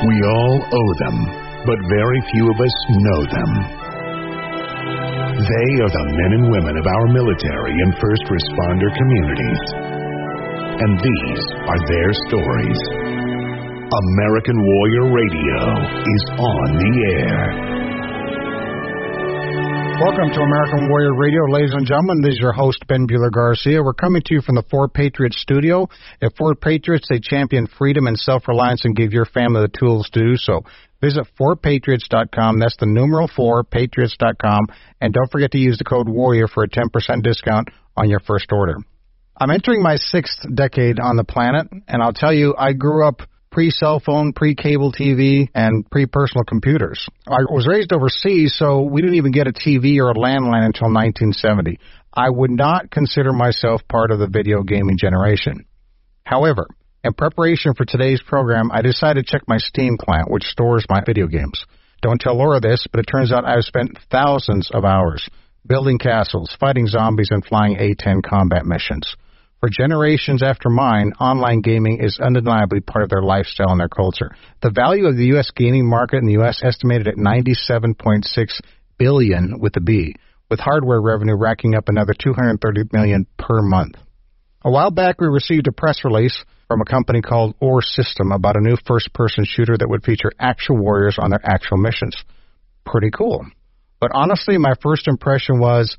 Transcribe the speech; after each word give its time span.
We 0.00 0.16
all 0.24 0.56
owe 0.64 0.92
them, 1.04 1.16
but 1.68 1.76
very 1.92 2.20
few 2.32 2.48
of 2.48 2.56
us 2.56 2.74
know 2.88 3.20
them. 3.28 3.50
They 5.40 5.70
are 5.84 5.92
the 5.92 6.06
men 6.16 6.32
and 6.40 6.46
women 6.52 6.76
of 6.76 6.86
our 6.86 7.06
military 7.12 7.76
and 7.84 7.92
first 8.00 8.24
responder 8.32 8.88
communities. 8.96 9.62
And 10.80 10.92
these 11.00 11.44
are 11.68 11.80
their 11.84 12.10
stories. 12.32 12.80
American 13.92 14.56
Warrior 14.56 15.06
Radio 15.12 15.60
is 16.00 16.24
on 16.38 16.68
the 16.80 16.92
air. 17.20 17.69
Welcome 20.00 20.32
to 20.32 20.40
American 20.40 20.88
Warrior 20.88 21.14
Radio, 21.14 21.42
ladies 21.50 21.74
and 21.74 21.86
gentlemen. 21.86 22.22
This 22.22 22.32
is 22.32 22.38
your 22.40 22.54
host, 22.54 22.86
Ben 22.88 23.06
Bueller 23.06 23.30
Garcia. 23.30 23.82
We're 23.82 23.92
coming 23.92 24.22
to 24.24 24.34
you 24.34 24.40
from 24.40 24.54
the 24.54 24.62
4Patriots 24.62 25.34
studio. 25.34 25.90
At 26.22 26.34
4Patriots, 26.36 27.04
they 27.10 27.20
champion 27.20 27.66
freedom 27.66 28.06
and 28.06 28.18
self 28.18 28.48
reliance 28.48 28.86
and 28.86 28.96
give 28.96 29.12
your 29.12 29.26
family 29.26 29.60
the 29.60 29.78
tools 29.78 30.08
to 30.14 30.20
do 30.20 30.36
so. 30.38 30.62
Visit 31.02 31.26
4patriots.com. 31.38 32.58
That's 32.58 32.78
the 32.78 32.86
numeral 32.86 33.28
four, 33.28 33.62
patriots.com. 33.62 34.68
And 35.02 35.12
don't 35.12 35.30
forget 35.30 35.50
to 35.50 35.58
use 35.58 35.76
the 35.76 35.84
code 35.84 36.08
WARRIOR 36.08 36.48
for 36.48 36.64
a 36.64 36.68
10% 36.68 37.22
discount 37.22 37.68
on 37.94 38.08
your 38.08 38.20
first 38.20 38.50
order. 38.52 38.76
I'm 39.36 39.50
entering 39.50 39.82
my 39.82 39.96
sixth 39.96 40.38
decade 40.54 40.98
on 40.98 41.16
the 41.16 41.24
planet, 41.24 41.66
and 41.86 42.02
I'll 42.02 42.14
tell 42.14 42.32
you, 42.32 42.54
I 42.56 42.72
grew 42.72 43.06
up 43.06 43.20
pre 43.50 43.70
cell 43.70 44.00
phone, 44.00 44.32
pre 44.32 44.54
cable 44.54 44.92
TV, 44.92 45.48
and 45.54 45.88
pre 45.90 46.06
personal 46.06 46.44
computers. 46.44 47.08
I 47.26 47.40
was 47.50 47.66
raised 47.68 47.92
overseas, 47.92 48.54
so 48.56 48.82
we 48.82 49.02
didn't 49.02 49.16
even 49.16 49.32
get 49.32 49.46
a 49.46 49.52
TV 49.52 49.98
or 49.98 50.10
a 50.10 50.14
landline 50.14 50.64
until 50.64 50.92
1970. 50.92 51.78
I 52.12 52.28
would 52.30 52.50
not 52.50 52.90
consider 52.90 53.32
myself 53.32 53.82
part 53.88 54.10
of 54.10 54.18
the 54.18 54.28
video 54.28 54.62
gaming 54.62 54.98
generation. 54.98 55.64
However, 56.24 56.66
in 57.02 57.12
preparation 57.12 57.74
for 57.74 57.84
today's 57.84 58.22
program, 58.22 58.70
I 58.72 58.82
decided 58.82 59.26
to 59.26 59.32
check 59.32 59.42
my 59.48 59.58
Steam 59.58 59.96
client, 59.96 60.30
which 60.30 60.44
stores 60.44 60.84
my 60.88 61.02
video 61.04 61.26
games. 61.26 61.64
Don't 62.02 62.20
tell 62.20 62.36
Laura 62.36 62.60
this, 62.60 62.86
but 62.90 63.00
it 63.00 63.04
turns 63.04 63.32
out 63.32 63.44
I've 63.44 63.64
spent 63.64 63.98
thousands 64.10 64.70
of 64.72 64.84
hours 64.84 65.28
building 65.66 65.98
castles, 65.98 66.56
fighting 66.58 66.86
zombies, 66.86 67.30
and 67.30 67.44
flying 67.44 67.76
A-10 67.76 68.22
combat 68.22 68.64
missions. 68.64 69.14
For 69.60 69.68
generations 69.68 70.42
after 70.42 70.70
mine, 70.70 71.12
online 71.20 71.60
gaming 71.60 72.02
is 72.02 72.18
undeniably 72.18 72.80
part 72.80 73.04
of 73.04 73.10
their 73.10 73.22
lifestyle 73.22 73.68
and 73.68 73.80
their 73.80 73.90
culture. 73.90 74.34
The 74.62 74.70
value 74.70 75.06
of 75.06 75.18
the 75.18 75.26
U.S. 75.26 75.50
gaming 75.54 75.86
market 75.86 76.16
in 76.16 76.24
the 76.24 76.40
U.S. 76.40 76.62
estimated 76.64 77.08
at 77.08 77.16
97.6 77.16 78.24
billion 78.96 79.60
with 79.60 79.76
a 79.76 79.80
B, 79.80 80.14
with 80.48 80.60
hardware 80.60 81.02
revenue 81.02 81.36
racking 81.36 81.74
up 81.74 81.90
another 81.90 82.14
230 82.18 82.84
million 82.90 83.26
per 83.38 83.60
month. 83.60 83.96
A 84.64 84.70
while 84.70 84.90
back, 84.90 85.20
we 85.20 85.26
received 85.26 85.68
a 85.68 85.72
press 85.72 86.04
release 86.04 86.42
from 86.66 86.80
a 86.80 86.90
company 86.90 87.20
called 87.20 87.54
ORE 87.60 87.82
System 87.82 88.32
about 88.32 88.56
a 88.56 88.62
new 88.62 88.76
first-person 88.86 89.44
shooter 89.46 89.76
that 89.76 89.88
would 89.90 90.04
feature 90.04 90.32
actual 90.38 90.78
warriors 90.78 91.18
on 91.20 91.30
their 91.30 91.40
actual 91.44 91.76
missions. 91.76 92.16
Pretty 92.86 93.10
cool. 93.10 93.44
But 94.00 94.12
honestly, 94.14 94.56
my 94.56 94.72
first 94.82 95.06
impression 95.06 95.60
was 95.60 95.98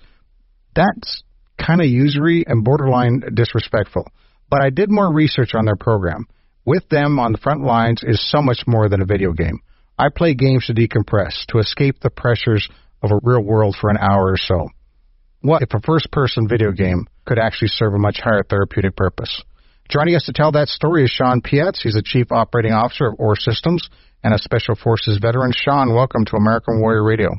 that's 0.76 1.22
kind 1.58 1.82
of 1.82 1.88
usury 1.88 2.44
and 2.46 2.64
borderline 2.64 3.22
disrespectful. 3.34 4.08
But 4.50 4.62
I 4.62 4.70
did 4.70 4.92
more 4.92 5.14
research 5.14 5.56
on 5.56 5.66
their 5.66 5.76
program. 5.76 6.28
With 6.66 6.88
them 6.90 7.20
on 7.20 7.32
the 7.32 7.38
front 7.38 7.64
lines 7.64 8.04
is 8.04 8.30
so 8.30 8.42
much 8.42 8.64
more 8.68 8.90
than 8.90 9.02
a 9.02 9.06
video 9.06 9.32
game. 9.32 9.60
I 9.98 10.10
play 10.10 10.34
games 10.34 10.68
to 10.68 10.74
decompress, 10.74 11.46
to 11.50 11.60
escape 11.60 12.00
the 12.00 12.10
pressures 12.10 12.68
of 13.02 13.12
a 13.12 13.20
real 13.24 13.44
world 13.44 13.76
for 13.80 13.90
an 13.90 13.98
hour 13.98 14.32
or 14.32 14.38
so. 14.38 14.70
What 15.42 15.64
if 15.64 15.74
a 15.74 15.80
first 15.80 16.12
person 16.12 16.48
video 16.48 16.72
game 16.72 17.08
could 17.26 17.40
actually 17.40 17.70
serve 17.70 17.94
a 17.94 18.00
much 18.00 18.20
higher 18.20 18.44
therapeutic 18.44 18.96
purpose? 18.96 19.44
Joining 19.90 20.16
us 20.16 20.26
to 20.26 20.34
tell 20.34 20.52
that 20.54 20.70
story 20.70 21.04
is 21.04 21.12
Shawn 21.12 21.42
Piatz. 21.42 21.82
He's 21.82 21.96
the 21.96 22.04
Chief 22.04 22.32
Operating 22.32 22.74
Officer 22.74 23.08
of 23.08 23.16
ORE 23.20 23.36
Systems 23.36 23.90
and 24.24 24.34
a 24.34 24.38
Special 24.38 24.76
Forces 24.76 25.18
veteran. 25.22 25.52
Shawn, 25.52 25.94
welcome 25.94 26.26
to 26.26 26.38
American 26.38 26.80
Warrior 26.80 27.04
Radio. 27.04 27.32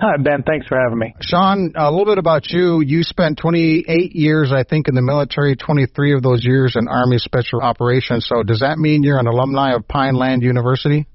Hi, 0.00 0.16
Ben. 0.16 0.44
Thanks 0.44 0.68
for 0.68 0.78
having 0.78 0.98
me. 0.98 1.14
Shawn, 1.20 1.72
a 1.74 1.90
little 1.90 2.06
bit 2.06 2.18
about 2.18 2.46
you. 2.50 2.80
You 2.80 3.02
spent 3.02 3.38
28 3.38 4.14
years, 4.14 4.52
I 4.52 4.62
think, 4.62 4.86
in 4.86 4.94
the 4.94 5.02
military, 5.02 5.56
23 5.56 6.14
of 6.14 6.22
those 6.22 6.44
years 6.44 6.76
in 6.78 6.86
Army 6.86 7.18
Special 7.18 7.60
Operations. 7.60 8.26
So 8.28 8.44
does 8.44 8.60
that 8.60 8.78
mean 8.78 9.02
you're 9.02 9.18
an 9.18 9.26
alumni 9.26 9.74
of 9.74 9.88
Pineland 9.88 10.42
University? 10.42 11.06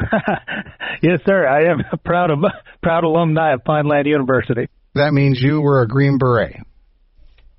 yes, 1.02 1.20
sir. 1.24 1.46
I 1.46 1.70
am 1.70 1.84
a 1.92 1.96
proud, 1.96 2.30
of, 2.30 2.38
proud 2.82 3.04
alumni 3.04 3.54
of 3.54 3.62
Pineland 3.62 4.06
University. 4.06 4.68
That 4.96 5.12
means 5.12 5.40
you 5.40 5.60
were 5.60 5.82
a 5.82 5.86
Green 5.86 6.18
Beret. 6.18 6.56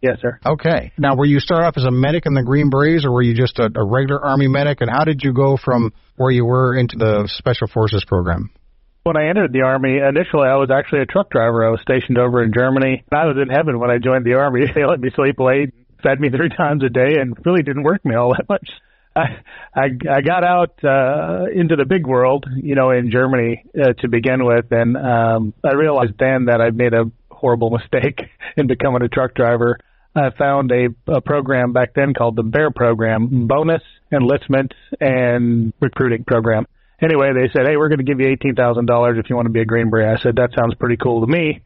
Yes, 0.02 0.18
sir. 0.22 0.38
Okay. 0.46 0.92
Now, 0.98 1.16
were 1.16 1.26
you 1.26 1.40
start 1.40 1.64
off 1.64 1.78
as 1.78 1.86
a 1.86 1.92
medic 1.92 2.26
in 2.26 2.34
the 2.34 2.44
Green 2.44 2.70
Berets, 2.70 3.06
or 3.06 3.12
were 3.14 3.22
you 3.22 3.34
just 3.34 3.58
a, 3.58 3.70
a 3.74 3.86
regular 3.86 4.22
Army 4.22 4.50
medic? 4.50 4.82
And 4.82 4.90
how 4.90 5.06
did 5.06 5.22
you 5.24 5.32
go 5.32 5.56
from 5.56 5.94
where 6.18 6.30
you 6.30 6.44
were 6.44 6.76
into 6.76 6.98
the 6.98 7.30
Special 7.38 7.68
Forces 7.68 8.04
program? 8.06 8.52
When 9.04 9.18
I 9.18 9.28
entered 9.28 9.52
the 9.52 9.64
Army, 9.64 9.98
initially 9.98 10.48
I 10.48 10.56
was 10.56 10.72
actually 10.72 11.02
a 11.02 11.06
truck 11.06 11.30
driver. 11.30 11.68
I 11.68 11.72
was 11.72 11.82
stationed 11.82 12.18
over 12.18 12.42
in 12.42 12.54
Germany. 12.54 13.04
I 13.12 13.26
was 13.26 13.36
in 13.36 13.50
heaven 13.50 13.78
when 13.78 13.92
I 13.92 13.98
joined 13.98 14.26
the 14.26 14.36
Army. 14.36 14.62
They 14.74 14.86
let 14.86 15.02
me 15.02 15.10
sleep 15.14 15.40
late, 15.40 15.74
fed 16.02 16.22
me 16.22 16.30
three 16.30 16.48
times 16.58 16.84
a 16.84 16.90
day, 16.90 17.20
and 17.20 17.36
really 17.46 17.64
didn't 17.64 17.84
work 17.84 18.06
me 18.06 18.16
all 18.16 18.34
that 18.34 18.48
much. 18.48 18.70
I 19.16 19.44
I, 19.76 19.90
I 20.10 20.22
got 20.22 20.46
out 20.46 20.80
uh, 20.86 21.48
into 21.54 21.76
the 21.76 21.84
big 21.86 22.08
world, 22.08 22.46
you 22.56 22.76
know, 22.76 22.92
in 22.92 23.12
Germany 23.12 23.66
uh, 23.78 23.92
to 24.00 24.08
begin 24.08 24.46
with, 24.46 24.72
and 24.72 24.96
um, 24.96 25.54
I 25.66 25.74
realized 25.74 26.14
then 26.18 26.46
that 26.46 26.62
I'd 26.62 26.78
made 26.78 26.94
a 26.94 27.12
horrible 27.30 27.72
mistake 27.72 28.22
in 28.56 28.68
becoming 28.68 29.02
a 29.02 29.10
truck 29.10 29.36
driver. 29.36 29.80
I 30.16 30.30
found 30.30 30.72
a, 30.72 30.88
a 31.12 31.20
program 31.20 31.74
back 31.74 31.94
then 31.94 32.14
called 32.14 32.38
the 32.38 32.44
BEAR 32.44 32.72
program, 32.72 33.48
bonus 33.48 33.82
enlistment 34.14 34.74
and 35.02 35.74
recruiting 35.82 36.24
program 36.24 36.68
anyway, 37.04 37.32
they 37.34 37.50
said, 37.52 37.68
"Hey, 37.68 37.78
we're 37.78 37.90
going 37.90 38.00
to 38.00 38.06
give 38.06 38.20
you 38.20 38.28
eighteen 38.28 38.56
thousand 38.56 38.86
dollars 38.86 39.18
if 39.18 39.30
you 39.30 39.36
want 39.36 39.48
to 39.48 39.52
be 39.52 39.62
a 39.62 39.66
Green 39.66 39.90
Beret." 39.90 40.20
I 40.20 40.22
said, 40.22 40.36
"That 40.36 40.52
sounds 40.56 40.76
pretty 40.76 40.98
cool 40.98 41.26
to 41.26 41.28
me," 41.32 41.62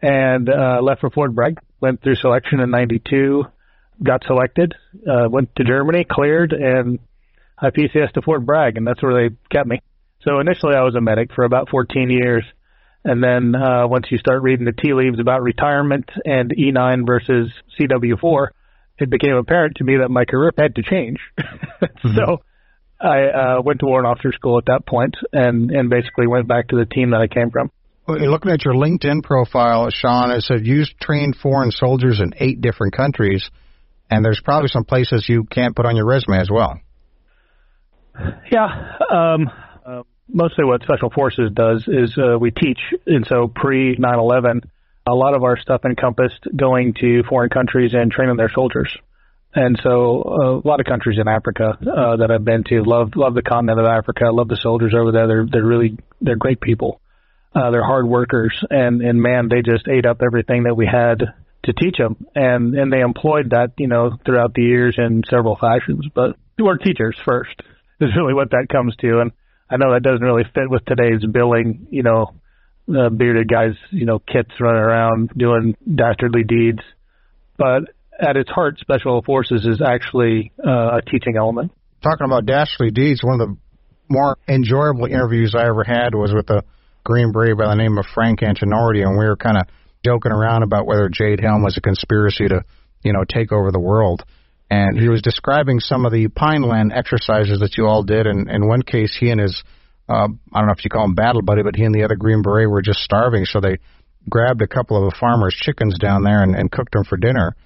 and 0.00 0.48
uh, 0.48 0.80
left 0.82 1.00
for 1.00 1.10
Fort 1.10 1.34
Bragg. 1.34 1.58
Went 1.80 2.02
through 2.02 2.16
selection 2.16 2.60
in 2.60 2.70
'92, 2.70 3.44
got 4.02 4.24
selected, 4.24 4.74
uh, 5.08 5.28
went 5.28 5.54
to 5.56 5.64
Germany, 5.64 6.04
cleared, 6.08 6.52
and 6.52 6.98
I 7.60 7.70
PCS 7.70 8.12
to 8.12 8.22
Fort 8.22 8.44
Bragg, 8.44 8.76
and 8.76 8.86
that's 8.86 9.02
where 9.02 9.28
they 9.28 9.36
kept 9.50 9.68
me. 9.68 9.80
So 10.22 10.40
initially, 10.40 10.74
I 10.74 10.82
was 10.82 10.94
a 10.94 11.00
medic 11.00 11.32
for 11.32 11.44
about 11.44 11.68
14 11.70 12.10
years, 12.10 12.44
and 13.04 13.22
then 13.22 13.54
uh, 13.54 13.86
once 13.86 14.06
you 14.10 14.18
start 14.18 14.42
reading 14.42 14.64
the 14.64 14.72
tea 14.72 14.92
leaves 14.92 15.20
about 15.20 15.42
retirement 15.42 16.10
and 16.24 16.50
E9 16.50 17.06
versus 17.06 17.50
CW4, 17.78 18.48
it 18.98 19.10
became 19.10 19.36
apparent 19.36 19.76
to 19.76 19.84
me 19.84 19.98
that 19.98 20.10
my 20.10 20.24
career 20.24 20.52
had 20.56 20.74
to 20.76 20.82
change. 20.82 21.18
mm-hmm. 21.38 22.16
So 22.16 22.42
I 23.00 23.26
uh, 23.26 23.62
went 23.62 23.80
to 23.80 23.86
warrant 23.86 24.06
officer 24.06 24.32
school 24.32 24.58
at 24.58 24.66
that 24.66 24.86
point, 24.86 25.14
and 25.32 25.70
and 25.70 25.88
basically 25.88 26.26
went 26.26 26.48
back 26.48 26.68
to 26.68 26.76
the 26.76 26.84
team 26.84 27.10
that 27.10 27.20
I 27.20 27.28
came 27.28 27.50
from. 27.50 27.70
Looking 28.08 28.50
at 28.50 28.64
your 28.64 28.74
LinkedIn 28.74 29.22
profile, 29.22 29.90
Shawn, 29.90 30.30
it 30.30 30.40
said 30.42 30.66
you 30.66 30.84
trained 30.98 31.36
foreign 31.36 31.70
soldiers 31.70 32.20
in 32.20 32.32
eight 32.38 32.60
different 32.62 32.96
countries, 32.96 33.48
and 34.10 34.24
there's 34.24 34.40
probably 34.42 34.68
some 34.68 34.84
places 34.84 35.28
you 35.28 35.44
can't 35.44 35.76
put 35.76 35.84
on 35.84 35.94
your 35.94 36.06
resume 36.06 36.38
as 36.38 36.48
well. 36.50 36.80
Yeah, 38.50 38.96
um, 39.10 39.50
uh, 39.86 40.02
mostly 40.26 40.64
what 40.64 40.82
Special 40.82 41.10
Forces 41.10 41.50
does 41.52 41.84
is 41.86 42.16
uh, 42.18 42.38
we 42.38 42.50
teach, 42.50 42.78
and 43.06 43.26
so 43.26 43.46
pre 43.54 43.96
9/11, 43.96 44.62
a 45.06 45.14
lot 45.14 45.34
of 45.34 45.44
our 45.44 45.58
stuff 45.58 45.84
encompassed 45.84 46.46
going 46.56 46.94
to 47.00 47.22
foreign 47.28 47.50
countries 47.50 47.92
and 47.94 48.10
training 48.10 48.36
their 48.36 48.50
soldiers. 48.52 48.96
And 49.58 49.76
so 49.82 50.22
uh, 50.22 50.60
a 50.64 50.68
lot 50.68 50.78
of 50.78 50.86
countries 50.86 51.18
in 51.20 51.26
Africa 51.26 51.76
uh, 51.80 52.16
that 52.18 52.30
I've 52.30 52.44
been 52.44 52.62
to 52.68 52.84
love 52.84 53.16
love 53.16 53.34
the 53.34 53.42
continent 53.42 53.80
of 53.80 53.86
Africa. 53.86 54.26
I 54.26 54.30
love 54.30 54.46
the 54.46 54.56
soldiers 54.56 54.94
over 54.96 55.10
there. 55.10 55.26
They're 55.26 55.46
they're 55.50 55.66
really 55.66 55.98
they're 56.20 56.36
great 56.36 56.60
people. 56.60 57.00
Uh, 57.56 57.72
they're 57.72 57.84
hard 57.84 58.06
workers, 58.06 58.56
and 58.70 59.02
and 59.02 59.20
man, 59.20 59.48
they 59.48 59.62
just 59.62 59.88
ate 59.88 60.06
up 60.06 60.20
everything 60.24 60.62
that 60.62 60.76
we 60.76 60.86
had 60.86 61.34
to 61.64 61.72
teach 61.72 61.96
them, 61.98 62.24
and 62.36 62.76
and 62.76 62.92
they 62.92 63.00
employed 63.00 63.50
that 63.50 63.72
you 63.78 63.88
know 63.88 64.16
throughout 64.24 64.54
the 64.54 64.62
years 64.62 64.94
in 64.96 65.24
several 65.28 65.56
fashions. 65.56 66.06
But 66.14 66.36
we're 66.56 66.76
teachers 66.76 67.16
first 67.24 67.60
is 68.00 68.14
really 68.16 68.34
what 68.34 68.50
that 68.50 68.68
comes 68.70 68.94
to, 69.00 69.18
and 69.18 69.32
I 69.68 69.76
know 69.76 69.92
that 69.92 70.04
doesn't 70.04 70.24
really 70.24 70.44
fit 70.54 70.70
with 70.70 70.84
today's 70.84 71.26
billing. 71.26 71.88
You 71.90 72.04
know, 72.04 72.34
uh, 72.96 73.08
bearded 73.08 73.48
guys, 73.48 73.74
you 73.90 74.06
know, 74.06 74.20
kits 74.20 74.52
running 74.60 74.82
around 74.82 75.30
doing 75.36 75.76
dastardly 75.92 76.44
deeds, 76.44 76.82
but 77.56 77.90
at 78.18 78.36
its 78.36 78.50
heart, 78.50 78.78
Special 78.78 79.22
Forces 79.22 79.64
is 79.64 79.80
actually 79.80 80.52
uh, 80.64 80.98
a 80.98 81.02
teaching 81.02 81.36
element. 81.36 81.72
Talking 82.02 82.26
about 82.26 82.46
dastardly 82.46 82.90
deeds, 82.90 83.22
one 83.22 83.40
of 83.40 83.48
the 83.48 83.56
more 84.08 84.38
enjoyable 84.48 85.06
interviews 85.06 85.54
I 85.56 85.66
ever 85.66 85.84
had 85.84 86.14
was 86.14 86.32
with 86.34 86.48
a 86.50 86.62
Green 87.04 87.32
Beret 87.32 87.56
by 87.56 87.68
the 87.68 87.74
name 87.74 87.98
of 87.98 88.06
Frank 88.14 88.40
Antinorti, 88.40 89.02
and 89.02 89.18
we 89.18 89.24
were 89.24 89.36
kind 89.36 89.56
of 89.56 89.64
joking 90.04 90.32
around 90.32 90.62
about 90.62 90.86
whether 90.86 91.08
Jade 91.08 91.40
Helm 91.40 91.62
was 91.62 91.76
a 91.76 91.80
conspiracy 91.80 92.48
to, 92.48 92.64
you 93.02 93.12
know, 93.12 93.24
take 93.28 93.52
over 93.52 93.70
the 93.70 93.80
world. 93.80 94.24
And 94.70 94.98
he 94.98 95.08
was 95.08 95.22
describing 95.22 95.80
some 95.80 96.04
of 96.04 96.12
the 96.12 96.28
Pineland 96.28 96.92
exercises 96.94 97.60
that 97.60 97.76
you 97.78 97.86
all 97.86 98.02
did. 98.02 98.26
And 98.26 98.50
in 98.50 98.68
one 98.68 98.82
case, 98.82 99.16
he 99.18 99.30
and 99.30 99.40
his, 99.40 99.62
uh, 100.08 100.28
I 100.52 100.58
don't 100.58 100.66
know 100.66 100.74
if 100.76 100.84
you 100.84 100.90
call 100.90 101.04
him 101.04 101.14
battle 101.14 101.42
buddy, 101.42 101.62
but 101.62 101.74
he 101.74 101.84
and 101.84 101.94
the 101.94 102.04
other 102.04 102.16
Green 102.16 102.42
Beret 102.42 102.68
were 102.68 102.82
just 102.82 103.00
starving, 103.00 103.46
so 103.46 103.60
they 103.60 103.78
grabbed 104.28 104.60
a 104.60 104.66
couple 104.66 104.96
of 104.96 105.12
a 105.12 105.16
farmer's 105.18 105.54
chickens 105.54 105.98
down 105.98 106.22
there 106.22 106.42
and, 106.42 106.54
and 106.54 106.70
cooked 106.70 106.92
them 106.92 107.04
for 107.04 107.16
dinner. 107.16 107.56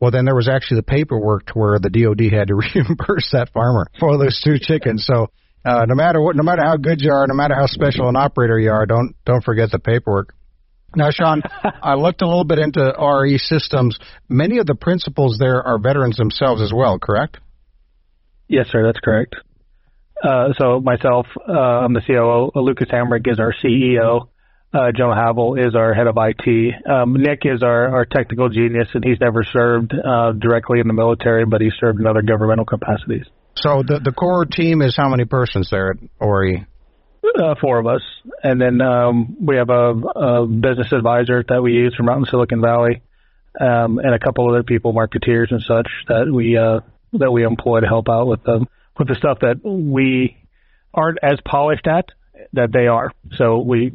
Well, 0.00 0.10
then 0.10 0.24
there 0.24 0.34
was 0.34 0.48
actually 0.48 0.78
the 0.78 0.84
paperwork 0.84 1.46
to 1.46 1.52
where 1.54 1.78
the 1.78 1.90
DOD 1.90 2.32
had 2.32 2.48
to 2.48 2.54
reimburse 2.74 3.30
that 3.32 3.50
farmer 3.52 3.86
for 3.98 4.18
those 4.18 4.40
two 4.44 4.58
chickens. 4.60 5.06
So 5.06 5.28
Uh, 5.66 5.84
no 5.84 5.96
matter 5.96 6.20
what, 6.22 6.36
no 6.36 6.44
matter 6.44 6.62
how 6.64 6.76
good 6.76 7.00
you 7.00 7.10
are, 7.10 7.26
no 7.26 7.34
matter 7.34 7.54
how 7.54 7.66
special 7.66 8.08
an 8.08 8.14
operator 8.14 8.56
you 8.56 8.70
are, 8.70 8.86
don't 8.86 9.16
don't 9.24 9.42
forget 9.42 9.68
the 9.72 9.80
paperwork. 9.80 10.32
Now, 10.94 11.10
Shawn, 11.10 11.42
I 11.82 11.94
looked 11.94 12.22
a 12.22 12.26
little 12.26 12.44
bit 12.44 12.60
into 12.60 12.80
ORE 12.96 13.36
systems. 13.38 13.98
Many 14.28 14.58
of 14.58 14.66
the 14.66 14.76
principals 14.76 15.38
there 15.38 15.60
are 15.66 15.78
veterans 15.78 16.16
themselves 16.16 16.62
as 16.62 16.72
well, 16.72 17.00
correct? 17.00 17.38
Yes, 18.46 18.68
sir, 18.70 18.84
that's 18.86 19.00
correct. 19.00 19.34
Uh, 20.22 20.50
so 20.56 20.80
myself, 20.80 21.26
uh, 21.48 21.52
I'm 21.52 21.92
the 21.94 22.00
COO. 22.00 22.52
Lucas 22.54 22.88
Hamrick 22.88 23.26
is 23.30 23.40
our 23.40 23.52
CEO. 23.52 24.28
Uh, 24.74 24.92
Joe 24.94 25.12
Havel 25.14 25.54
is 25.54 25.74
our 25.74 25.94
head 25.94 26.06
of 26.06 26.16
IT. 26.18 26.74
Um, 26.86 27.14
Nick 27.14 27.42
is 27.44 27.62
our, 27.62 27.88
our 27.94 28.04
technical 28.04 28.48
genius, 28.48 28.88
and 28.94 29.04
he's 29.04 29.18
never 29.20 29.44
served 29.44 29.92
uh, 29.94 30.32
directly 30.32 30.80
in 30.80 30.88
the 30.88 30.92
military, 30.92 31.46
but 31.46 31.60
he's 31.60 31.72
served 31.80 32.00
in 32.00 32.06
other 32.06 32.22
governmental 32.22 32.64
capacities. 32.64 33.24
So 33.56 33.82
the 33.86 34.00
the 34.00 34.12
core 34.12 34.44
team 34.44 34.82
is 34.82 34.94
how 34.96 35.08
many 35.08 35.24
persons 35.24 35.70
there 35.70 35.92
at 35.92 35.96
ORE? 36.20 36.66
Uh, 37.24 37.54
four 37.60 37.78
of 37.78 37.86
us, 37.86 38.02
and 38.42 38.60
then 38.60 38.80
um, 38.80 39.36
we 39.40 39.56
have 39.56 39.70
a, 39.70 39.92
a 39.92 40.46
business 40.46 40.92
advisor 40.92 41.44
that 41.48 41.62
we 41.62 41.72
use 41.72 41.94
from 41.96 42.08
out 42.08 42.18
in 42.18 42.24
Silicon 42.26 42.60
Valley, 42.60 43.02
um, 43.60 43.98
and 43.98 44.14
a 44.14 44.18
couple 44.18 44.48
other 44.48 44.62
people, 44.62 44.92
marketeers 44.92 45.50
and 45.50 45.62
such, 45.62 45.88
that 46.08 46.30
we 46.32 46.56
uh, 46.56 46.80
that 47.14 47.32
we 47.32 47.44
employ 47.44 47.80
to 47.80 47.86
help 47.86 48.08
out 48.08 48.26
with 48.26 48.42
the 48.44 48.66
with 48.98 49.08
the 49.08 49.14
stuff 49.14 49.38
that 49.40 49.60
we 49.64 50.36
aren't 50.94 51.18
as 51.22 51.38
polished 51.44 51.86
at 51.86 52.10
that 52.56 52.72
they 52.72 52.86
are. 52.86 53.12
So 53.36 53.60
we 53.60 53.92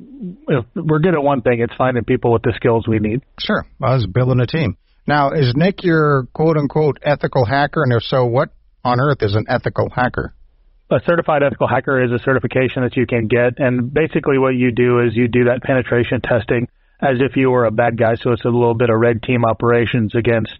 if 0.47 0.65
we're 0.75 0.99
good 0.99 1.13
at 1.13 1.21
one 1.21 1.41
thing, 1.41 1.59
it's 1.59 1.73
finding 1.77 2.03
people 2.03 2.31
with 2.31 2.41
the 2.43 2.53
skills 2.55 2.87
we 2.87 2.99
need. 2.99 3.21
Sure, 3.39 3.65
I 3.81 3.93
was 3.93 4.07
building 4.07 4.39
a 4.39 4.47
team. 4.47 4.77
Now, 5.07 5.31
is 5.31 5.53
Nick 5.55 5.83
your 5.83 6.27
quote 6.33 6.57
unquote 6.57 6.99
ethical 7.01 7.45
hacker? 7.45 7.83
And 7.83 7.93
if 7.93 8.03
so, 8.03 8.25
what 8.25 8.49
on 8.83 8.99
earth 8.99 9.21
is 9.21 9.35
an 9.35 9.45
ethical 9.49 9.89
hacker? 9.89 10.33
A 10.89 10.99
certified 11.05 11.41
ethical 11.43 11.67
hacker 11.67 12.03
is 12.03 12.11
a 12.11 12.19
certification 12.19 12.83
that 12.83 12.97
you 12.97 13.05
can 13.05 13.27
get, 13.27 13.59
and 13.59 13.93
basically 13.93 14.37
what 14.37 14.55
you 14.55 14.71
do 14.71 14.99
is 14.99 15.15
you 15.15 15.27
do 15.27 15.45
that 15.45 15.63
penetration 15.63 16.21
testing 16.21 16.67
as 17.01 17.17
if 17.19 17.35
you 17.35 17.49
were 17.49 17.65
a 17.65 17.71
bad 17.71 17.97
guy. 17.97 18.15
So 18.15 18.31
it's 18.31 18.45
a 18.45 18.49
little 18.49 18.75
bit 18.75 18.89
of 18.89 18.99
red 18.99 19.23
team 19.23 19.45
operations 19.45 20.13
against 20.15 20.55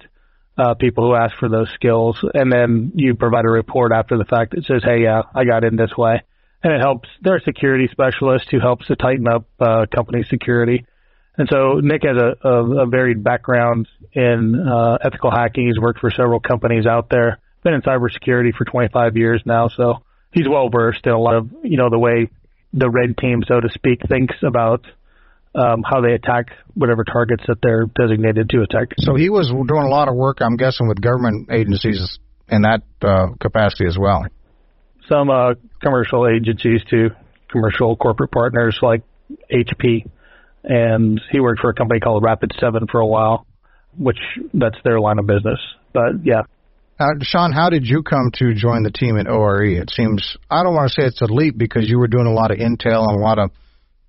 uh, 0.57 0.74
people 0.75 1.06
who 1.06 1.15
ask 1.15 1.38
for 1.38 1.50
those 1.50 1.69
skills, 1.71 2.24
and 2.33 2.51
then 2.51 2.92
you 2.95 3.15
provide 3.15 3.45
a 3.45 3.50
report 3.50 3.92
after 3.94 4.18
the 4.18 4.25
fact 4.25 4.51
that 4.56 4.65
says, 4.65 4.83
"Hey, 4.83 5.04
yeah, 5.04 5.21
I 5.33 5.45
got 5.45 5.63
in 5.63 5.75
this 5.75 5.95
way," 5.97 6.24
and 6.63 6.73
it 6.73 6.81
helps. 6.81 7.09
They're 7.21 7.37
a 7.37 7.41
security 7.41 7.87
specialist 7.91 8.47
who 8.51 8.59
helps 8.59 8.87
to 8.87 8.95
tighten 8.95 9.27
up 9.27 9.45
uh, 9.59 9.85
company 9.93 10.23
security. 10.29 10.85
And 11.37 11.47
so 11.49 11.79
Nick 11.81 12.03
has 12.03 12.17
a, 12.17 12.47
a, 12.47 12.83
a 12.83 12.85
varied 12.85 13.23
background 13.23 13.87
in 14.13 14.55
uh, 14.67 14.97
ethical 15.03 15.31
hacking. 15.31 15.67
He's 15.67 15.79
worked 15.79 15.99
for 15.99 16.11
several 16.11 16.39
companies 16.39 16.85
out 16.85 17.09
there. 17.09 17.39
Been 17.63 17.73
in 17.73 17.81
cybersecurity 17.81 18.53
for 18.55 18.65
25 18.65 19.17
years 19.17 19.41
now, 19.45 19.69
so 19.69 20.03
he's 20.31 20.47
well 20.49 20.69
versed 20.69 21.05
in 21.05 21.11
a 21.11 21.19
lot 21.19 21.35
of 21.35 21.49
you 21.63 21.77
know 21.77 21.89
the 21.89 21.99
way 21.99 22.29
the 22.73 22.89
red 22.89 23.17
team, 23.17 23.43
so 23.47 23.59
to 23.59 23.69
speak, 23.69 23.99
thinks 24.07 24.35
about 24.43 24.85
um, 25.53 25.83
how 25.83 26.01
they 26.01 26.13
attack 26.13 26.47
whatever 26.73 27.03
targets 27.03 27.43
that 27.47 27.57
they're 27.61 27.85
designated 27.85 28.49
to 28.49 28.61
attack. 28.61 28.87
So 28.99 29.15
he 29.15 29.29
was 29.29 29.49
doing 29.49 29.83
a 29.83 29.89
lot 29.89 30.07
of 30.07 30.15
work, 30.15 30.37
I'm 30.41 30.55
guessing, 30.55 30.87
with 30.87 31.01
government 31.01 31.49
agencies 31.51 32.19
in 32.47 32.63
that 32.63 32.83
uh, 33.01 33.27
capacity 33.39 33.85
as 33.87 33.97
well. 33.97 34.25
Some 35.09 35.30
uh, 35.30 35.53
commercial 35.81 36.27
agencies 36.27 36.81
too, 36.89 37.09
commercial 37.50 37.95
corporate 37.95 38.31
partners 38.31 38.77
like 38.81 39.03
HP, 39.51 40.09
and 40.63 41.19
he 41.31 41.39
worked 41.39 41.62
for 41.62 41.69
a 41.69 41.74
company 41.74 42.00
called 42.00 42.24
Rapid7 42.24 42.89
for 42.89 43.00
a 43.00 43.06
while, 43.06 43.45
which 43.98 44.19
that's 44.53 44.77
their 44.83 45.00
line 45.00 45.19
of 45.19 45.27
business. 45.27 45.59
But 45.94 46.24
yeah. 46.24 46.44
Uh, 47.00 47.15
Shawn, 47.21 47.51
how 47.51 47.69
did 47.69 47.86
you 47.86 48.03
come 48.03 48.31
to 48.36 48.53
join 48.53 48.83
the 48.83 48.92
team 48.92 49.18
at 49.18 49.27
ORE? 49.27 49.63
It 49.63 49.89
seems 49.89 50.38
I 50.50 50.63
don't 50.63 50.75
want 50.75 50.92
to 50.92 51.01
say 51.01 51.07
it's 51.07 51.21
a 51.21 51.25
leap 51.25 51.57
because 51.57 51.89
you 51.89 51.97
were 51.97 52.07
doing 52.07 52.27
a 52.27 52.33
lot 52.33 52.51
of 52.51 52.57
intel 52.57 53.07
and 53.07 53.19
a 53.19 53.24
lot 53.24 53.39
of 53.39 53.51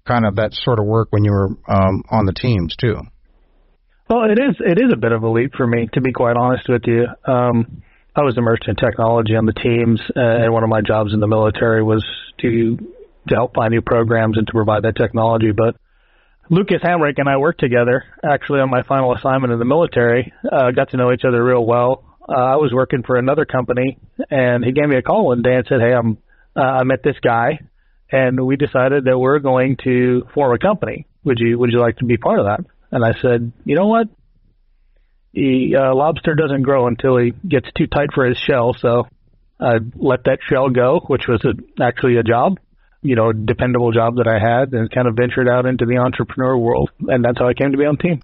kind 0.06 0.26
of 0.26 0.36
that 0.36 0.52
sort 0.52 0.78
of 0.78 0.84
work 0.84 1.08
when 1.10 1.24
you 1.24 1.32
were 1.32 1.48
um, 1.68 2.02
on 2.10 2.26
the 2.26 2.32
teams 2.32 2.76
too. 2.76 2.96
Well, 4.10 4.24
it 4.24 4.38
is 4.38 4.56
it 4.60 4.78
is 4.78 4.92
a 4.92 4.96
bit 4.96 5.12
of 5.12 5.22
a 5.22 5.28
leap 5.28 5.52
for 5.56 5.66
me 5.66 5.88
to 5.94 6.00
be 6.00 6.12
quite 6.12 6.36
honest 6.36 6.68
with 6.68 6.82
you. 6.86 7.06
Um, 7.26 7.82
I 8.14 8.22
was 8.22 8.36
immersed 8.36 8.64
in 8.68 8.76
technology 8.76 9.34
on 9.36 9.46
the 9.46 9.52
teams, 9.52 10.00
uh, 10.14 10.20
and 10.20 10.52
one 10.52 10.62
of 10.62 10.68
my 10.68 10.80
jobs 10.80 11.14
in 11.14 11.20
the 11.20 11.26
military 11.26 11.82
was 11.82 12.04
to 12.40 12.76
to 13.28 13.34
help 13.36 13.54
find 13.54 13.70
new 13.70 13.80
programs 13.80 14.36
and 14.36 14.46
to 14.46 14.52
provide 14.52 14.82
that 14.82 14.96
technology. 14.96 15.52
But 15.52 15.76
Lucas 16.50 16.82
Hamrick 16.82 17.18
and 17.18 17.28
I 17.28 17.36
worked 17.36 17.60
together 17.60 18.04
actually 18.24 18.60
on 18.60 18.68
my 18.68 18.82
final 18.82 19.14
assignment 19.14 19.52
in 19.52 19.60
the 19.60 19.64
military. 19.64 20.32
Uh, 20.44 20.72
got 20.72 20.90
to 20.90 20.96
know 20.96 21.12
each 21.12 21.24
other 21.24 21.42
real 21.42 21.64
well. 21.64 22.04
Uh, 22.28 22.32
I 22.32 22.56
was 22.56 22.72
working 22.72 23.02
for 23.04 23.16
another 23.16 23.44
company, 23.44 23.98
and 24.30 24.64
he 24.64 24.72
gave 24.72 24.88
me 24.88 24.96
a 24.96 25.02
call 25.02 25.26
one 25.26 25.42
day 25.42 25.54
and 25.54 25.66
said, 25.68 25.80
"Hey, 25.80 25.92
I'm 25.92 26.18
uh, 26.56 26.60
I 26.60 26.84
met 26.84 27.02
this 27.02 27.16
guy 27.22 27.60
and 28.12 28.46
we 28.46 28.56
decided 28.56 29.04
that 29.06 29.18
we're 29.18 29.38
going 29.38 29.78
to 29.84 30.28
form 30.34 30.54
a 30.54 30.58
company. 30.58 31.06
Would 31.24 31.38
you 31.40 31.58
would 31.58 31.72
you 31.72 31.80
like 31.80 31.96
to 31.98 32.04
be 32.04 32.18
part 32.18 32.38
of 32.38 32.46
that? 32.46 32.60
And 32.90 33.04
I 33.04 33.18
said, 33.20 33.52
you 33.64 33.74
know 33.74 33.86
what? 33.86 34.08
The 35.34 35.76
uh, 35.76 35.94
lobster 35.94 36.34
doesn't 36.34 36.62
grow 36.62 36.86
until 36.86 37.16
he 37.16 37.32
gets 37.46 37.68
too 37.76 37.86
tight 37.86 38.10
for 38.14 38.26
his 38.26 38.36
shell. 38.36 38.74
So 38.78 39.04
I 39.58 39.78
let 39.96 40.24
that 40.24 40.38
shell 40.48 40.68
go, 40.68 41.00
which 41.06 41.26
was 41.26 41.42
a, 41.44 41.82
actually 41.82 42.16
a 42.16 42.22
job, 42.22 42.58
you 43.00 43.16
know, 43.16 43.32
dependable 43.32 43.92
job 43.92 44.16
that 44.16 44.28
I 44.28 44.38
had, 44.38 44.72
and 44.74 44.90
kind 44.90 45.08
of 45.08 45.16
ventured 45.16 45.48
out 45.48 45.66
into 45.66 45.86
the 45.86 45.98
entrepreneur 45.98 46.56
world. 46.56 46.90
And 47.00 47.24
that's 47.24 47.38
how 47.38 47.48
I 47.48 47.54
came 47.54 47.72
to 47.72 47.78
be 47.78 47.84
on 47.84 47.96
team. 47.96 48.22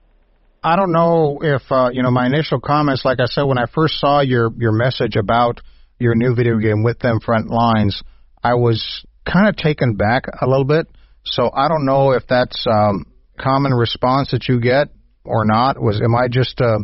I 0.62 0.76
don't 0.76 0.92
know 0.92 1.38
if 1.40 1.62
uh, 1.70 1.90
you 1.92 2.02
know 2.02 2.10
my 2.10 2.26
initial 2.26 2.60
comments. 2.60 3.04
Like 3.04 3.20
I 3.20 3.26
said, 3.26 3.44
when 3.44 3.58
I 3.58 3.66
first 3.72 4.00
saw 4.00 4.20
your 4.20 4.50
your 4.58 4.72
message 4.72 5.16
about 5.16 5.60
your 5.98 6.14
new 6.14 6.34
video 6.34 6.58
game 6.58 6.82
with 6.82 6.98
them 6.98 7.20
front 7.20 7.48
lines, 7.48 8.02
I 8.42 8.54
was 8.54 9.04
kind 9.24 9.48
of 9.48 9.56
taken 9.56 9.94
back 9.94 10.24
a 10.40 10.46
little 10.46 10.64
bit. 10.64 10.88
So 11.24 11.50
I 11.54 11.68
don't 11.68 11.86
know 11.86 12.12
if 12.12 12.26
that's 12.26 12.66
um, 12.66 13.06
common 13.38 13.72
response 13.72 14.32
that 14.32 14.48
you 14.48 14.60
get 14.60 14.88
or 15.24 15.44
not. 15.44 15.80
Was 15.80 16.00
am 16.00 16.14
I 16.14 16.28
just 16.28 16.60
uh, 16.60 16.78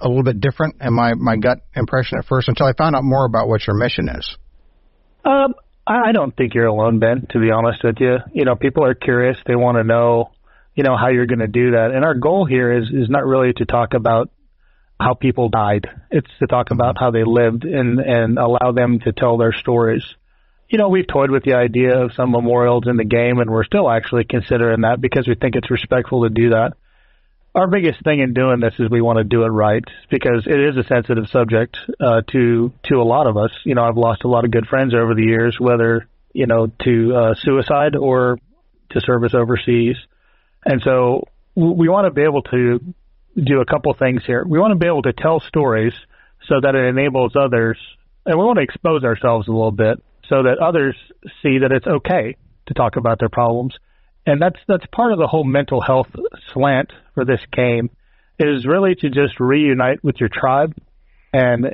a 0.00 0.08
little 0.08 0.22
bit 0.22 0.40
different 0.40 0.76
in 0.80 0.92
my 0.92 1.14
my 1.14 1.36
gut 1.36 1.58
impression 1.74 2.18
at 2.18 2.26
first 2.26 2.48
until 2.48 2.66
I 2.66 2.72
found 2.72 2.96
out 2.96 3.04
more 3.04 3.24
about 3.24 3.48
what 3.48 3.66
your 3.66 3.76
mission 3.76 4.08
is? 4.08 4.36
Um, 5.24 5.54
I 5.86 6.12
don't 6.12 6.36
think 6.36 6.54
you're 6.54 6.66
alone, 6.66 6.98
Ben. 6.98 7.26
To 7.30 7.40
be 7.40 7.50
honest 7.50 7.82
with 7.84 7.96
you, 8.00 8.18
you 8.32 8.44
know, 8.44 8.56
people 8.56 8.84
are 8.84 8.94
curious. 8.94 9.38
They 9.46 9.54
want 9.54 9.78
to 9.78 9.84
know, 9.84 10.32
you 10.74 10.82
know, 10.82 10.96
how 10.96 11.08
you're 11.08 11.26
going 11.26 11.40
to 11.40 11.46
do 11.46 11.72
that. 11.72 11.92
And 11.94 12.04
our 12.04 12.14
goal 12.14 12.44
here 12.44 12.72
is 12.76 12.88
is 12.88 13.08
not 13.08 13.24
really 13.24 13.52
to 13.54 13.64
talk 13.64 13.94
about 13.94 14.30
how 15.00 15.14
people 15.14 15.48
died. 15.48 15.86
It's 16.10 16.30
to 16.40 16.46
talk 16.46 16.70
about 16.70 16.96
how 16.98 17.10
they 17.10 17.24
lived 17.24 17.64
and 17.64 18.00
and 18.00 18.38
allow 18.38 18.72
them 18.72 19.00
to 19.00 19.12
tell 19.12 19.38
their 19.38 19.52
stories 19.52 20.04
you 20.68 20.78
know, 20.78 20.88
we've 20.88 21.06
toyed 21.06 21.30
with 21.30 21.44
the 21.44 21.54
idea 21.54 21.96
of 22.02 22.12
some 22.14 22.32
memorials 22.32 22.84
in 22.86 22.96
the 22.96 23.04
game, 23.04 23.38
and 23.38 23.50
we're 23.50 23.64
still 23.64 23.90
actually 23.90 24.24
considering 24.24 24.80
that 24.80 25.00
because 25.00 25.28
we 25.28 25.34
think 25.34 25.54
it's 25.54 25.70
respectful 25.70 26.24
to 26.24 26.30
do 26.30 26.50
that. 26.50 26.72
Our 27.56 27.66
biggest 27.66 28.04
thing 28.04 28.20
in 28.20 28.34
doing 28.34 28.60
this 28.60 28.74
is 28.78 28.90
we 28.90 29.00
want 29.00 29.16
to 29.16 29.24
do 29.24 29.44
it 29.44 29.48
right 29.48 29.82
because 30.10 30.46
it 30.46 30.60
is 30.60 30.76
a 30.76 30.84
sensitive 30.86 31.26
subject 31.28 31.78
uh, 31.98 32.20
to 32.30 32.70
to 32.82 32.96
a 32.96 33.02
lot 33.02 33.26
of 33.26 33.38
us. 33.38 33.50
You 33.64 33.74
know, 33.74 33.82
I've 33.82 33.96
lost 33.96 34.24
a 34.24 34.28
lot 34.28 34.44
of 34.44 34.50
good 34.50 34.66
friends 34.66 34.92
over 34.92 35.14
the 35.14 35.22
years, 35.22 35.56
whether 35.58 36.06
you 36.34 36.44
know 36.44 36.66
to 36.84 37.16
uh, 37.16 37.34
suicide 37.34 37.96
or 37.96 38.38
to 38.90 39.00
service 39.00 39.32
overseas, 39.32 39.96
and 40.66 40.82
so 40.82 41.28
we 41.54 41.88
want 41.88 42.04
to 42.04 42.10
be 42.10 42.24
able 42.24 42.42
to 42.42 42.94
do 43.42 43.62
a 43.62 43.64
couple 43.64 43.94
things 43.94 44.22
here. 44.26 44.44
We 44.46 44.58
want 44.58 44.72
to 44.72 44.78
be 44.78 44.86
able 44.86 45.02
to 45.02 45.14
tell 45.14 45.40
stories 45.40 45.94
so 46.48 46.60
that 46.60 46.74
it 46.74 46.84
enables 46.84 47.36
others, 47.36 47.78
and 48.26 48.38
we 48.38 48.44
want 48.44 48.58
to 48.58 48.64
expose 48.64 49.02
ourselves 49.02 49.48
a 49.48 49.52
little 49.52 49.72
bit 49.72 50.04
so 50.28 50.42
that 50.42 50.58
others 50.58 50.94
see 51.42 51.60
that 51.60 51.72
it's 51.72 51.86
okay 51.86 52.36
to 52.66 52.74
talk 52.74 52.96
about 52.96 53.18
their 53.18 53.30
problems. 53.30 53.74
And 54.26 54.42
that's 54.42 54.58
that's 54.68 54.84
part 54.92 55.12
of 55.12 55.18
the 55.18 55.26
whole 55.26 55.44
mental 55.44 55.80
health 55.80 56.08
slant 56.52 56.92
for 57.16 57.24
this 57.24 57.40
game 57.50 57.90
is 58.38 58.64
really 58.64 58.94
to 58.94 59.08
just 59.08 59.40
reunite 59.40 60.04
with 60.04 60.20
your 60.20 60.28
tribe 60.32 60.72
and 61.32 61.66
uh, 61.66 61.68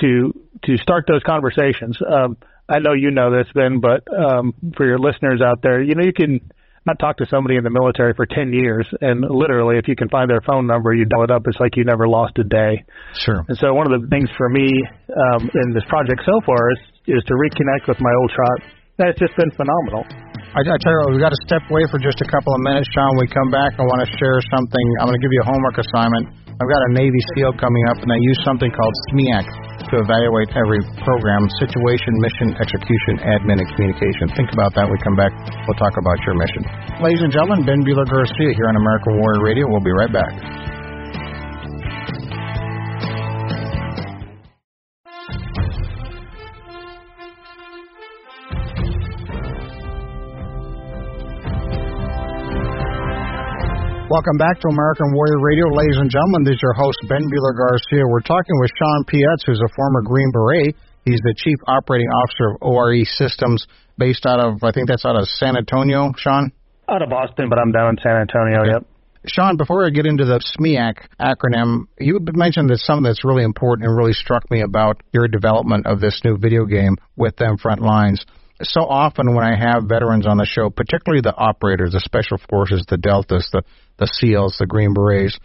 to 0.00 0.32
to 0.64 0.76
start 0.78 1.04
those 1.06 1.22
conversations. 1.22 1.98
Um, 2.02 2.36
I 2.68 2.80
know 2.80 2.94
you 2.94 3.12
know 3.12 3.30
this, 3.30 3.46
Ben, 3.54 3.80
but 3.80 4.02
um, 4.12 4.52
for 4.76 4.84
your 4.84 4.98
listeners 4.98 5.40
out 5.40 5.62
there, 5.62 5.80
you 5.80 5.94
know 5.94 6.02
you 6.02 6.12
can 6.12 6.40
not 6.86 6.98
talk 6.98 7.18
to 7.18 7.26
somebody 7.26 7.56
in 7.56 7.64
the 7.64 7.70
military 7.70 8.14
for 8.14 8.24
10 8.24 8.54
years 8.54 8.88
and 9.02 9.20
literally 9.20 9.76
if 9.76 9.86
you 9.88 9.94
can 9.94 10.08
find 10.08 10.30
their 10.30 10.40
phone 10.40 10.66
number 10.66 10.94
you 10.94 11.04
dial 11.04 11.22
it 11.24 11.30
up 11.30 11.42
it's 11.44 11.60
like 11.60 11.76
you 11.76 11.84
never 11.84 12.08
lost 12.08 12.38
a 12.38 12.44
day 12.44 12.82
sure 13.12 13.44
and 13.46 13.58
so 13.58 13.74
one 13.74 13.92
of 13.92 14.00
the 14.00 14.08
things 14.08 14.30
for 14.38 14.48
me 14.48 14.72
um, 15.12 15.50
in 15.52 15.74
this 15.74 15.84
project 15.90 16.22
so 16.24 16.40
far 16.46 16.72
is 16.72 16.78
is 17.08 17.24
to 17.24 17.34
reconnect 17.34 17.88
with 17.88 17.98
my 18.00 18.12
old 18.20 18.30
tribe. 18.30 18.70
That's 18.98 19.14
just 19.14 19.30
been 19.38 19.54
phenomenal. 19.54 20.02
I, 20.58 20.66
I 20.66 20.76
tell 20.82 20.90
you 20.90 21.00
what, 21.06 21.14
we've 21.14 21.22
got 21.22 21.30
to 21.30 21.42
step 21.46 21.62
away 21.70 21.86
for 21.86 22.02
just 22.02 22.18
a 22.18 22.26
couple 22.26 22.50
of 22.50 22.60
minutes, 22.66 22.90
Shawn. 22.90 23.14
When 23.14 23.24
we 23.24 23.30
come 23.30 23.46
back, 23.46 23.78
I 23.78 23.86
want 23.86 24.02
to 24.02 24.10
share 24.18 24.42
something. 24.50 24.84
I'm 24.98 25.06
going 25.06 25.14
to 25.14 25.22
give 25.22 25.30
you 25.30 25.42
a 25.46 25.48
homework 25.54 25.78
assignment. 25.78 26.34
I've 26.58 26.66
got 26.66 26.82
a 26.82 26.90
Navy 26.98 27.22
SEAL 27.30 27.54
coming 27.62 27.84
up, 27.94 28.02
and 28.02 28.10
I 28.10 28.18
use 28.18 28.42
something 28.42 28.66
called 28.74 28.94
SMEAC 29.14 29.46
to 29.86 30.02
evaluate 30.02 30.50
every 30.58 30.82
program 31.06 31.46
situation, 31.62 32.10
mission, 32.18 32.58
execution, 32.58 33.22
admin, 33.22 33.62
and 33.62 33.68
communication. 33.78 34.34
Think 34.34 34.50
about 34.50 34.74
that. 34.74 34.90
When 34.90 34.98
we 34.98 35.02
come 35.06 35.14
back, 35.14 35.30
we'll 35.70 35.78
talk 35.78 35.94
about 35.94 36.18
your 36.26 36.34
mission. 36.34 36.66
Ladies 36.98 37.22
and 37.22 37.30
gentlemen, 37.30 37.62
Ben 37.62 37.86
Bueller 37.86 38.02
Garcia 38.02 38.50
here 38.50 38.66
on 38.66 38.74
American 38.82 39.22
Warrior 39.22 39.46
Radio. 39.46 39.70
We'll 39.70 39.86
be 39.86 39.94
right 39.94 40.10
back. 40.10 40.34
Welcome 54.08 54.38
back 54.38 54.58
to 54.60 54.68
American 54.72 55.12
Warrior 55.12 55.36
Radio, 55.38 55.68
ladies 55.68 56.00
and 56.00 56.08
gentlemen. 56.08 56.40
This 56.42 56.54
is 56.54 56.62
your 56.62 56.72
host, 56.72 56.96
Ben 57.10 57.28
Bueller 57.28 57.52
Garcia. 57.52 58.08
We're 58.08 58.24
talking 58.24 58.56
with 58.58 58.70
Shawn 58.72 59.04
Piatz, 59.04 59.44
who's 59.44 59.60
a 59.60 59.68
former 59.76 60.00
Green 60.00 60.32
Beret. 60.32 60.76
He's 61.04 61.20
the 61.20 61.34
Chief 61.36 61.58
Operating 61.66 62.08
Officer 62.08 62.56
of 62.56 62.56
ORE 62.62 63.04
Systems, 63.04 63.66
based 63.98 64.24
out 64.24 64.40
of, 64.40 64.64
I 64.64 64.72
think 64.72 64.88
that's 64.88 65.04
out 65.04 65.20
of 65.20 65.28
San 65.28 65.58
Antonio, 65.58 66.14
Shawn? 66.16 66.52
Out 66.88 67.02
of 67.02 67.10
Boston, 67.10 67.50
but 67.50 67.58
I'm 67.58 67.70
down 67.70 67.90
in 67.90 67.96
San 68.02 68.16
Antonio, 68.16 68.62
okay. 68.62 68.70
yep. 68.80 68.86
Shawn, 69.26 69.58
before 69.58 69.84
I 69.84 69.90
get 69.90 70.06
into 70.06 70.24
the 70.24 70.40
SMEAC 70.56 71.04
acronym, 71.20 71.84
you 72.00 72.18
mentioned 72.32 72.70
that 72.70 72.78
something 72.78 73.04
that's 73.04 73.26
really 73.26 73.44
important 73.44 73.86
and 73.86 73.94
really 73.94 74.14
struck 74.14 74.50
me 74.50 74.62
about 74.62 75.02
your 75.12 75.28
development 75.28 75.86
of 75.86 76.00
this 76.00 76.18
new 76.24 76.38
video 76.38 76.64
game 76.64 76.96
with 77.16 77.36
them 77.36 77.58
front 77.58 77.82
lines. 77.82 78.24
So 78.62 78.80
often 78.80 79.34
when 79.34 79.44
I 79.44 79.56
have 79.56 79.84
veterans 79.84 80.26
on 80.26 80.38
the 80.38 80.46
show, 80.46 80.68
particularly 80.68 81.20
the 81.20 81.34
operators, 81.34 81.92
the 81.92 82.00
special 82.00 82.38
forces, 82.50 82.84
the 82.88 82.96
deltas, 82.96 83.48
the, 83.52 83.62
the 83.98 84.06
SEALs, 84.06 84.56
the 84.58 84.66
Green 84.66 84.94
Berets, 84.94 85.38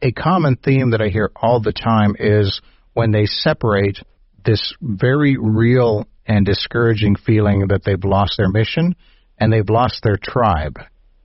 a 0.00 0.12
common 0.12 0.56
theme 0.56 0.90
that 0.90 1.02
I 1.02 1.08
hear 1.08 1.30
all 1.36 1.60
the 1.60 1.72
time 1.72 2.16
is 2.18 2.60
when 2.94 3.10
they 3.10 3.26
separate 3.26 3.98
this 4.44 4.74
very 4.80 5.36
real 5.38 6.06
and 6.26 6.46
discouraging 6.46 7.16
feeling 7.16 7.66
that 7.68 7.82
they've 7.84 8.04
lost 8.04 8.34
their 8.38 8.48
mission 8.48 8.96
and 9.38 9.52
they've 9.52 9.68
lost 9.68 10.00
their 10.02 10.16
tribe. 10.16 10.78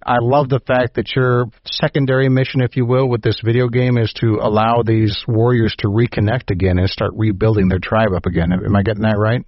I 0.04 0.18
love 0.20 0.50
the 0.50 0.60
fact 0.60 0.96
that 0.96 1.16
your 1.16 1.46
secondary 1.64 2.28
mission, 2.28 2.62
if 2.62 2.76
you 2.76 2.86
will, 2.86 3.08
with 3.08 3.22
this 3.22 3.40
video 3.44 3.68
game 3.68 3.98
is 3.98 4.12
to 4.20 4.40
allow 4.42 4.82
these 4.84 5.24
warriors 5.28 5.76
to 5.80 5.88
reconnect 5.88 6.50
again 6.50 6.80
and 6.80 6.90
start 6.90 7.12
rebuilding 7.16 7.70
their 7.70 7.80
tribe 7.80 8.10
up 8.16 8.26
again. 8.26 8.52
Am 8.52 8.76
I 8.76 8.82
getting 8.82 9.04
that 9.04 9.18
right? 9.18 9.46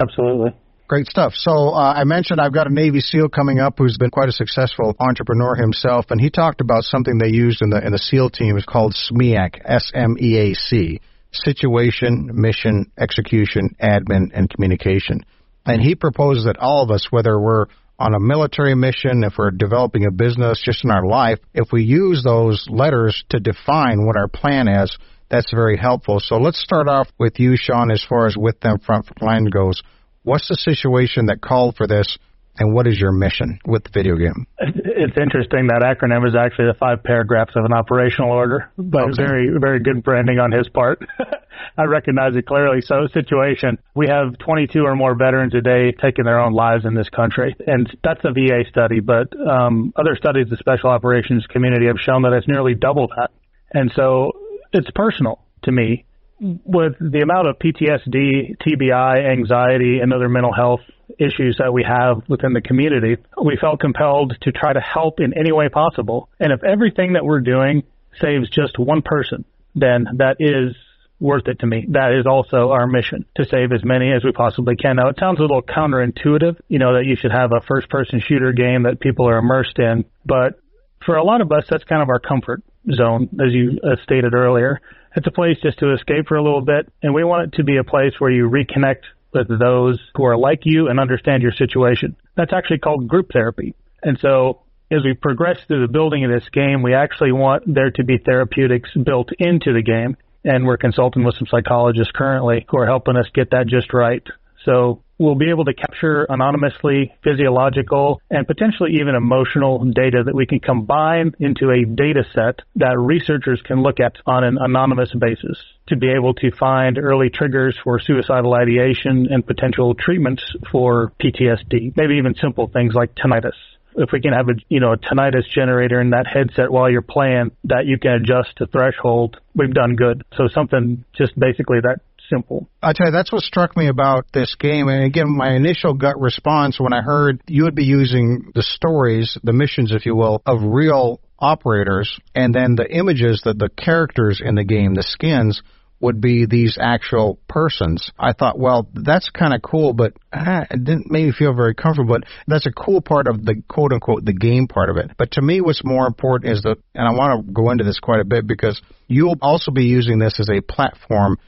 Absolutely. 0.00 0.52
Great 0.88 1.06
stuff. 1.08 1.32
So 1.34 1.70
uh, 1.70 1.94
I 1.96 2.04
mentioned 2.04 2.40
I've 2.40 2.52
got 2.52 2.68
a 2.68 2.72
Navy 2.72 3.00
SEAL 3.00 3.30
coming 3.30 3.58
up 3.58 3.74
who's 3.76 3.96
been 3.98 4.10
quite 4.10 4.28
a 4.28 4.32
successful 4.32 4.94
entrepreneur 5.00 5.56
himself, 5.56 6.06
and 6.10 6.20
he 6.20 6.30
talked 6.30 6.60
about 6.60 6.84
something 6.84 7.18
they 7.18 7.30
used 7.30 7.60
in 7.60 7.70
the 7.70 7.84
in 7.84 7.90
the 7.90 7.98
SEAL 7.98 8.30
team. 8.30 8.56
It's 8.56 8.64
called 8.64 8.94
SMEAC, 8.94 9.60
S 9.64 9.90
M 9.92 10.16
E 10.20 10.38
A 10.38 10.54
C, 10.54 11.00
Situation, 11.32 12.30
Mission, 12.32 12.92
Execution, 12.96 13.74
Admin, 13.82 14.30
and 14.32 14.48
Communication. 14.48 15.24
And 15.64 15.82
he 15.82 15.96
proposes 15.96 16.44
that 16.44 16.58
all 16.58 16.84
of 16.84 16.92
us, 16.92 17.08
whether 17.10 17.36
we're 17.40 17.66
on 17.98 18.14
a 18.14 18.20
military 18.20 18.76
mission, 18.76 19.24
if 19.24 19.34
we're 19.36 19.50
developing 19.50 20.06
a 20.06 20.12
business, 20.12 20.62
just 20.64 20.84
in 20.84 20.92
our 20.92 21.04
life, 21.04 21.40
if 21.52 21.72
we 21.72 21.82
use 21.82 22.22
those 22.22 22.64
letters 22.70 23.24
to 23.30 23.40
define 23.40 24.06
what 24.06 24.16
our 24.16 24.28
plan 24.28 24.68
is, 24.68 24.96
that's 25.28 25.50
very 25.52 25.76
helpful. 25.76 26.20
So 26.20 26.36
let's 26.36 26.62
start 26.62 26.88
off 26.88 27.08
with 27.18 27.40
you, 27.40 27.56
Shawn, 27.56 27.90
as 27.90 28.04
far 28.08 28.28
as 28.28 28.36
with 28.36 28.60
them 28.60 28.78
front 28.78 29.06
line 29.20 29.46
goes. 29.46 29.82
What's 30.26 30.48
the 30.48 30.56
situation 30.56 31.26
that 31.26 31.40
called 31.40 31.76
for 31.76 31.86
this, 31.86 32.18
and 32.58 32.74
what 32.74 32.88
is 32.88 32.98
your 32.98 33.12
mission 33.12 33.60
with 33.64 33.84
the 33.84 33.90
video 33.94 34.16
game? 34.16 34.48
It's 34.58 35.16
interesting 35.16 35.68
that 35.68 35.86
acronym 35.86 36.26
is 36.26 36.34
actually 36.34 36.66
the 36.66 36.74
five 36.80 37.04
paragraphs 37.04 37.52
of 37.54 37.64
an 37.64 37.72
operational 37.72 38.32
order, 38.32 38.68
but 38.76 39.02
okay. 39.02 39.22
very, 39.22 39.48
very 39.60 39.78
good 39.78 40.02
branding 40.02 40.40
on 40.40 40.50
his 40.50 40.68
part. 40.68 40.98
I 41.78 41.84
recognize 41.84 42.34
it 42.34 42.44
clearly. 42.44 42.80
So, 42.80 43.06
situation 43.14 43.78
we 43.94 44.08
have 44.08 44.36
22 44.38 44.80
or 44.80 44.96
more 44.96 45.14
veterans 45.14 45.54
a 45.54 45.60
day 45.60 45.92
taking 45.92 46.24
their 46.24 46.40
own 46.40 46.54
lives 46.54 46.84
in 46.84 46.94
this 46.94 47.08
country, 47.08 47.54
and 47.64 47.86
that's 48.02 48.24
a 48.24 48.32
VA 48.32 48.64
study. 48.68 48.98
But 48.98 49.28
um, 49.38 49.92
other 49.94 50.16
studies, 50.16 50.48
the 50.50 50.56
special 50.56 50.90
operations 50.90 51.46
community, 51.46 51.86
have 51.86 52.00
shown 52.00 52.22
that 52.22 52.32
it's 52.32 52.48
nearly 52.48 52.74
double 52.74 53.06
that. 53.16 53.30
And 53.72 53.92
so, 53.94 54.32
it's 54.72 54.90
personal 54.92 55.38
to 55.62 55.70
me 55.70 56.04
with 56.40 56.94
the 57.00 57.20
amount 57.20 57.48
of 57.48 57.58
PTSD, 57.58 58.56
TBI, 58.58 59.32
anxiety, 59.32 60.00
and 60.00 60.12
other 60.12 60.28
mental 60.28 60.52
health 60.52 60.80
issues 61.18 61.56
that 61.58 61.72
we 61.72 61.84
have 61.84 62.22
within 62.28 62.52
the 62.52 62.60
community, 62.60 63.16
we 63.42 63.56
felt 63.56 63.80
compelled 63.80 64.36
to 64.42 64.52
try 64.52 64.72
to 64.72 64.80
help 64.80 65.20
in 65.20 65.32
any 65.36 65.52
way 65.52 65.68
possible. 65.68 66.28
And 66.38 66.52
if 66.52 66.62
everything 66.64 67.14
that 67.14 67.24
we're 67.24 67.40
doing 67.40 67.84
saves 68.20 68.50
just 68.50 68.78
one 68.78 69.02
person, 69.02 69.44
then 69.74 70.06
that 70.18 70.36
is 70.40 70.76
worth 71.18 71.48
it 71.48 71.60
to 71.60 71.66
me. 71.66 71.86
That 71.90 72.12
is 72.12 72.26
also 72.26 72.70
our 72.70 72.86
mission 72.86 73.24
to 73.36 73.44
save 73.46 73.72
as 73.72 73.82
many 73.84 74.12
as 74.12 74.22
we 74.22 74.32
possibly 74.32 74.76
can. 74.76 74.96
Now, 74.96 75.08
it 75.08 75.16
sounds 75.18 75.38
a 75.38 75.42
little 75.42 75.62
counterintuitive, 75.62 76.58
you 76.68 76.78
know, 76.78 76.94
that 76.94 77.06
you 77.06 77.16
should 77.16 77.32
have 77.32 77.52
a 77.52 77.62
first 77.66 77.88
person 77.88 78.20
shooter 78.20 78.52
game 78.52 78.82
that 78.82 79.00
people 79.00 79.26
are 79.28 79.38
immersed 79.38 79.78
in, 79.78 80.04
but 80.26 80.60
for 81.04 81.16
a 81.16 81.24
lot 81.24 81.40
of 81.40 81.52
us, 81.52 81.64
that's 81.70 81.84
kind 81.84 82.02
of 82.02 82.08
our 82.08 82.18
comfort 82.18 82.62
zone, 82.92 83.28
as 83.40 83.52
you 83.52 83.78
uh, 83.82 83.96
stated 84.02 84.34
earlier. 84.34 84.80
It's 85.16 85.26
a 85.26 85.32
place 85.32 85.56
just 85.62 85.78
to 85.78 85.94
escape 85.94 86.28
for 86.28 86.36
a 86.36 86.42
little 86.42 86.60
bit, 86.60 86.92
and 87.02 87.14
we 87.14 87.24
want 87.24 87.48
it 87.48 87.56
to 87.56 87.64
be 87.64 87.78
a 87.78 87.84
place 87.84 88.12
where 88.18 88.30
you 88.30 88.50
reconnect 88.50 89.04
with 89.32 89.48
those 89.48 89.98
who 90.14 90.24
are 90.24 90.36
like 90.36 90.60
you 90.64 90.88
and 90.88 91.00
understand 91.00 91.42
your 91.42 91.52
situation. 91.52 92.16
That's 92.36 92.52
actually 92.52 92.78
called 92.78 93.08
group 93.08 93.30
therapy. 93.32 93.74
And 94.02 94.18
so 94.20 94.62
as 94.90 95.04
we 95.04 95.14
progress 95.14 95.58
through 95.66 95.86
the 95.86 95.92
building 95.92 96.24
of 96.24 96.30
this 96.30 96.48
game, 96.50 96.82
we 96.82 96.94
actually 96.94 97.32
want 97.32 97.62
there 97.66 97.90
to 97.92 98.04
be 98.04 98.18
therapeutics 98.18 98.90
built 98.94 99.30
into 99.38 99.72
the 99.72 99.82
game. 99.82 100.18
And 100.44 100.66
we're 100.66 100.76
consulting 100.76 101.24
with 101.24 101.34
some 101.36 101.48
psychologists 101.50 102.12
currently 102.14 102.66
who 102.68 102.78
are 102.78 102.86
helping 102.86 103.16
us 103.16 103.26
get 103.34 103.50
that 103.50 103.66
just 103.66 103.92
right. 103.92 104.22
So 104.64 105.02
we'll 105.18 105.34
be 105.34 105.50
able 105.50 105.64
to 105.64 105.74
capture 105.74 106.26
anonymously 106.28 107.14
physiological 107.22 108.20
and 108.30 108.46
potentially 108.46 108.94
even 108.94 109.14
emotional 109.14 109.84
data 109.84 110.22
that 110.24 110.34
we 110.34 110.46
can 110.46 110.60
combine 110.60 111.32
into 111.38 111.70
a 111.70 111.84
data 111.84 112.24
set 112.34 112.60
that 112.76 112.98
researchers 112.98 113.60
can 113.62 113.82
look 113.82 114.00
at 114.00 114.16
on 114.26 114.44
an 114.44 114.58
anonymous 114.60 115.12
basis 115.18 115.58
to 115.86 115.96
be 115.96 116.10
able 116.10 116.34
to 116.34 116.50
find 116.50 116.98
early 116.98 117.30
triggers 117.30 117.76
for 117.82 117.98
suicidal 117.98 118.54
ideation 118.54 119.28
and 119.30 119.46
potential 119.46 119.94
treatments 119.94 120.42
for 120.70 121.12
PTSD, 121.22 121.96
maybe 121.96 122.16
even 122.16 122.34
simple 122.34 122.68
things 122.68 122.94
like 122.94 123.14
tinnitus 123.14 123.54
if 123.98 124.10
we 124.12 124.20
can 124.20 124.32
have 124.32 124.48
a 124.48 124.54
you 124.68 124.80
know 124.80 124.92
a 124.92 124.96
tinnitus 124.96 125.48
generator 125.54 126.00
in 126.00 126.10
that 126.10 126.26
headset 126.26 126.70
while 126.70 126.90
you're 126.90 127.02
playing 127.02 127.50
that 127.64 127.86
you 127.86 127.98
can 127.98 128.12
adjust 128.12 128.56
to 128.56 128.66
threshold, 128.66 129.40
we've 129.54 129.72
done 129.72 129.96
good. 129.96 130.22
So 130.36 130.48
something 130.48 131.04
just 131.16 131.38
basically 131.38 131.78
that 131.80 132.00
simple. 132.28 132.68
I 132.82 132.92
tell 132.92 133.06
you, 133.06 133.12
that's 133.12 133.32
what 133.32 133.42
struck 133.42 133.76
me 133.76 133.88
about 133.88 134.26
this 134.32 134.54
game. 134.58 134.88
And 134.88 135.04
again, 135.04 135.28
my 135.28 135.54
initial 135.54 135.94
gut 135.94 136.20
response 136.20 136.78
when 136.78 136.92
I 136.92 137.02
heard 137.02 137.42
you 137.46 137.64
would 137.64 137.74
be 137.74 137.84
using 137.84 138.52
the 138.54 138.62
stories, 138.62 139.36
the 139.42 139.52
missions, 139.52 139.92
if 139.92 140.06
you 140.06 140.14
will, 140.14 140.42
of 140.46 140.60
real 140.62 141.20
operators, 141.38 142.18
and 142.34 142.54
then 142.54 142.76
the 142.76 142.90
images, 142.90 143.42
that 143.44 143.58
the 143.58 143.68
characters 143.68 144.40
in 144.44 144.54
the 144.54 144.64
game, 144.64 144.94
the 144.94 145.02
skins, 145.02 145.62
would 146.00 146.20
be 146.20 146.46
these 146.46 146.76
actual 146.80 147.38
persons. 147.48 148.10
I 148.18 148.32
thought, 148.32 148.58
well, 148.58 148.88
that's 148.92 149.30
kind 149.30 149.54
of 149.54 149.62
cool, 149.62 149.94
but 149.94 150.12
ah, 150.32 150.66
it 150.70 150.84
didn't 150.84 151.10
make 151.10 151.26
me 151.26 151.32
feel 151.32 151.54
very 151.54 151.74
comfortable. 151.74 152.18
But 152.18 152.28
that's 152.46 152.66
a 152.66 152.70
cool 152.70 153.00
part 153.00 153.26
of 153.26 153.44
the 153.44 153.62
quote 153.68 153.92
unquote 153.92 154.24
the 154.24 154.34
game 154.34 154.66
part 154.66 154.90
of 154.90 154.98
it. 154.98 155.12
But 155.16 155.32
to 155.32 155.42
me, 155.42 155.60
what's 155.60 155.82
more 155.84 156.06
important 156.06 156.52
is 156.52 156.62
the, 156.62 156.76
and 156.94 157.08
I 157.08 157.12
want 157.12 157.46
to 157.46 157.52
go 157.52 157.70
into 157.70 157.84
this 157.84 157.98
quite 157.98 158.20
a 158.20 158.24
bit 158.24 158.46
because 158.46 158.80
you'll 159.08 159.38
also 159.40 159.70
be 159.70 159.84
using 159.84 160.18
this 160.18 160.38
as 160.38 160.50
a 160.50 160.60
platform 160.60 161.38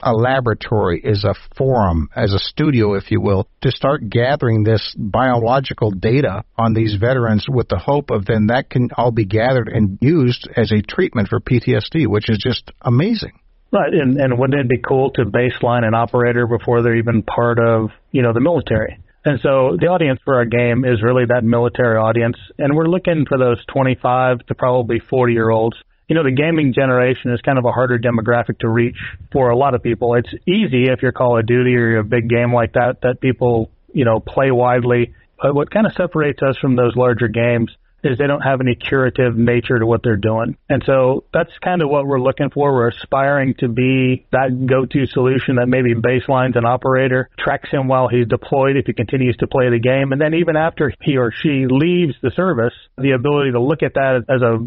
a 0.00 0.12
laboratory, 0.12 1.00
is 1.02 1.24
a 1.24 1.34
forum, 1.56 2.08
as 2.14 2.32
a 2.32 2.38
studio, 2.38 2.94
if 2.94 3.10
you 3.10 3.20
will, 3.20 3.48
to 3.62 3.70
start 3.70 4.08
gathering 4.08 4.62
this 4.62 4.94
biological 4.98 5.90
data 5.90 6.44
on 6.58 6.74
these 6.74 6.96
veterans 7.00 7.46
with 7.48 7.68
the 7.68 7.78
hope 7.78 8.10
of 8.10 8.26
then 8.26 8.48
that 8.48 8.70
can 8.70 8.90
all 8.96 9.10
be 9.10 9.24
gathered 9.24 9.68
and 9.68 9.98
used 10.00 10.48
as 10.56 10.72
a 10.72 10.82
treatment 10.82 11.28
for 11.28 11.40
PTSD, 11.40 12.06
which 12.06 12.28
is 12.28 12.38
just 12.38 12.70
amazing. 12.82 13.32
Right, 13.72 13.92
and, 13.92 14.18
and 14.18 14.38
wouldn't 14.38 14.60
it 14.60 14.68
be 14.68 14.78
cool 14.78 15.10
to 15.12 15.24
baseline 15.24 15.84
an 15.84 15.94
operator 15.94 16.46
before 16.46 16.82
they're 16.82 16.96
even 16.96 17.22
part 17.22 17.58
of, 17.58 17.90
you 18.12 18.22
know, 18.22 18.32
the 18.32 18.40
military? 18.40 18.98
And 19.24 19.40
so 19.42 19.76
the 19.78 19.88
audience 19.88 20.20
for 20.24 20.36
our 20.36 20.44
game 20.44 20.84
is 20.84 21.02
really 21.02 21.24
that 21.26 21.42
military 21.42 21.98
audience, 21.98 22.36
and 22.58 22.76
we're 22.76 22.86
looking 22.86 23.26
for 23.26 23.36
those 23.36 23.58
25 23.66 24.38
to 24.46 24.54
probably 24.54 25.00
40 25.00 25.32
year 25.32 25.50
olds 25.50 25.76
you 26.08 26.14
know, 26.14 26.22
the 26.22 26.30
gaming 26.30 26.72
generation 26.72 27.32
is 27.32 27.40
kind 27.40 27.58
of 27.58 27.64
a 27.64 27.72
harder 27.72 27.98
demographic 27.98 28.60
to 28.60 28.68
reach 28.68 28.96
for 29.32 29.50
a 29.50 29.56
lot 29.56 29.74
of 29.74 29.82
people. 29.82 30.14
It's 30.14 30.32
easy 30.46 30.84
if 30.84 31.02
you're 31.02 31.12
Call 31.12 31.38
of 31.38 31.46
Duty 31.46 31.74
or 31.74 31.90
you're 31.90 31.98
a 31.98 32.04
big 32.04 32.28
game 32.28 32.54
like 32.54 32.74
that, 32.74 32.98
that 33.02 33.20
people, 33.20 33.70
you 33.92 34.04
know, 34.04 34.20
play 34.20 34.50
widely. 34.50 35.14
But 35.40 35.54
what 35.54 35.70
kind 35.70 35.86
of 35.86 35.92
separates 35.94 36.40
us 36.42 36.56
from 36.58 36.76
those 36.76 36.94
larger 36.96 37.28
games 37.28 37.70
is 38.06 38.18
they 38.18 38.26
don't 38.26 38.40
have 38.40 38.60
any 38.60 38.74
curative 38.74 39.36
nature 39.36 39.78
to 39.78 39.86
what 39.86 40.02
they're 40.02 40.16
doing. 40.16 40.56
And 40.68 40.82
so 40.86 41.24
that's 41.32 41.50
kind 41.62 41.82
of 41.82 41.88
what 41.90 42.06
we're 42.06 42.20
looking 42.20 42.50
for. 42.50 42.72
We're 42.72 42.88
aspiring 42.88 43.54
to 43.58 43.68
be 43.68 44.26
that 44.32 44.66
go-to 44.66 45.06
solution 45.06 45.56
that 45.56 45.68
maybe 45.68 45.94
baselines 45.94 46.56
an 46.56 46.64
operator, 46.64 47.28
tracks 47.38 47.70
him 47.70 47.88
while 47.88 48.08
he's 48.08 48.26
deployed 48.26 48.76
if 48.76 48.86
he 48.86 48.92
continues 48.92 49.36
to 49.38 49.46
play 49.46 49.70
the 49.70 49.78
game, 49.78 50.12
and 50.12 50.20
then 50.20 50.34
even 50.34 50.56
after 50.56 50.92
he 51.02 51.16
or 51.16 51.32
she 51.32 51.66
leaves 51.68 52.14
the 52.22 52.30
service, 52.30 52.74
the 52.98 53.12
ability 53.12 53.52
to 53.52 53.60
look 53.60 53.82
at 53.82 53.94
that 53.94 54.24
as 54.28 54.42
a 54.42 54.58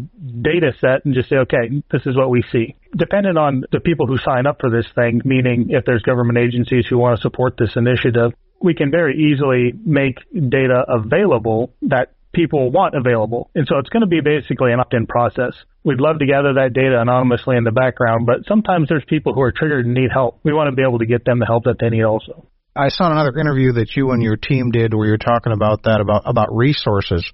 data 0.42 0.72
set 0.80 1.04
and 1.04 1.14
just 1.14 1.28
say, 1.28 1.36
okay, 1.36 1.82
this 1.90 2.02
is 2.06 2.16
what 2.16 2.30
we 2.30 2.42
see. 2.52 2.76
Depending 2.96 3.36
on 3.36 3.64
the 3.72 3.80
people 3.80 4.06
who 4.06 4.18
sign 4.18 4.46
up 4.46 4.60
for 4.60 4.70
this 4.70 4.86
thing, 4.94 5.22
meaning 5.24 5.68
if 5.70 5.84
there's 5.84 6.02
government 6.02 6.38
agencies 6.38 6.86
who 6.88 6.98
want 6.98 7.16
to 7.16 7.22
support 7.22 7.56
this 7.56 7.76
initiative, 7.76 8.32
we 8.60 8.74
can 8.74 8.90
very 8.90 9.16
easily 9.16 9.72
make 9.72 10.18
data 10.32 10.84
available 10.88 11.72
that 11.82 12.12
people 12.32 12.70
want 12.70 12.94
available. 12.94 13.50
And 13.54 13.66
so 13.68 13.78
it's 13.78 13.88
going 13.88 14.02
to 14.02 14.06
be 14.06 14.20
basically 14.20 14.72
an 14.72 14.80
opt-in 14.80 15.06
process. 15.06 15.54
We'd 15.84 16.00
love 16.00 16.18
to 16.20 16.26
gather 16.26 16.54
that 16.54 16.72
data 16.72 17.00
anonymously 17.00 17.56
in 17.56 17.64
the 17.64 17.72
background, 17.72 18.26
but 18.26 18.46
sometimes 18.46 18.88
there's 18.88 19.04
people 19.08 19.34
who 19.34 19.40
are 19.40 19.52
triggered 19.52 19.86
and 19.86 19.94
need 19.94 20.10
help. 20.12 20.40
We 20.42 20.52
want 20.52 20.70
to 20.70 20.76
be 20.76 20.82
able 20.82 20.98
to 21.00 21.06
get 21.06 21.24
them 21.24 21.38
the 21.38 21.46
help 21.46 21.64
that 21.64 21.76
they 21.80 21.88
need 21.88 22.04
also. 22.04 22.46
I 22.76 22.88
saw 22.88 23.10
another 23.10 23.36
interview 23.38 23.72
that 23.72 23.96
you 23.96 24.12
and 24.12 24.22
your 24.22 24.36
team 24.36 24.70
did 24.70 24.94
where 24.94 25.08
you're 25.08 25.18
talking 25.18 25.52
about 25.52 25.82
that, 25.84 26.00
about, 26.00 26.22
about 26.24 26.54
resources. 26.54 27.24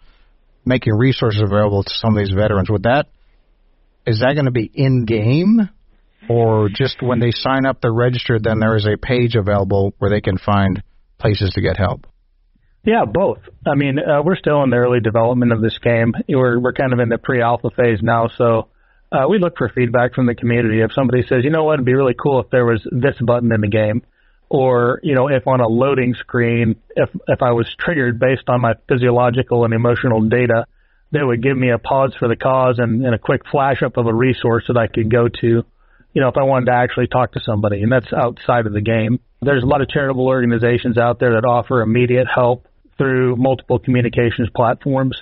making 0.66 0.94
resources 0.94 1.40
available 1.40 1.82
to 1.84 1.94
some 1.94 2.16
of 2.16 2.24
these 2.24 2.34
veterans. 2.34 2.68
Would 2.68 2.82
that 2.82 3.06
is 4.06 4.20
that 4.20 4.34
going 4.34 4.44
to 4.44 4.52
be 4.52 4.70
in 4.72 5.04
game, 5.04 5.68
or 6.28 6.68
just 6.68 7.02
when 7.02 7.18
they 7.18 7.30
sign 7.30 7.66
up, 7.66 7.80
they're 7.80 7.92
registered, 7.92 8.44
then 8.44 8.60
there 8.60 8.76
is 8.76 8.86
a 8.86 8.96
page 8.96 9.34
available 9.34 9.94
where 9.98 10.10
they 10.10 10.20
can 10.20 10.38
find 10.38 10.82
places 11.18 11.52
to 11.54 11.60
get 11.60 11.76
help? 11.76 12.06
Yeah, 12.86 13.04
both. 13.04 13.40
I 13.66 13.74
mean, 13.74 13.98
uh, 13.98 14.22
we're 14.22 14.36
still 14.36 14.62
in 14.62 14.70
the 14.70 14.76
early 14.76 15.00
development 15.00 15.52
of 15.52 15.60
this 15.60 15.76
game. 15.78 16.14
We're 16.28 16.60
we're 16.60 16.72
kind 16.72 16.92
of 16.92 17.00
in 17.00 17.08
the 17.08 17.18
pre-alpha 17.18 17.70
phase 17.70 17.98
now, 18.00 18.28
so 18.38 18.68
uh, 19.10 19.26
we 19.28 19.40
look 19.40 19.58
for 19.58 19.68
feedback 19.68 20.14
from 20.14 20.26
the 20.26 20.36
community. 20.36 20.80
If 20.80 20.92
somebody 20.92 21.24
says, 21.28 21.42
you 21.42 21.50
know 21.50 21.64
what, 21.64 21.74
it'd 21.74 21.84
be 21.84 21.94
really 21.94 22.14
cool 22.14 22.40
if 22.40 22.50
there 22.50 22.64
was 22.64 22.86
this 22.88 23.16
button 23.20 23.50
in 23.50 23.60
the 23.60 23.68
game, 23.68 24.02
or 24.48 25.00
you 25.02 25.16
know, 25.16 25.26
if 25.26 25.48
on 25.48 25.60
a 25.60 25.66
loading 25.66 26.14
screen, 26.14 26.76
if 26.94 27.10
if 27.26 27.42
I 27.42 27.50
was 27.50 27.66
triggered 27.76 28.20
based 28.20 28.44
on 28.46 28.60
my 28.60 28.74
physiological 28.88 29.64
and 29.64 29.74
emotional 29.74 30.20
data, 30.28 30.66
that 31.10 31.26
would 31.26 31.42
give 31.42 31.58
me 31.58 31.70
a 31.70 31.78
pause 31.78 32.14
for 32.16 32.28
the 32.28 32.36
cause 32.36 32.78
and, 32.78 33.04
and 33.04 33.16
a 33.16 33.18
quick 33.18 33.42
flash 33.50 33.82
up 33.82 33.96
of 33.96 34.06
a 34.06 34.14
resource 34.14 34.62
that 34.68 34.76
I 34.76 34.86
could 34.86 35.10
go 35.10 35.26
to, 35.26 35.46
you 36.14 36.22
know, 36.22 36.28
if 36.28 36.36
I 36.36 36.44
wanted 36.44 36.66
to 36.66 36.74
actually 36.74 37.08
talk 37.08 37.32
to 37.32 37.40
somebody, 37.40 37.82
and 37.82 37.90
that's 37.90 38.12
outside 38.12 38.66
of 38.66 38.72
the 38.72 38.80
game. 38.80 39.18
There's 39.42 39.64
a 39.64 39.66
lot 39.66 39.82
of 39.82 39.88
charitable 39.88 40.26
organizations 40.26 40.96
out 40.96 41.18
there 41.18 41.32
that 41.32 41.44
offer 41.44 41.82
immediate 41.82 42.28
help 42.32 42.64
through 42.98 43.36
multiple 43.36 43.78
communications 43.78 44.48
platforms. 44.54 45.20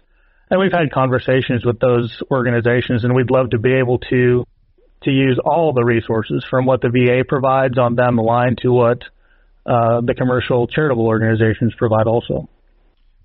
And 0.51 0.61
we've 0.61 0.73
had 0.73 0.93
conversations 0.93 1.65
with 1.65 1.81
those 1.81 2.23
organizations, 2.31 3.05
and 3.05 3.15
we'd 3.15 3.31
love 3.31 3.51
to 3.51 3.59
be 3.59 3.75
able 3.75 3.99
to 4.11 4.45
to 5.03 5.11
use 5.11 5.39
all 5.45 5.73
the 5.75 5.85
resources 5.85 6.47
from 6.49 6.65
what 6.65 6.81
the 6.81 6.89
VA 6.89 7.25
provides 7.29 7.79
on 7.79 7.95
down 7.95 8.17
the 8.17 8.23
line 8.23 8.57
to 8.63 8.73
what 8.73 9.03
uh, 9.67 10.01
the 10.01 10.15
commercial 10.15 10.67
charitable 10.67 11.07
organizations 11.07 11.75
provide 11.77 12.07
also. 12.07 12.49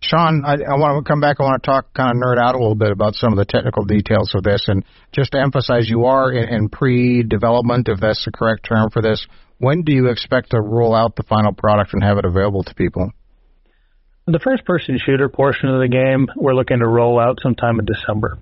Shawn, 0.01 0.43
I, 0.45 0.53
I 0.53 0.75
want 0.77 1.03
to 1.03 1.09
come 1.09 1.19
back. 1.19 1.37
I 1.39 1.43
want 1.43 1.61
to 1.61 1.67
talk, 1.67 1.93
kind 1.93 2.11
of 2.11 2.23
nerd 2.23 2.39
out 2.39 2.55
a 2.55 2.57
little 2.57 2.75
bit 2.75 2.91
about 2.91 3.15
some 3.15 3.33
of 3.33 3.37
the 3.37 3.45
technical 3.45 3.83
details 3.83 4.33
of 4.33 4.43
this, 4.43 4.65
and 4.67 4.85
just 5.11 5.33
to 5.33 5.39
emphasize, 5.39 5.89
you 5.89 6.05
are 6.05 6.31
in, 6.31 6.47
in 6.47 6.69
pre-development, 6.69 7.89
if 7.89 7.99
that's 7.99 8.23
the 8.23 8.31
correct 8.31 8.65
term 8.65 8.89
for 8.91 9.01
this. 9.01 9.25
When 9.57 9.83
do 9.83 9.93
you 9.93 10.07
expect 10.07 10.51
to 10.51 10.61
roll 10.61 10.95
out 10.95 11.17
the 11.17 11.23
final 11.23 11.51
product 11.51 11.93
and 11.93 12.01
have 12.01 12.17
it 12.17 12.23
available 12.23 12.63
to 12.63 12.73
people? 12.75 13.11
The 14.31 14.37
first 14.37 14.63
person 14.63 14.99
shooter 15.03 15.27
portion 15.27 15.69
of 15.69 15.79
the 15.81 15.87
game, 15.87 16.27
we're 16.35 16.53
looking 16.53 16.79
to 16.79 16.87
roll 16.87 17.19
out 17.19 17.39
sometime 17.41 17.79
in 17.79 17.85
December. 17.85 18.37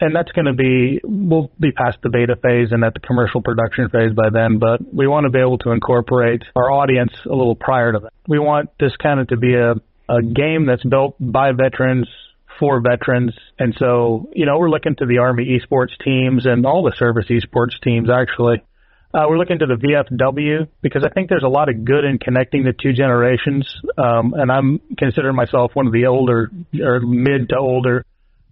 And 0.00 0.16
that's 0.16 0.32
going 0.32 0.46
to 0.46 0.54
be, 0.54 0.98
we'll 1.04 1.50
be 1.60 1.72
past 1.72 1.98
the 2.02 2.08
beta 2.08 2.36
phase 2.36 2.72
and 2.72 2.82
at 2.82 2.94
the 2.94 3.00
commercial 3.00 3.42
production 3.42 3.90
phase 3.90 4.14
by 4.14 4.30
then, 4.30 4.58
but 4.58 4.80
we 4.94 5.06
want 5.06 5.24
to 5.24 5.30
be 5.30 5.38
able 5.38 5.58
to 5.58 5.72
incorporate 5.72 6.42
our 6.54 6.70
audience 6.70 7.12
a 7.26 7.34
little 7.34 7.54
prior 7.54 7.92
to 7.92 7.98
that. 7.98 8.12
We 8.26 8.38
want 8.38 8.70
this 8.80 8.96
kind 8.96 9.20
of 9.20 9.28
to 9.28 9.36
be 9.36 9.54
a, 9.54 9.72
a 10.08 10.22
game 10.22 10.64
that's 10.64 10.84
built 10.84 11.16
by 11.20 11.52
veterans 11.52 12.08
for 12.58 12.80
veterans. 12.80 13.34
And 13.58 13.76
so, 13.78 14.30
you 14.34 14.46
know, 14.46 14.58
we're 14.58 14.70
looking 14.70 14.96
to 14.96 15.04
the 15.04 15.18
Army 15.18 15.60
esports 15.60 15.98
teams 16.02 16.46
and 16.46 16.64
all 16.64 16.82
the 16.82 16.96
service 16.96 17.26
esports 17.28 17.78
teams 17.82 18.08
actually 18.08 18.62
uh, 19.14 19.24
we're 19.28 19.38
looking 19.38 19.58
to 19.60 19.66
the 19.66 19.76
VFW 19.76 20.68
because 20.82 21.04
I 21.04 21.08
think 21.08 21.28
there's 21.28 21.44
a 21.44 21.48
lot 21.48 21.68
of 21.68 21.84
good 21.84 22.04
in 22.04 22.18
connecting 22.18 22.64
the 22.64 22.72
two 22.72 22.92
generations. 22.92 23.66
Um, 23.96 24.34
and 24.34 24.50
I'm 24.50 24.80
considering 24.98 25.36
myself 25.36 25.70
one 25.74 25.86
of 25.86 25.92
the 25.92 26.06
older 26.06 26.50
or 26.80 27.00
mid 27.00 27.48
to 27.50 27.56
older 27.56 28.04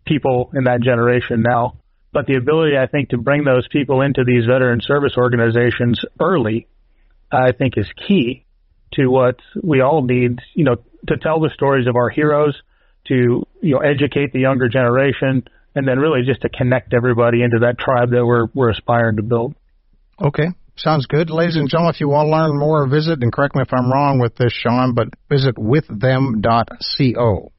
people 0.06 0.50
in 0.54 0.64
that 0.64 0.80
generation 0.80 1.42
now. 1.42 1.76
But 2.12 2.26
the 2.26 2.36
ability, 2.36 2.76
I 2.78 2.86
think, 2.86 3.08
to 3.10 3.18
bring 3.18 3.44
those 3.44 3.66
people 3.68 4.00
into 4.00 4.22
these 4.24 4.46
veteran 4.46 4.80
service 4.80 5.14
organizations 5.16 6.00
early, 6.20 6.68
I 7.30 7.50
think, 7.52 7.76
is 7.76 7.88
key 8.06 8.46
to 8.92 9.08
what 9.08 9.40
we 9.60 9.80
all 9.80 10.02
need. 10.02 10.38
You 10.54 10.64
know, 10.64 10.76
to 11.08 11.16
tell 11.16 11.40
the 11.40 11.50
stories 11.54 11.88
of 11.88 11.96
our 11.96 12.08
heroes, 12.08 12.54
to 13.08 13.44
you 13.60 13.74
know, 13.74 13.78
educate 13.78 14.32
the 14.32 14.38
younger 14.38 14.68
generation, 14.68 15.48
and 15.74 15.88
then 15.88 15.98
really 15.98 16.22
just 16.24 16.42
to 16.42 16.48
connect 16.48 16.94
everybody 16.94 17.42
into 17.42 17.58
that 17.60 17.78
tribe 17.78 18.10
that 18.12 18.24
we're 18.24 18.46
we're 18.54 18.70
aspiring 18.70 19.16
to 19.16 19.22
build. 19.22 19.56
Okay. 20.20 20.48
Sounds 20.76 21.06
good. 21.06 21.30
Ladies 21.30 21.56
and 21.56 21.68
gentlemen, 21.68 21.94
if 21.94 22.00
you 22.00 22.08
want 22.08 22.26
to 22.26 22.30
learn 22.32 22.58
more, 22.58 22.88
visit, 22.88 23.22
and 23.22 23.32
correct 23.32 23.54
me 23.54 23.62
if 23.62 23.72
I'm 23.72 23.90
wrong 23.92 24.18
with 24.18 24.34
this, 24.36 24.52
Shawn, 24.52 24.92
but 24.94 25.08
visit 25.28 25.54
withthem.co. 25.56 27.52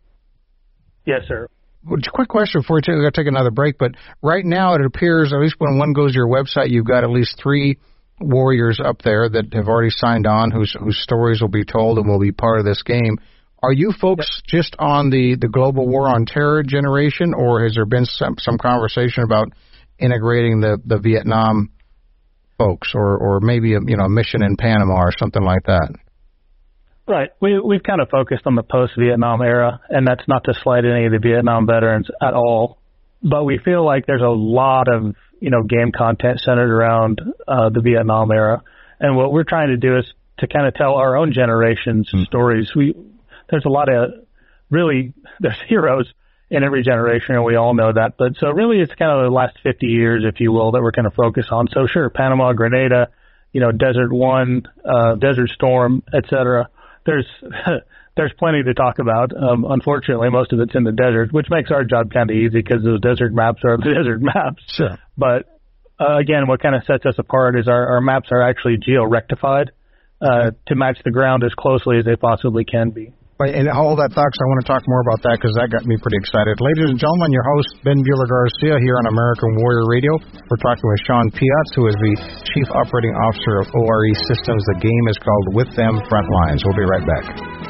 Yes, 1.05 1.21
sir. 1.27 1.47
Quick 1.87 2.27
question 2.27 2.61
before 2.61 2.77
we 2.77 2.81
take, 2.81 2.95
we 2.95 3.09
take 3.11 3.27
another 3.27 3.51
break, 3.51 3.77
but 3.77 3.91
right 4.21 4.43
now 4.43 4.73
it 4.73 4.83
appears, 4.83 5.31
at 5.31 5.39
least 5.39 5.55
when 5.59 5.77
one 5.77 5.93
goes 5.93 6.11
to 6.11 6.15
your 6.15 6.27
website, 6.27 6.71
you've 6.71 6.87
got 6.87 7.03
at 7.03 7.09
least 7.11 7.39
three 7.41 7.77
warriors 8.19 8.81
up 8.83 9.01
there 9.03 9.29
that 9.29 9.53
have 9.53 9.67
already 9.67 9.91
signed 9.91 10.25
on, 10.25 10.51
whose 10.51 10.75
whose 10.79 10.97
stories 11.01 11.41
will 11.41 11.47
be 11.49 11.63
told 11.63 11.97
and 11.99 12.07
will 12.07 12.19
be 12.19 12.31
part 12.31 12.59
of 12.59 12.65
this 12.65 12.81
game. 12.81 13.19
Are 13.61 13.71
you 13.71 13.93
folks 13.99 14.41
just 14.47 14.75
on 14.79 15.09
the, 15.09 15.37
the 15.39 15.47
global 15.47 15.87
war 15.87 16.07
on 16.07 16.25
terror 16.25 16.63
generation, 16.63 17.33
or 17.33 17.63
has 17.63 17.75
there 17.75 17.85
been 17.85 18.05
some 18.05 18.35
some 18.39 18.57
conversation 18.57 19.23
about 19.23 19.49
integrating 19.99 20.61
the, 20.61 20.77
the 20.85 20.97
Vietnam 20.97 21.69
folks, 22.57 22.91
or 22.93 23.17
or 23.17 23.39
maybe 23.39 23.73
a 23.73 23.79
you 23.85 23.97
know 23.97 24.05
a 24.05 24.09
mission 24.09 24.43
in 24.43 24.55
Panama 24.55 24.95
or 24.95 25.11
something 25.17 25.43
like 25.43 25.63
that. 25.65 25.89
Right. 27.07 27.29
We 27.39 27.59
we've 27.59 27.83
kind 27.83 28.01
of 28.01 28.09
focused 28.09 28.43
on 28.47 28.55
the 28.55 28.63
post 28.63 28.93
Vietnam 28.97 29.41
era, 29.41 29.79
and 29.89 30.07
that's 30.07 30.27
not 30.27 30.43
to 30.45 30.53
slight 30.63 30.85
any 30.85 31.05
of 31.05 31.11
the 31.11 31.19
Vietnam 31.19 31.67
veterans 31.67 32.09
at 32.21 32.33
all. 32.33 32.79
But 33.21 33.43
we 33.43 33.59
feel 33.59 33.85
like 33.85 34.05
there's 34.07 34.21
a 34.21 34.25
lot 34.25 34.87
of 34.87 35.15
you 35.39 35.51
know 35.51 35.63
game 35.63 35.91
content 35.95 36.39
centered 36.39 36.71
around 36.71 37.21
uh, 37.47 37.69
the 37.69 37.81
Vietnam 37.81 38.31
era, 38.31 38.63
and 38.99 39.15
what 39.15 39.31
we're 39.31 39.43
trying 39.43 39.69
to 39.69 39.77
do 39.77 39.97
is 39.97 40.05
to 40.39 40.47
kind 40.47 40.67
of 40.67 40.73
tell 40.73 40.95
our 40.95 41.15
own 41.15 41.31
generation's 41.31 42.09
mm. 42.11 42.25
stories. 42.25 42.71
We 42.75 42.95
there's 43.49 43.65
a 43.65 43.69
lot 43.69 43.87
of 43.87 44.11
really 44.71 45.13
there's 45.39 45.61
heroes 45.67 46.11
in 46.49 46.63
every 46.63 46.83
generation, 46.83 47.35
and 47.35 47.43
we 47.43 47.55
all 47.55 47.73
know 47.73 47.91
that. 47.91 48.13
But 48.17 48.33
so 48.39 48.49
really, 48.49 48.79
it's 48.79 48.93
kind 48.93 49.11
of 49.11 49.23
the 49.23 49.33
last 49.33 49.57
50 49.63 49.87
years, 49.87 50.23
if 50.27 50.39
you 50.39 50.51
will, 50.51 50.71
that 50.71 50.81
we're 50.81 50.91
kind 50.91 51.07
of 51.07 51.13
focused 51.13 51.51
on. 51.51 51.67
So 51.71 51.87
sure, 51.87 52.09
Panama, 52.09 52.53
Grenada, 52.53 53.09
you 53.51 53.61
know, 53.61 53.71
Desert 53.71 54.11
One, 54.11 54.63
uh, 54.83 55.15
Desert 55.15 55.49
Storm, 55.49 56.03
etc. 56.13 56.69
There's 57.05 57.25
there's 58.15 58.33
plenty 58.37 58.63
to 58.63 58.73
talk 58.73 58.99
about. 58.99 59.31
Um, 59.35 59.65
unfortunately, 59.67 60.29
most 60.29 60.53
of 60.53 60.59
it's 60.59 60.75
in 60.75 60.83
the 60.83 60.91
desert, 60.91 61.33
which 61.33 61.47
makes 61.49 61.71
our 61.71 61.83
job 61.83 62.13
kind 62.13 62.29
of 62.29 62.35
easy 62.35 62.61
because 62.61 62.83
those 62.83 63.01
desert 63.01 63.33
maps 63.33 63.61
are 63.63 63.77
the 63.77 63.93
desert 63.95 64.21
maps. 64.21 64.63
Sure. 64.67 64.97
But 65.17 65.59
uh, 65.99 66.17
again, 66.17 66.47
what 66.47 66.61
kind 66.61 66.75
of 66.75 66.83
sets 66.85 67.05
us 67.05 67.15
apart 67.17 67.57
is 67.57 67.67
our, 67.67 67.95
our 67.95 68.01
maps 68.01 68.29
are 68.31 68.41
actually 68.41 68.77
geo-rectified 68.77 69.71
uh, 70.21 70.51
to 70.67 70.75
match 70.75 70.97
the 71.03 71.11
ground 71.11 71.43
as 71.43 71.53
closely 71.53 71.97
as 71.97 72.05
they 72.05 72.15
possibly 72.15 72.65
can 72.65 72.89
be. 72.91 73.13
And 73.35 73.67
hold 73.67 73.99
that 73.99 74.15
thought, 74.15 74.31
I 74.31 74.45
want 74.47 74.63
to 74.63 74.69
talk 74.71 74.79
more 74.87 75.03
about 75.03 75.19
that 75.27 75.35
because 75.35 75.51
that 75.59 75.67
got 75.67 75.83
me 75.83 75.99
pretty 75.99 76.15
excited. 76.23 76.55
Ladies 76.55 76.87
and 76.87 76.95
gentlemen, 76.95 77.35
your 77.35 77.43
host, 77.43 77.67
Ben 77.83 77.99
Bueller 77.99 78.31
Garcia, 78.31 78.79
here 78.79 78.95
on 78.95 79.11
American 79.11 79.59
Warrior 79.59 79.91
Radio. 79.91 80.15
We're 80.47 80.63
talking 80.63 80.87
with 80.87 81.03
Shawn 81.03 81.27
Piatz, 81.35 81.71
who 81.75 81.83
is 81.91 81.99
the 81.99 82.15
Chief 82.55 82.67
Operating 82.71 83.11
Officer 83.11 83.59
of 83.59 83.67
ORE 83.75 84.15
Systems. 84.31 84.63
The 84.71 84.87
game 84.87 85.05
is 85.11 85.19
called 85.19 85.45
With 85.51 85.67
Them 85.75 85.99
Frontlines. 86.07 86.63
We'll 86.63 86.79
be 86.79 86.87
right 86.87 87.03
back. 87.03 87.64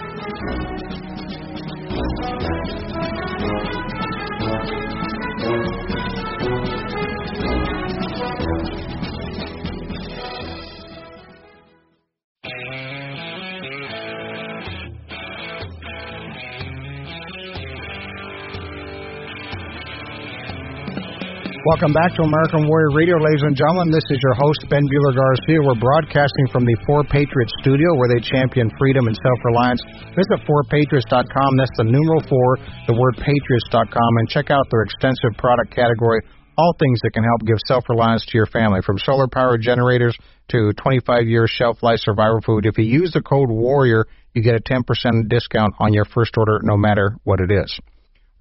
Welcome 21.66 21.98
back 21.98 22.14
to 22.14 22.22
American 22.22 22.70
Warrior 22.70 22.94
Radio, 22.94 23.18
ladies 23.18 23.42
and 23.42 23.58
gentlemen. 23.58 23.90
This 23.90 24.06
is 24.14 24.22
your 24.22 24.38
host, 24.38 24.70
Ben 24.70 24.86
Bueller 24.86 25.18
Garcia. 25.18 25.66
We're 25.66 25.82
broadcasting 25.82 26.46
from 26.54 26.62
the 26.62 26.78
Four 26.86 27.02
Patriots 27.10 27.58
studio 27.66 27.90
where 27.98 28.06
they 28.06 28.22
champion 28.22 28.70
freedom 28.78 29.10
and 29.10 29.18
self 29.18 29.40
reliance. 29.50 29.82
Visit 30.14 30.46
fourpatriots.com. 30.46 31.58
That's 31.58 31.74
the 31.74 31.90
numeral 31.90 32.22
four, 32.30 32.62
the 32.86 32.94
word 32.94 33.18
patriots.com, 33.18 34.12
and 34.22 34.30
check 34.30 34.54
out 34.54 34.62
their 34.70 34.86
extensive 34.86 35.34
product 35.42 35.74
category. 35.74 36.22
All 36.54 36.78
things 36.78 37.02
that 37.02 37.18
can 37.18 37.26
help 37.26 37.42
give 37.50 37.58
self 37.66 37.90
reliance 37.90 38.22
to 38.30 38.38
your 38.38 38.46
family, 38.46 38.86
from 38.86 39.02
solar 39.02 39.26
powered 39.26 39.66
generators 39.66 40.14
to 40.54 40.70
25 40.78 41.26
year 41.26 41.50
shelf 41.50 41.82
life 41.82 41.98
survival 41.98 42.46
food. 42.46 42.70
If 42.70 42.78
you 42.78 42.86
use 42.86 43.10
the 43.10 43.26
code 43.26 43.50
WARRIOR, 43.50 44.06
you 44.38 44.46
get 44.46 44.54
a 44.54 44.62
10% 44.62 44.86
discount 45.34 45.74
on 45.82 45.98
your 45.98 46.06
first 46.06 46.38
order, 46.38 46.62
no 46.62 46.78
matter 46.78 47.18
what 47.24 47.42
it 47.42 47.50
is. 47.50 47.74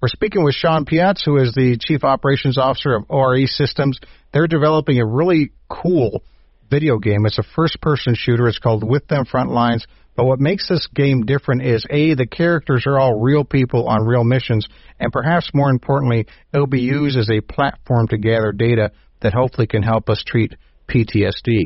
We're 0.05 0.09
speaking 0.09 0.43
with 0.43 0.53
Shawn 0.53 0.85
Piatz, 0.85 1.25
who 1.25 1.37
is 1.37 1.53
the 1.55 1.79
Chief 1.81 2.03
Operations 2.03 2.59
Officer 2.59 2.93
of 2.93 3.05
ORE 3.09 3.47
Systems. 3.47 3.99
They're 4.31 4.45
developing 4.45 4.99
a 4.99 5.05
really 5.05 5.51
cool 5.67 6.21
video 6.69 6.99
game. 6.99 7.25
It's 7.25 7.39
a 7.39 7.43
first 7.55 7.81
person 7.81 8.13
shooter. 8.15 8.47
It's 8.47 8.59
called 8.59 8.87
With 8.87 9.07
Them 9.07 9.25
Frontlines. 9.25 9.81
But 10.15 10.25
what 10.25 10.39
makes 10.39 10.69
this 10.69 10.85
game 10.93 11.25
different 11.25 11.63
is 11.63 11.87
A, 11.89 12.13
the 12.13 12.27
characters 12.27 12.83
are 12.85 12.99
all 12.99 13.19
real 13.19 13.43
people 13.43 13.87
on 13.87 14.05
real 14.05 14.23
missions, 14.23 14.67
and 14.99 15.11
perhaps 15.11 15.49
more 15.55 15.71
importantly, 15.71 16.27
it'll 16.53 16.67
be 16.67 16.81
used 16.81 17.17
as 17.17 17.31
a 17.31 17.41
platform 17.41 18.07
to 18.09 18.19
gather 18.19 18.51
data 18.51 18.91
that 19.21 19.33
hopefully 19.33 19.65
can 19.65 19.81
help 19.81 20.07
us 20.11 20.23
treat 20.23 20.53
PTSD. 20.87 21.63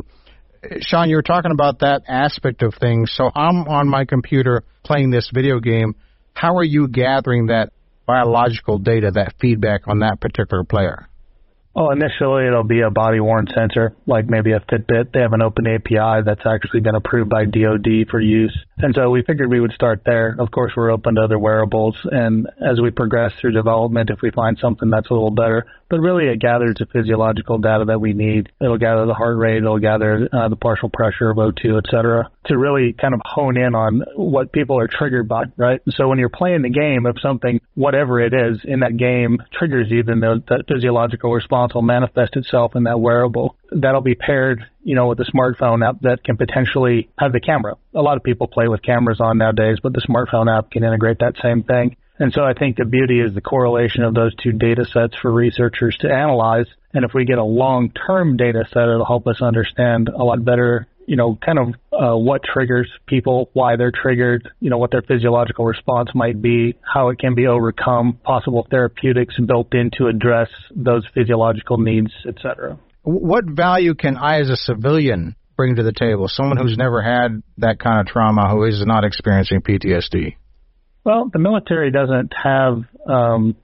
Shawn, 0.79 1.09
you 1.09 1.17
were 1.17 1.23
talking 1.23 1.51
about 1.51 1.79
that 1.79 2.03
aspect 2.07 2.63
of 2.63 2.73
things. 2.79 3.11
So 3.13 3.29
I'm 3.35 3.67
on 3.67 3.89
my 3.89 4.05
computer 4.05 4.63
playing 4.85 5.09
this 5.11 5.29
video 5.33 5.59
game. 5.59 5.93
How 6.33 6.55
are 6.55 6.63
you 6.63 6.87
gathering 6.87 7.47
that 7.47 7.73
biological 8.09 8.79
data, 8.79 9.11
that 9.11 9.35
feedback 9.39 9.87
on 9.87 9.99
that 9.99 10.19
particular 10.19 10.63
player? 10.63 11.07
Well, 11.75 11.91
initially 11.91 12.47
it'll 12.47 12.63
be 12.63 12.81
a 12.81 12.89
body 12.89 13.19
worn 13.19 13.47
sensor, 13.53 13.95
like 14.07 14.27
maybe 14.27 14.51
a 14.53 14.59
Fitbit. 14.59 15.13
They 15.13 15.21
have 15.21 15.33
an 15.33 15.41
open 15.41 15.67
API 15.67 16.23
that's 16.25 16.45
actually 16.45 16.81
been 16.81 16.95
approved 16.95 17.29
by 17.29 17.45
DoD 17.45 18.09
for 18.09 18.19
use. 18.19 18.57
And 18.79 18.95
so 18.95 19.09
we 19.09 19.23
figured 19.23 19.49
we 19.49 19.59
would 19.59 19.73
start 19.73 20.01
there. 20.05 20.35
Of 20.39 20.51
course, 20.51 20.73
we're 20.75 20.91
open 20.91 21.15
to 21.15 21.21
other 21.21 21.37
wearables. 21.37 21.95
And 22.03 22.47
as 22.59 22.81
we 22.81 22.89
progress 22.89 23.33
through 23.39 23.51
development, 23.51 24.09
if 24.09 24.21
we 24.21 24.31
find 24.31 24.57
something 24.57 24.89
that's 24.89 25.09
a 25.09 25.13
little 25.13 25.31
better, 25.31 25.67
but 25.89 25.99
really 25.99 26.25
it 26.25 26.39
gathers 26.39 26.75
the 26.79 26.85
physiological 26.85 27.57
data 27.57 27.85
that 27.85 27.99
we 27.99 28.13
need. 28.13 28.49
It'll 28.61 28.77
gather 28.77 29.05
the 29.05 29.13
heart 29.13 29.37
rate, 29.37 29.57
it'll 29.57 29.79
gather 29.79 30.29
uh, 30.31 30.49
the 30.49 30.55
partial 30.55 30.89
pressure 30.89 31.29
of 31.29 31.37
O2, 31.37 31.77
et 31.77 31.89
cetera, 31.89 32.29
to 32.45 32.57
really 32.57 32.93
kind 32.93 33.13
of 33.13 33.21
hone 33.25 33.57
in 33.57 33.75
on 33.75 34.03
what 34.15 34.51
people 34.51 34.79
are 34.79 34.87
triggered 34.87 35.27
by, 35.27 35.45
right? 35.57 35.81
So 35.89 36.07
when 36.07 36.19
you're 36.19 36.29
playing 36.29 36.61
the 36.61 36.69
game, 36.69 37.05
if 37.05 37.19
something, 37.21 37.59
whatever 37.75 38.19
it 38.19 38.33
is 38.33 38.59
in 38.63 38.81
that 38.81 38.97
game 38.97 39.39
triggers 39.51 39.87
you, 39.89 40.03
then 40.03 40.19
the, 40.19 40.43
that 40.49 40.65
physiological 40.67 41.31
response 41.31 41.58
will 41.73 41.81
manifest 41.81 42.35
itself 42.35 42.75
in 42.75 42.83
that 42.83 42.99
wearable. 42.99 43.55
That'll 43.71 44.01
be 44.01 44.15
paired, 44.15 44.65
you 44.83 44.95
know, 44.95 45.07
with 45.07 45.19
a 45.19 45.25
smartphone 45.25 45.87
app 45.87 46.01
that 46.01 46.23
can 46.23 46.37
potentially 46.37 47.09
have 47.17 47.31
the 47.33 47.39
camera. 47.39 47.75
A 47.93 48.01
lot 48.01 48.17
of 48.17 48.23
people 48.23 48.47
play 48.47 48.67
with 48.67 48.81
cameras 48.81 49.19
on 49.19 49.37
nowadays, 49.37 49.77
but 49.81 49.93
the 49.93 50.01
smartphone 50.01 50.55
app 50.55 50.71
can 50.71 50.83
integrate 50.83 51.19
that 51.19 51.35
same 51.41 51.63
thing. 51.63 51.95
And 52.19 52.33
so 52.33 52.43
I 52.43 52.53
think 52.53 52.75
the 52.75 52.85
beauty 52.85 53.21
is 53.21 53.33
the 53.33 53.41
correlation 53.41 54.03
of 54.03 54.13
those 54.13 54.35
two 54.35 54.51
data 54.51 54.85
sets 54.85 55.15
for 55.15 55.31
researchers 55.31 55.95
to 56.01 56.11
analyze. 56.11 56.67
And 56.93 57.05
if 57.05 57.13
we 57.13 57.23
get 57.23 57.37
a 57.37 57.43
long-term 57.43 58.35
data 58.35 58.65
set, 58.73 58.83
it'll 58.83 59.05
help 59.05 59.25
us 59.27 59.41
understand 59.41 60.09
a 60.09 60.23
lot 60.23 60.43
better, 60.43 60.87
you 61.09 61.15
know, 61.15 61.39
kind 61.43 61.57
of 61.57 61.67
uh, 61.91 62.15
what 62.15 62.41
triggers 62.43 62.87
people, 63.07 63.49
why 63.53 63.75
they're 63.77 63.91
triggered, 63.91 64.47
you 64.59 64.69
know, 64.69 64.77
what 64.77 64.91
their 64.91 65.01
physiological 65.01 65.65
response 65.65 66.11
might 66.13 66.39
be, 66.39 66.75
how 66.83 67.09
it 67.09 67.17
can 67.17 67.33
be 67.33 67.47
overcome, 67.47 68.19
possible 68.23 68.67
therapeutics 68.69 69.33
built 69.43 69.73
in 69.73 69.89
to 69.97 70.05
address 70.05 70.49
those 70.75 71.03
physiological 71.15 71.79
needs, 71.79 72.11
et 72.27 72.35
cetera. 72.43 72.77
What 73.01 73.45
value 73.47 73.95
can 73.95 74.17
I, 74.17 74.41
as 74.41 74.49
a 74.49 74.55
civilian, 74.55 75.35
bring 75.57 75.77
to 75.77 75.83
the 75.83 75.93
table? 75.93 76.27
Someone 76.27 76.57
who's 76.57 76.77
never 76.77 77.01
had 77.01 77.41
that 77.57 77.79
kind 77.79 78.01
of 78.01 78.05
trauma, 78.05 78.47
who 78.47 78.65
is 78.65 78.83
not 78.85 79.03
experiencing 79.03 79.61
PTSD. 79.61 80.35
Well, 81.03 81.31
the 81.33 81.39
military 81.39 81.89
doesn't 81.89 82.33
have 82.43 82.83
um, 83.09 83.55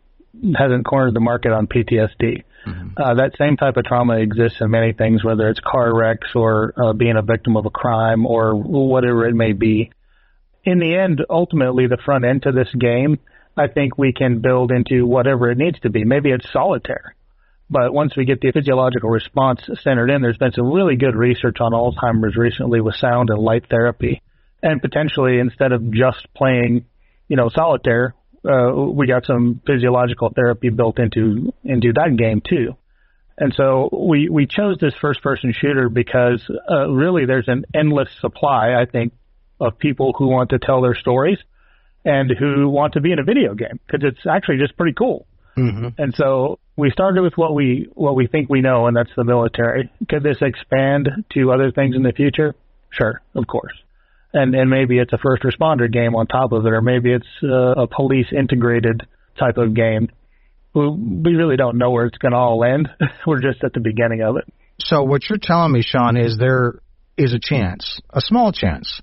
hasn't 0.57 0.83
cornered 0.83 1.13
the 1.13 1.19
market 1.19 1.51
on 1.51 1.67
PTSD. 1.67 2.43
Mm-hmm. 2.65 2.89
Uh, 2.97 3.13
that 3.15 3.31
same 3.37 3.57
type 3.57 3.77
of 3.77 3.85
trauma 3.85 4.17
exists 4.17 4.57
in 4.61 4.71
many 4.71 4.93
things, 4.93 5.23
whether 5.23 5.49
it's 5.49 5.59
car 5.59 5.93
wrecks 5.93 6.29
or 6.35 6.73
uh, 6.77 6.93
being 6.93 7.15
a 7.17 7.21
victim 7.21 7.57
of 7.57 7.65
a 7.65 7.69
crime 7.69 8.25
or 8.25 8.55
whatever 8.55 9.27
it 9.27 9.35
may 9.35 9.53
be. 9.53 9.91
In 10.63 10.79
the 10.79 10.95
end, 10.95 11.23
ultimately, 11.29 11.87
the 11.87 11.99
front 12.03 12.25
end 12.25 12.43
to 12.43 12.51
this 12.51 12.73
game, 12.77 13.19
I 13.55 13.67
think 13.67 13.97
we 13.97 14.13
can 14.13 14.39
build 14.39 14.71
into 14.71 15.05
whatever 15.05 15.51
it 15.51 15.57
needs 15.57 15.79
to 15.81 15.89
be. 15.89 16.03
Maybe 16.03 16.31
it's 16.31 16.51
solitaire. 16.51 17.15
But 17.69 17.93
once 17.93 18.15
we 18.15 18.25
get 18.25 18.41
the 18.41 18.51
physiological 18.51 19.09
response 19.09 19.61
centered 19.81 20.09
in, 20.09 20.21
there's 20.21 20.37
been 20.37 20.51
some 20.51 20.71
really 20.71 20.95
good 20.95 21.15
research 21.15 21.57
on 21.59 21.71
Alzheimer's 21.71 22.35
recently 22.35 22.81
with 22.81 22.95
sound 22.95 23.29
and 23.29 23.39
light 23.39 23.65
therapy. 23.69 24.21
And 24.61 24.81
potentially, 24.81 25.39
instead 25.39 25.71
of 25.71 25.91
just 25.91 26.27
playing 26.35 26.85
you 27.27 27.35
know, 27.35 27.49
solitaire, 27.49 28.15
uh, 28.47 28.73
we 28.73 29.07
got 29.07 29.25
some 29.25 29.61
physiological 29.65 30.31
therapy 30.33 30.69
built 30.69 30.99
into 30.99 31.53
into 31.63 31.93
that 31.93 32.15
game 32.17 32.41
too. 32.47 32.75
And 33.37 33.53
so 33.53 33.89
we 33.91 34.29
we 34.29 34.45
chose 34.45 34.77
this 34.79 34.93
first 35.01 35.21
person 35.21 35.53
shooter 35.53 35.89
because 35.89 36.45
uh, 36.69 36.89
really 36.89 37.25
there's 37.25 37.47
an 37.47 37.65
endless 37.73 38.09
supply, 38.21 38.75
I 38.79 38.85
think, 38.85 39.13
of 39.59 39.77
people 39.77 40.13
who 40.17 40.27
want 40.27 40.51
to 40.51 40.59
tell 40.59 40.81
their 40.81 40.95
stories 40.95 41.39
and 42.05 42.31
who 42.31 42.69
want 42.69 42.93
to 42.93 43.01
be 43.01 43.11
in 43.11 43.19
a 43.19 43.23
video 43.23 43.53
game 43.55 43.79
because 43.85 44.07
it's 44.07 44.25
actually 44.25 44.57
just 44.57 44.77
pretty 44.77 44.93
cool. 44.93 45.25
Mm-hmm. 45.57 46.01
And 46.01 46.13
so 46.15 46.59
we 46.77 46.91
started 46.91 47.21
with 47.21 47.33
what 47.37 47.53
we 47.53 47.89
what 47.93 48.15
we 48.15 48.27
think 48.27 48.49
we 48.49 48.61
know, 48.61 48.87
and 48.87 48.95
that's 48.95 49.11
the 49.15 49.23
military. 49.23 49.89
Could 50.09 50.23
this 50.23 50.37
expand 50.41 51.09
to 51.33 51.51
other 51.51 51.71
things 51.71 51.95
in 51.95 52.03
the 52.03 52.13
future? 52.13 52.55
Sure, 52.91 53.21
of 53.33 53.47
course 53.47 53.73
and 54.35 54.53
and 54.53 54.69
maybe 54.69 54.99
it's 54.99 55.13
a 55.13 55.17
first 55.17 55.43
responder 55.43 55.91
game 55.91 56.15
on 56.15 56.27
top 56.27 56.51
of 56.51 56.65
it, 56.65 56.71
or 56.71 56.81
maybe 56.81 57.11
it's 57.11 57.27
uh, 57.43 57.81
a 57.81 57.87
police 57.87 58.27
integrated 58.31 59.01
type 59.39 59.57
of 59.57 59.73
game. 59.73 60.09
We, 60.73 60.89
we 60.89 61.35
really 61.35 61.55
don't 61.55 61.77
know 61.77 61.91
where 61.91 62.05
it's 62.05 62.17
going 62.17 62.33
to 62.33 62.37
all 62.37 62.63
end. 62.63 62.89
We're 63.27 63.41
just 63.41 63.63
at 63.63 63.73
the 63.73 63.79
beginning 63.79 64.21
of 64.21 64.37
it. 64.37 64.43
So 64.79 65.03
what 65.03 65.21
you're 65.29 65.39
telling 65.41 65.71
me, 65.71 65.81
Shawn, 65.81 66.17
is 66.17 66.37
there 66.37 66.79
is 67.17 67.33
a 67.33 67.39
chance, 67.41 68.01
a 68.09 68.19
small 68.19 68.51
chance, 68.51 69.01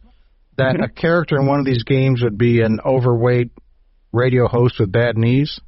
that 0.58 0.74
mm-hmm. 0.74 0.82
a 0.82 0.88
character 0.88 1.40
in 1.40 1.46
one 1.46 1.60
of 1.60 1.66
these 1.66 1.82
games 1.82 2.22
would 2.22 2.36
be 2.36 2.60
an 2.60 2.78
overweight 2.84 3.52
radio 4.12 4.46
host 4.48 4.78
with 4.78 4.92
bad 4.92 5.16
knees? 5.16 5.58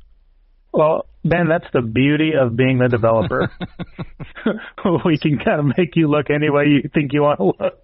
Well, 0.73 1.07
Ben, 1.25 1.49
that's 1.49 1.67
the 1.73 1.81
beauty 1.81 2.33
of 2.39 2.55
being 2.55 2.79
the 2.79 2.89
developer. 2.89 3.51
we 5.07 5.19
can 5.19 5.39
kind 5.39 5.61
of 5.61 5.77
make 5.79 5.97
you 5.97 6.09
look 6.09 6.27
any 6.29 6.51
way 6.51 6.65
you 6.67 6.91
think 6.93 7.13
you 7.13 7.23
want 7.23 7.39
to 7.39 7.45
look. 7.45 7.84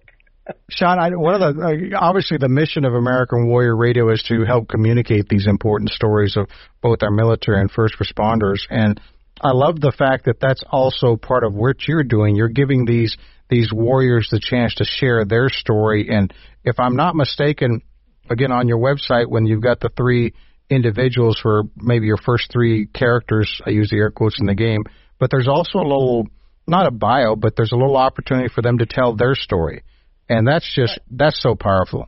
Shawn, 0.69 0.99
I, 0.99 1.09
one 1.09 1.41
of 1.41 1.55
the 1.55 1.97
obviously 1.99 2.37
the 2.37 2.49
mission 2.49 2.85
of 2.85 2.93
American 2.93 3.47
Warrior 3.47 3.75
Radio 3.75 4.09
is 4.11 4.23
to 4.27 4.45
help 4.45 4.67
communicate 4.67 5.27
these 5.29 5.47
important 5.47 5.89
stories 5.91 6.37
of 6.37 6.47
both 6.81 7.03
our 7.03 7.11
military 7.11 7.59
and 7.59 7.71
first 7.71 7.95
responders, 7.99 8.59
and 8.69 8.99
I 9.41 9.51
love 9.51 9.79
the 9.79 9.91
fact 9.91 10.25
that 10.25 10.39
that's 10.39 10.63
also 10.69 11.15
part 11.15 11.43
of 11.43 11.53
what 11.53 11.87
you're 11.87 12.03
doing. 12.03 12.35
You're 12.35 12.49
giving 12.49 12.85
these 12.85 13.15
these 13.49 13.71
warriors 13.73 14.29
the 14.31 14.39
chance 14.39 14.75
to 14.75 14.85
share 14.85 15.25
their 15.25 15.49
story, 15.49 16.07
and 16.09 16.33
if 16.63 16.79
I'm 16.79 16.95
not 16.95 17.15
mistaken, 17.15 17.81
again 18.29 18.51
on 18.51 18.67
your 18.67 18.79
website 18.79 19.27
when 19.27 19.45
you've 19.45 19.63
got 19.63 19.79
the 19.79 19.89
three 19.95 20.33
individuals 20.69 21.37
for 21.41 21.63
maybe 21.75 22.05
your 22.05 22.17
first 22.17 22.51
three 22.51 22.87
characters, 22.87 23.61
I 23.65 23.71
use 23.71 23.89
the 23.89 23.97
air 23.97 24.11
quotes 24.11 24.39
in 24.39 24.45
the 24.45 24.55
game, 24.55 24.83
but 25.19 25.29
there's 25.31 25.47
also 25.47 25.79
a 25.79 25.87
little 25.87 26.27
not 26.67 26.87
a 26.87 26.91
bio, 26.91 27.35
but 27.35 27.55
there's 27.55 27.71
a 27.71 27.75
little 27.75 27.97
opportunity 27.97 28.47
for 28.53 28.61
them 28.61 28.77
to 28.77 28.85
tell 28.85 29.15
their 29.15 29.35
story 29.35 29.83
and 30.31 30.47
that's 30.47 30.69
just 30.73 30.97
that's 31.11 31.41
so 31.41 31.55
powerful. 31.55 32.07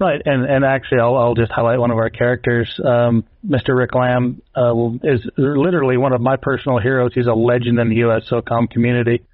Right, 0.00 0.22
and 0.24 0.44
and 0.44 0.64
actually, 0.64 1.00
I'll, 1.00 1.16
I'll 1.16 1.34
just 1.34 1.50
highlight 1.50 1.80
one 1.80 1.90
of 1.90 1.98
our 1.98 2.08
characters. 2.08 2.72
Um, 2.84 3.24
Mr. 3.44 3.76
Rick 3.76 3.96
Lamb 3.96 4.42
uh, 4.56 4.72
is 5.02 5.28
literally 5.36 5.96
one 5.96 6.12
of 6.12 6.20
my 6.20 6.36
personal 6.40 6.78
heroes. 6.78 7.10
He's 7.14 7.26
a 7.26 7.32
legend 7.32 7.80
in 7.80 7.88
the 7.88 7.96
U.S. 7.96 8.28
SOCOM 8.30 8.70
community. 8.70 9.24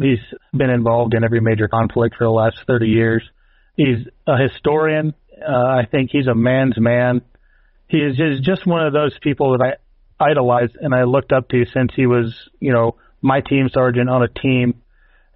He's 0.00 0.20
been 0.56 0.70
involved 0.70 1.14
in 1.14 1.24
every 1.24 1.40
major 1.40 1.66
conflict 1.66 2.14
for 2.16 2.24
the 2.24 2.30
last 2.30 2.58
30 2.68 2.86
years. 2.86 3.28
He's 3.76 4.06
a 4.28 4.36
historian. 4.36 5.14
Uh, 5.36 5.52
I 5.52 5.88
think 5.90 6.10
he's 6.12 6.28
a 6.28 6.34
man's 6.34 6.78
man. 6.78 7.22
He 7.88 7.98
is 7.98 8.16
just, 8.16 8.42
just 8.42 8.66
one 8.66 8.86
of 8.86 8.92
those 8.92 9.16
people 9.20 9.56
that 9.56 9.76
I 10.20 10.30
idolize 10.30 10.70
and 10.80 10.94
I 10.94 11.04
looked 11.04 11.32
up 11.32 11.48
to 11.48 11.64
since 11.72 11.92
he 11.96 12.06
was, 12.06 12.32
you 12.60 12.72
know, 12.72 12.96
my 13.22 13.40
team 13.40 13.70
sergeant 13.72 14.08
on 14.08 14.22
a 14.22 14.28
team 14.28 14.82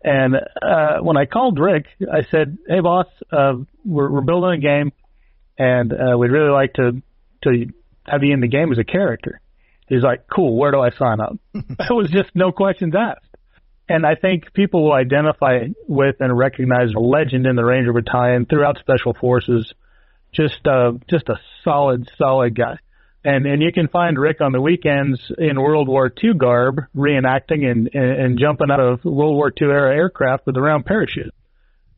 and 0.03 0.35
uh, 0.35 0.99
when 1.01 1.17
I 1.17 1.27
called 1.27 1.59
Rick, 1.59 1.87
I 2.01 2.23
said, 2.31 2.59
"Hey, 2.67 2.81
boss, 2.81 3.07
uh, 3.31 3.55
we're, 3.85 4.11
we're 4.11 4.21
building 4.23 4.53
a 4.53 4.59
game, 4.59 4.93
and 5.59 5.93
uh, 5.93 6.17
we'd 6.17 6.31
really 6.31 6.51
like 6.51 6.75
to 6.75 7.03
to 7.43 7.67
have 8.07 8.23
you 8.23 8.33
in 8.33 8.41
the 8.41 8.49
game 8.49 8.73
as 8.73 8.79
a 8.79 8.85
character." 8.85 9.41
He's 9.89 10.03
like, 10.03 10.27
"Cool. 10.27 10.57
Where 10.57 10.71
do 10.71 10.81
I 10.81 10.91
sign 10.91 11.21
up?" 11.21 11.37
it 11.55 11.91
was 11.91 12.11
just 12.11 12.31
no 12.35 12.53
questions 12.53 12.95
asked. 12.97 13.27
And 13.89 14.07
I 14.07 14.15
think 14.15 14.53
people 14.55 14.85
will 14.85 14.93
identify 14.93 15.65
with 15.89 16.17
and 16.21 16.37
recognize 16.37 16.93
a 16.95 17.01
legend 17.01 17.45
in 17.47 17.57
the 17.57 17.65
Ranger 17.65 17.93
Battalion 17.93 18.47
throughout 18.47 18.79
Special 18.79 19.15
Forces. 19.15 19.75
Just 20.33 20.65
uh, 20.67 20.93
just 21.09 21.29
a 21.29 21.41
solid, 21.65 22.09
solid 22.17 22.55
guy 22.55 22.79
and 23.25 23.47
and 23.47 23.63
you 23.63 23.73
can 23.73 23.89
find 23.89 24.19
Rick 24.19 24.41
on 24.41 24.53
the 24.53 24.61
weekends 24.61 25.21
in 25.37 25.61
World 25.61 25.89
War 25.89 26.11
II 26.23 26.35
garb, 26.35 26.81
reenacting 26.97 27.71
and 27.71 27.91
and, 27.95 28.39
jumping 28.39 28.71
out 28.71 28.81
of 28.81 29.05
World 29.05 29.37
War 29.37 29.53
II 29.61 29.69
era 29.69 29.95
aircraft 29.95 30.47
with 30.47 30.57
a 30.57 30.61
round 30.61 30.87
parachute. 30.87 31.35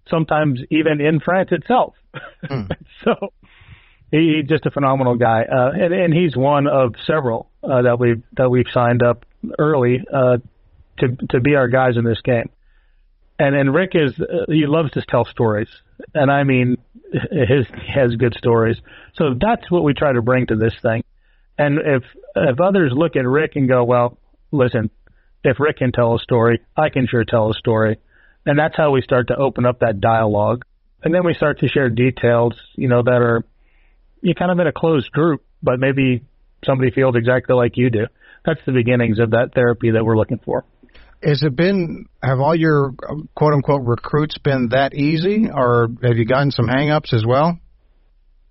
Sometimes 0.08 0.60
even 0.70 1.00
in 1.00 1.20
France 1.20 1.50
itself. 1.52 1.94
Mm. 2.44 2.70
so 3.04 3.32
he, 4.10 4.36
he's 4.36 4.48
just 4.48 4.66
a 4.66 4.70
phenomenal 4.70 5.16
guy, 5.16 5.42
uh, 5.42 5.70
and 5.72 5.94
and 5.94 6.14
he's 6.14 6.36
one 6.36 6.66
of 6.66 6.94
several 7.06 7.48
uh, 7.62 7.82
that 7.82 8.00
we've 8.00 8.22
that 8.36 8.50
we've 8.50 8.66
signed 8.72 9.02
up 9.02 9.24
early 9.58 10.04
uh, 10.12 10.38
to 10.98 11.16
to 11.30 11.40
be 11.40 11.54
our 11.54 11.68
guys 11.68 11.96
in 11.96 12.04
this 12.04 12.20
game. 12.20 12.50
And 13.38 13.54
and 13.54 13.72
Rick 13.72 13.92
is 13.94 14.18
uh, 14.18 14.46
he 14.48 14.66
loves 14.66 14.90
to 14.92 15.02
tell 15.02 15.24
stories, 15.24 15.68
and 16.14 16.32
I 16.32 16.42
mean 16.42 16.78
his 17.12 17.66
he 17.68 17.92
has 17.94 18.16
good 18.16 18.34
stories. 18.36 18.78
So 19.14 19.34
that's 19.40 19.70
what 19.70 19.84
we 19.84 19.94
try 19.94 20.12
to 20.12 20.22
bring 20.22 20.48
to 20.48 20.56
this 20.56 20.74
thing. 20.82 21.04
And 21.62 21.78
if 21.78 22.02
if 22.34 22.60
others 22.60 22.92
look 22.92 23.14
at 23.14 23.24
Rick 23.24 23.52
and 23.54 23.68
go, 23.68 23.84
well, 23.84 24.18
listen, 24.50 24.90
if 25.44 25.60
Rick 25.60 25.76
can 25.76 25.92
tell 25.92 26.16
a 26.16 26.18
story, 26.18 26.60
I 26.76 26.88
can 26.88 27.06
sure 27.06 27.24
tell 27.24 27.50
a 27.50 27.54
story. 27.54 27.98
And 28.44 28.58
that's 28.58 28.76
how 28.76 28.90
we 28.90 29.00
start 29.00 29.28
to 29.28 29.36
open 29.36 29.64
up 29.64 29.78
that 29.78 30.00
dialogue. 30.00 30.64
And 31.04 31.14
then 31.14 31.24
we 31.24 31.34
start 31.34 31.60
to 31.60 31.68
share 31.68 31.88
details, 31.88 32.54
you 32.74 32.88
know, 32.88 33.02
that 33.04 33.22
are 33.22 33.44
you 34.22 34.34
kind 34.34 34.50
of 34.50 34.58
in 34.58 34.66
a 34.66 34.72
closed 34.72 35.12
group, 35.12 35.44
but 35.62 35.78
maybe 35.78 36.24
somebody 36.64 36.90
feels 36.90 37.14
exactly 37.14 37.54
like 37.54 37.76
you 37.76 37.90
do. 37.90 38.06
That's 38.44 38.60
the 38.66 38.72
beginnings 38.72 39.20
of 39.20 39.30
that 39.30 39.50
therapy 39.54 39.92
that 39.92 40.04
we're 40.04 40.16
looking 40.16 40.40
for. 40.44 40.64
Has 41.22 41.44
it 41.44 41.54
been, 41.54 42.06
have 42.20 42.40
all 42.40 42.56
your 42.56 42.92
quote 43.36 43.54
unquote 43.54 43.82
recruits 43.84 44.36
been 44.38 44.70
that 44.70 44.94
easy, 44.94 45.48
or 45.48 45.88
have 46.02 46.16
you 46.16 46.24
gotten 46.24 46.50
some 46.50 46.66
hangups 46.66 47.14
as 47.14 47.24
well? 47.24 47.56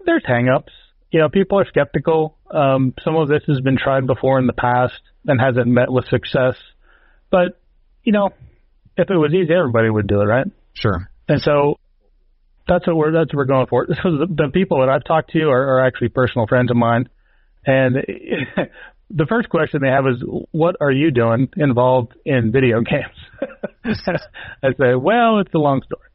There's 0.06 0.24
hangups 0.24 0.72
you 1.12 1.20
know, 1.20 1.30
people 1.30 1.60
are 1.60 1.66
skeptical. 1.66 2.38
Um, 2.50 2.94
some 3.04 3.16
of 3.16 3.28
this 3.28 3.44
has 3.48 3.60
been 3.62 3.78
tried 3.78 4.08
before 4.08 4.40
in 4.40 4.48
the 4.48 4.54
past 4.54 5.00
and 5.26 5.40
hasn't 5.40 5.68
met 5.68 5.92
with 5.92 6.06
success. 6.08 6.56
But, 7.30 7.60
you 8.04 8.14
know, 8.14 8.30
if 8.98 9.10
it 9.10 9.16
was 9.16 9.34
easy, 9.34 9.54
everybody 9.54 9.90
would 9.90 10.08
do 10.08 10.22
it, 10.22 10.26
right? 10.26 10.48
Sure. 10.74 11.10
And 11.28 11.42
so 11.42 11.78
that's 12.68 12.88
what 12.88 12.96
we're 12.96 13.12
that's 13.12 13.34
what 13.34 13.38
we're 13.38 13.46
going 13.46 13.68
for. 13.68 13.88
So 14.04 14.18
the, 14.18 14.28
the 14.28 14.50
people 14.54 14.80
that 14.80 14.90
I've 14.90 15.04
talked 15.04 15.32
to 15.32 15.50
are, 15.50 15.78
are 15.78 15.86
actually 15.86 16.10
personal 16.10 16.48
friends 16.48 16.72
of 16.72 16.78
mine, 16.78 17.10
and 17.66 17.96
the 19.10 19.26
first 19.28 19.50
question 19.50 19.82
they 19.82 19.90
have 19.90 20.06
is, 20.08 20.24
"What 20.52 20.76
are 20.80 20.92
you 20.92 21.12
doing 21.12 21.50
involved 21.58 22.14
in 22.26 22.52
video 22.52 22.82
games?" 22.82 23.56
I 24.64 24.70
say, 24.80 24.96
"Well, 24.96 25.40
it's 25.40 25.54
a 25.54 25.58
long 25.58 25.82
story, 25.84 26.10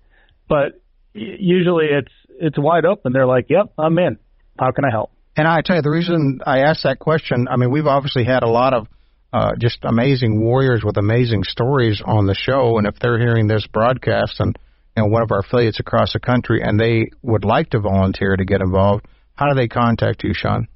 but 0.48 0.80
usually 1.12 1.86
it's 1.86 2.12
it's 2.40 2.58
wide 2.58 2.84
open. 2.84 3.12
They're 3.12 3.26
like, 3.26 3.46
"Yep, 3.48 3.72
I'm 3.78 3.98
in. 3.98 4.18
How 4.58 4.70
can 4.70 4.84
I 4.84 4.90
help?" 4.90 5.10
And 5.36 5.46
I 5.46 5.60
tell 5.60 5.76
you, 5.76 5.82
the 5.82 5.90
reason 5.90 6.40
I 6.46 6.60
asked 6.60 6.84
that 6.84 6.98
question, 6.98 7.46
I 7.50 7.56
mean, 7.56 7.70
we've 7.70 7.86
obviously 7.86 8.24
had 8.24 8.42
a 8.42 8.48
lot 8.48 8.72
of 8.72 8.88
uh, 9.32 9.52
just 9.58 9.78
amazing 9.82 10.40
warriors 10.40 10.82
with 10.82 10.96
amazing 10.96 11.42
stories 11.44 12.00
on 12.04 12.26
the 12.26 12.34
show, 12.34 12.78
and 12.78 12.86
if 12.86 12.98
they're 12.98 13.18
hearing 13.18 13.46
this 13.46 13.66
broadcast 13.66 14.40
and 14.40 14.58
you 14.96 15.02
know, 15.02 15.08
one 15.08 15.22
of 15.22 15.30
our 15.30 15.40
affiliates 15.40 15.78
across 15.78 16.14
the 16.14 16.20
country, 16.20 16.62
and 16.62 16.80
they 16.80 17.10
would 17.22 17.44
like 17.44 17.70
to 17.70 17.80
volunteer 17.80 18.34
to 18.34 18.44
get 18.44 18.62
involved, 18.62 19.04
how 19.34 19.48
do 19.48 19.54
they 19.54 19.68
contact 19.68 20.24
you, 20.24 20.32
Shawn? 20.32 20.68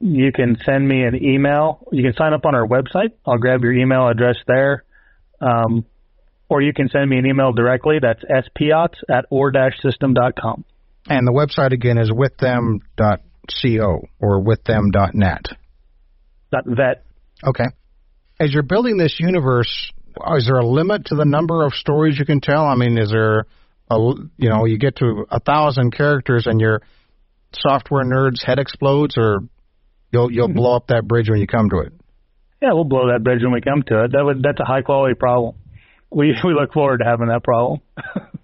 You 0.00 0.32
can 0.32 0.56
send 0.64 0.88
me 0.88 1.02
an 1.02 1.22
email. 1.22 1.86
You 1.92 2.02
can 2.02 2.14
sign 2.14 2.32
up 2.32 2.46
on 2.46 2.54
our 2.54 2.66
website. 2.66 3.12
I'll 3.26 3.36
grab 3.36 3.62
your 3.62 3.74
email 3.74 4.08
address 4.08 4.36
there. 4.46 4.84
Um, 5.42 5.84
or 6.48 6.62
you 6.62 6.72
can 6.72 6.88
send 6.88 7.08
me 7.08 7.18
an 7.18 7.26
email 7.26 7.52
directly. 7.52 7.98
That's 8.00 8.22
spiots 8.46 8.98
at 9.10 9.26
or-system.com. 9.28 10.64
And 11.10 11.26
the 11.26 11.32
website 11.32 11.72
again 11.72 11.98
is 11.98 12.08
withthem.co 12.08 14.00
or 14.20 14.40
withthem.net. 14.40 15.44
Dot 16.52 16.64
vet. 16.66 17.04
Okay. 17.44 17.64
As 18.38 18.54
you're 18.54 18.62
building 18.62 18.96
this 18.96 19.16
universe, 19.18 19.92
is 20.36 20.46
there 20.46 20.60
a 20.60 20.66
limit 20.66 21.06
to 21.06 21.16
the 21.16 21.24
number 21.24 21.64
of 21.64 21.72
stories 21.74 22.16
you 22.16 22.24
can 22.24 22.40
tell? 22.40 22.64
I 22.64 22.76
mean, 22.76 22.96
is 22.96 23.10
there 23.10 23.46
a 23.90 23.96
you 24.36 24.48
know 24.48 24.66
you 24.66 24.78
get 24.78 24.96
to 24.96 25.26
a 25.30 25.40
thousand 25.40 25.90
characters 25.96 26.46
and 26.46 26.60
your 26.60 26.80
software 27.54 28.04
nerds 28.04 28.44
head 28.44 28.60
explodes, 28.60 29.18
or 29.18 29.40
you'll 30.12 30.30
you'll 30.30 30.48
blow 30.48 30.76
up 30.76 30.86
that 30.88 31.08
bridge 31.08 31.28
when 31.28 31.40
you 31.40 31.48
come 31.48 31.70
to 31.70 31.80
it? 31.80 31.92
Yeah, 32.62 32.72
we'll 32.72 32.84
blow 32.84 33.08
that 33.12 33.24
bridge 33.24 33.42
when 33.42 33.52
we 33.52 33.60
come 33.60 33.82
to 33.88 34.04
it. 34.04 34.12
That 34.12 34.24
would 34.24 34.42
that's 34.44 34.60
a 34.60 34.64
high 34.64 34.82
quality 34.82 35.14
problem. 35.14 35.56
We 36.08 36.36
we 36.44 36.54
look 36.54 36.72
forward 36.72 36.98
to 36.98 37.04
having 37.04 37.28
that 37.28 37.42
problem. 37.42 37.80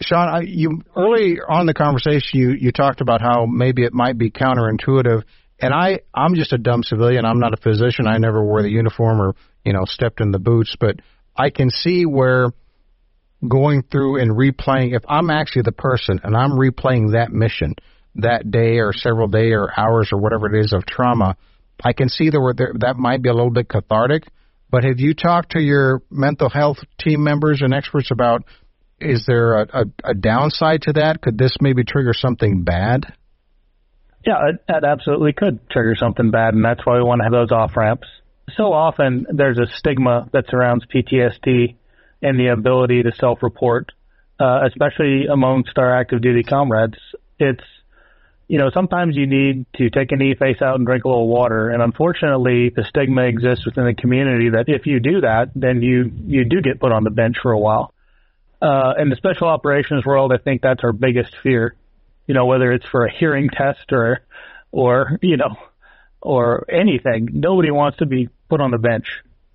Shawn, 0.00 0.28
I, 0.28 0.40
you 0.42 0.82
early 0.96 1.38
on 1.40 1.66
the 1.66 1.74
conversation 1.74 2.38
you 2.38 2.50
you 2.50 2.70
talked 2.72 3.00
about 3.00 3.20
how 3.20 3.46
maybe 3.46 3.84
it 3.84 3.92
might 3.92 4.16
be 4.16 4.30
counterintuitive, 4.30 5.24
and 5.58 5.74
I 5.74 6.00
I'm 6.14 6.34
just 6.34 6.52
a 6.52 6.58
dumb 6.58 6.82
civilian. 6.84 7.24
I'm 7.24 7.40
not 7.40 7.52
a 7.52 7.56
physician. 7.56 8.06
I 8.06 8.18
never 8.18 8.44
wore 8.44 8.62
the 8.62 8.70
uniform 8.70 9.20
or 9.20 9.34
you 9.64 9.72
know 9.72 9.84
stepped 9.86 10.20
in 10.20 10.30
the 10.30 10.38
boots, 10.38 10.76
but 10.78 10.96
I 11.36 11.50
can 11.50 11.70
see 11.70 12.06
where 12.06 12.52
going 13.46 13.82
through 13.82 14.20
and 14.20 14.30
replaying. 14.30 14.94
If 14.94 15.02
I'm 15.08 15.30
actually 15.30 15.62
the 15.62 15.72
person 15.72 16.20
and 16.22 16.36
I'm 16.36 16.52
replaying 16.52 17.12
that 17.12 17.32
mission 17.32 17.74
that 18.16 18.48
day 18.50 18.78
or 18.78 18.92
several 18.92 19.26
day 19.26 19.50
or 19.50 19.68
hours 19.76 20.10
or 20.12 20.20
whatever 20.20 20.54
it 20.54 20.60
is 20.64 20.72
of 20.72 20.86
trauma, 20.86 21.36
I 21.82 21.92
can 21.92 22.08
see 22.08 22.30
there, 22.30 22.40
there 22.56 22.72
that 22.80 22.96
might 22.96 23.22
be 23.22 23.30
a 23.30 23.34
little 23.34 23.50
bit 23.50 23.68
cathartic. 23.68 24.24
But 24.70 24.84
have 24.84 25.00
you 25.00 25.14
talked 25.14 25.52
to 25.52 25.60
your 25.60 26.02
mental 26.08 26.50
health 26.50 26.78
team 27.00 27.24
members 27.24 27.62
and 27.62 27.74
experts 27.74 28.10
about 28.12 28.44
is 29.00 29.24
there 29.26 29.62
a, 29.62 29.66
a, 29.72 29.84
a 30.10 30.14
downside 30.14 30.82
to 30.82 30.92
that? 30.94 31.20
Could 31.20 31.38
this 31.38 31.56
maybe 31.60 31.84
trigger 31.84 32.12
something 32.14 32.62
bad? 32.62 33.12
Yeah, 34.26 34.50
it, 34.68 34.84
absolutely 34.84 35.32
could 35.32 35.68
trigger 35.70 35.94
something 35.94 36.30
bad, 36.30 36.54
and 36.54 36.64
that's 36.64 36.84
why 36.84 36.96
we 36.96 37.02
want 37.02 37.20
to 37.20 37.24
have 37.24 37.32
those 37.32 37.52
off 37.52 37.76
ramps. 37.76 38.08
So 38.56 38.72
often 38.72 39.26
there's 39.30 39.58
a 39.58 39.66
stigma 39.66 40.28
that 40.32 40.46
surrounds 40.48 40.84
PTSD 40.86 41.76
and 42.22 42.38
the 42.38 42.48
ability 42.48 43.02
to 43.04 43.12
self 43.12 43.42
report, 43.42 43.92
uh, 44.40 44.60
especially 44.66 45.26
amongst 45.30 45.78
our 45.78 45.94
active 45.94 46.20
duty 46.20 46.42
comrades. 46.42 46.98
It's, 47.38 47.62
you 48.48 48.58
know, 48.58 48.70
sometimes 48.72 49.14
you 49.16 49.26
need 49.26 49.66
to 49.76 49.90
take 49.90 50.10
a 50.10 50.16
knee, 50.16 50.34
face 50.34 50.60
out, 50.62 50.76
and 50.76 50.86
drink 50.86 51.04
a 51.04 51.08
little 51.08 51.28
water. 51.28 51.68
And 51.68 51.82
unfortunately, 51.82 52.70
the 52.74 52.84
stigma 52.84 53.22
exists 53.22 53.66
within 53.66 53.84
the 53.84 53.94
community 53.94 54.50
that 54.50 54.64
if 54.66 54.86
you 54.86 54.98
do 54.98 55.20
that, 55.20 55.50
then 55.54 55.82
you, 55.82 56.10
you 56.26 56.44
do 56.44 56.60
get 56.62 56.80
put 56.80 56.90
on 56.90 57.04
the 57.04 57.10
bench 57.10 57.36
for 57.40 57.52
a 57.52 57.58
while. 57.58 57.92
Uh, 58.60 58.94
in 58.98 59.08
the 59.08 59.16
special 59.16 59.48
operations 59.48 60.04
world, 60.04 60.32
I 60.32 60.38
think 60.38 60.62
that's 60.62 60.82
our 60.82 60.92
biggest 60.92 61.36
fear. 61.42 61.74
You 62.26 62.34
know, 62.34 62.46
whether 62.46 62.72
it's 62.72 62.86
for 62.86 63.06
a 63.06 63.12
hearing 63.12 63.48
test 63.48 63.92
or, 63.92 64.20
or 64.72 65.18
you 65.22 65.36
know, 65.36 65.56
or 66.20 66.66
anything, 66.70 67.28
nobody 67.32 67.70
wants 67.70 67.98
to 67.98 68.06
be 68.06 68.28
put 68.48 68.60
on 68.60 68.70
the 68.70 68.78
bench. 68.78 69.06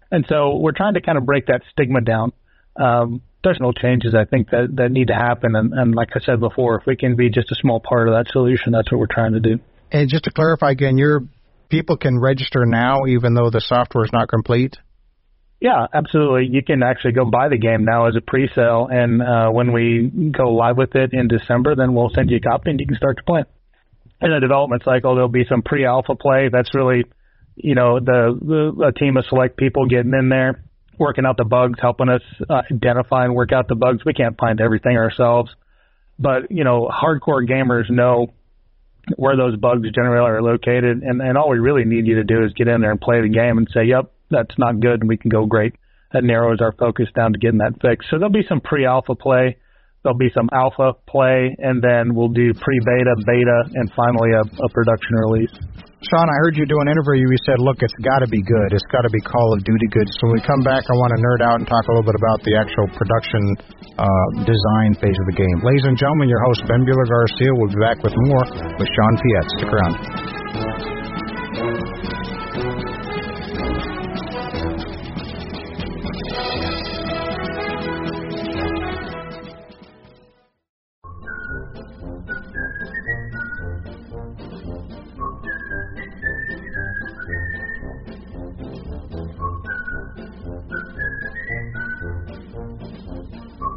And 0.10 0.26
so 0.28 0.58
we're 0.58 0.72
trying 0.72 0.94
to 0.94 1.02
kind 1.02 1.18
of 1.18 1.26
break 1.26 1.48
that 1.48 1.62
stigma 1.72 2.02
down. 2.02 2.32
Um, 2.76 3.22
there's 3.44 3.60
no 3.60 3.72
changes 3.74 4.16
I 4.16 4.26
think 4.26 4.50
that 4.52 4.76
that 4.78 4.92
need 4.92 5.08
to 5.08 5.16
happen. 5.16 5.56
And, 5.56 5.74
and 5.74 5.94
like 5.94 6.10
I 6.16 6.20
said 6.20 6.40
before, 6.40 6.80
if 6.80 6.86
we 6.86 6.96
can 6.96 7.16
be 7.16 7.30
just 7.30 7.52
a 7.52 7.56
small 7.56 7.80
part 7.80 8.08
of 8.08 8.14
that 8.14 8.32
solution, 8.32 8.72
that's 8.72 8.92
what 8.92 9.00
we're 9.00 9.08
trying 9.08 9.34
to 9.34 9.40
do. 9.40 9.60
And 9.92 10.10
just 10.10 10.24
to 10.24 10.32
clarify 10.32 10.72
again, 10.72 10.98
your 10.98 11.24
people 11.70 11.98
can 11.98 12.20
register 12.20 12.66
now, 12.66 13.06
even 13.08 13.34
though 13.34 13.50
the 13.50 13.60
software 13.60 14.06
is 14.06 14.12
not 14.14 14.30
complete. 14.30 14.78
Yeah, 15.64 15.88
absolutely. 15.94 16.50
You 16.52 16.62
can 16.62 16.84
actually 16.84 17.14
go 17.14 17.24
buy 17.24 17.48
the 17.48 17.58
game 17.58 17.86
now 17.86 18.08
as 18.08 18.18
a 18.18 18.22
pre-sale, 18.22 18.90
and 18.92 19.22
uh, 19.22 19.50
when 19.50 19.72
we 19.72 20.12
go 20.30 20.54
live 20.54 20.76
with 20.76 20.94
it 20.94 21.12
in 21.14 21.30
December, 21.30 21.74
then 21.74 21.94
we'll 21.94 22.12
send 22.14 22.30
you 22.30 22.36
a 22.36 22.40
copy 22.42 22.70
and 22.70 22.82
you 22.82 22.86
can 22.86 22.98
start 22.98 23.16
to 23.16 23.24
play. 23.24 23.44
In 24.20 24.32
the 24.32 24.42
development 24.42 24.82
cycle, 24.84 25.16
there'll 25.16 25.30
be 25.30 25.46
some 25.48 25.62
pre-alpha 25.62 26.16
play. 26.16 26.50
That's 26.52 26.76
really, 26.76 27.06
you 27.56 27.76
know, 27.76 28.02
the, 28.02 28.38
the 28.42 28.88
a 28.88 28.92
team 28.92 29.16
of 29.16 29.24
select 29.30 29.56
people 29.56 29.88
getting 29.88 30.12
in 30.14 30.28
there, 30.28 30.66
working 31.00 31.26
out 31.26 31.38
the 31.38 31.46
bugs, 31.46 31.80
helping 31.82 32.10
us 32.10 32.22
uh, 32.50 32.64
identify 32.70 33.24
and 33.24 33.34
work 33.34 33.54
out 33.54 33.70
the 33.70 33.76
bugs. 33.76 34.04
We 34.06 34.14
can't 34.14 34.38
find 34.38 34.60
everything 34.60 34.98
ourselves, 34.98 35.50
but 36.20 36.52
you 36.52 36.66
know, 36.66 36.92
hardcore 36.92 37.48
gamers 37.50 37.90
know 37.90 38.34
where 39.16 39.38
those 39.38 39.56
bugs 39.56 39.90
generally 39.96 40.30
are 40.30 40.42
located, 40.42 41.04
and 41.04 41.22
and 41.22 41.38
all 41.38 41.50
we 41.50 41.60
really 41.60 41.86
need 41.86 42.06
you 42.06 42.16
to 42.16 42.26
do 42.26 42.44
is 42.44 42.52
get 42.52 42.68
in 42.68 42.82
there 42.82 42.92
and 42.92 43.00
play 43.00 43.22
the 43.22 43.30
game 43.30 43.58
and 43.58 43.70
say, 43.74 43.86
"Yep, 43.86 44.12
that's 44.34 44.58
not 44.58 44.80
good, 44.82 45.00
and 45.02 45.08
we 45.08 45.18
can 45.18 45.30
go 45.30 45.46
great. 45.46 45.74
That 46.12 46.24
narrows 46.24 46.60
our 46.62 46.74
focus 46.78 47.08
down 47.16 47.34
to 47.34 47.40
getting 47.40 47.60
that 47.60 47.80
fixed. 47.82 48.10
So 48.10 48.18
there'll 48.18 48.34
be 48.34 48.46
some 48.50 48.62
pre-alpha 48.62 49.16
play, 49.16 49.58
there'll 50.04 50.18
be 50.18 50.30
some 50.36 50.50
alpha 50.52 50.94
play, 51.08 51.56
and 51.58 51.82
then 51.82 52.14
we'll 52.14 52.34
do 52.36 52.54
pre-beta, 52.54 53.14
beta, 53.26 53.60
and 53.74 53.90
finally 53.96 54.36
a, 54.36 54.44
a 54.44 54.70
production 54.70 55.14
release. 55.30 55.56
Shawn, 56.12 56.28
I 56.28 56.36
heard 56.44 56.60
you 56.60 56.68
do 56.68 56.76
an 56.84 56.92
interview. 56.92 57.24
You 57.24 57.40
said, 57.48 57.64
"Look, 57.64 57.80
it's 57.80 57.96
got 58.04 58.20
to 58.20 58.28
be 58.28 58.44
good. 58.44 58.76
It's 58.76 58.86
got 58.92 59.08
to 59.08 59.12
be 59.16 59.24
Call 59.24 59.56
of 59.56 59.64
Duty 59.64 59.88
good." 59.88 60.04
So 60.20 60.28
when 60.28 60.36
we 60.36 60.44
come 60.44 60.60
back, 60.60 60.84
I 60.84 60.96
want 61.00 61.16
to 61.16 61.20
nerd 61.24 61.42
out 61.48 61.64
and 61.64 61.66
talk 61.66 61.88
a 61.88 61.92
little 61.96 62.04
bit 62.04 62.20
about 62.20 62.44
the 62.44 62.60
actual 62.60 62.92
production 62.92 63.44
uh, 63.96 64.28
design 64.44 65.00
phase 65.00 65.16
of 65.16 65.28
the 65.32 65.38
game. 65.40 65.58
Ladies 65.64 65.88
and 65.88 65.96
gentlemen, 65.96 66.28
your 66.28 66.44
host 66.44 66.68
Ben 66.68 66.84
Bueller 66.84 67.08
Garcia 67.08 67.56
will 67.56 67.72
be 67.72 67.80
back 67.80 68.04
with 68.04 68.12
more 68.28 68.44
with 68.76 68.90
Shawn 68.92 69.14
Piet. 69.16 69.46
Stick 69.56 69.72
around. 69.72 70.43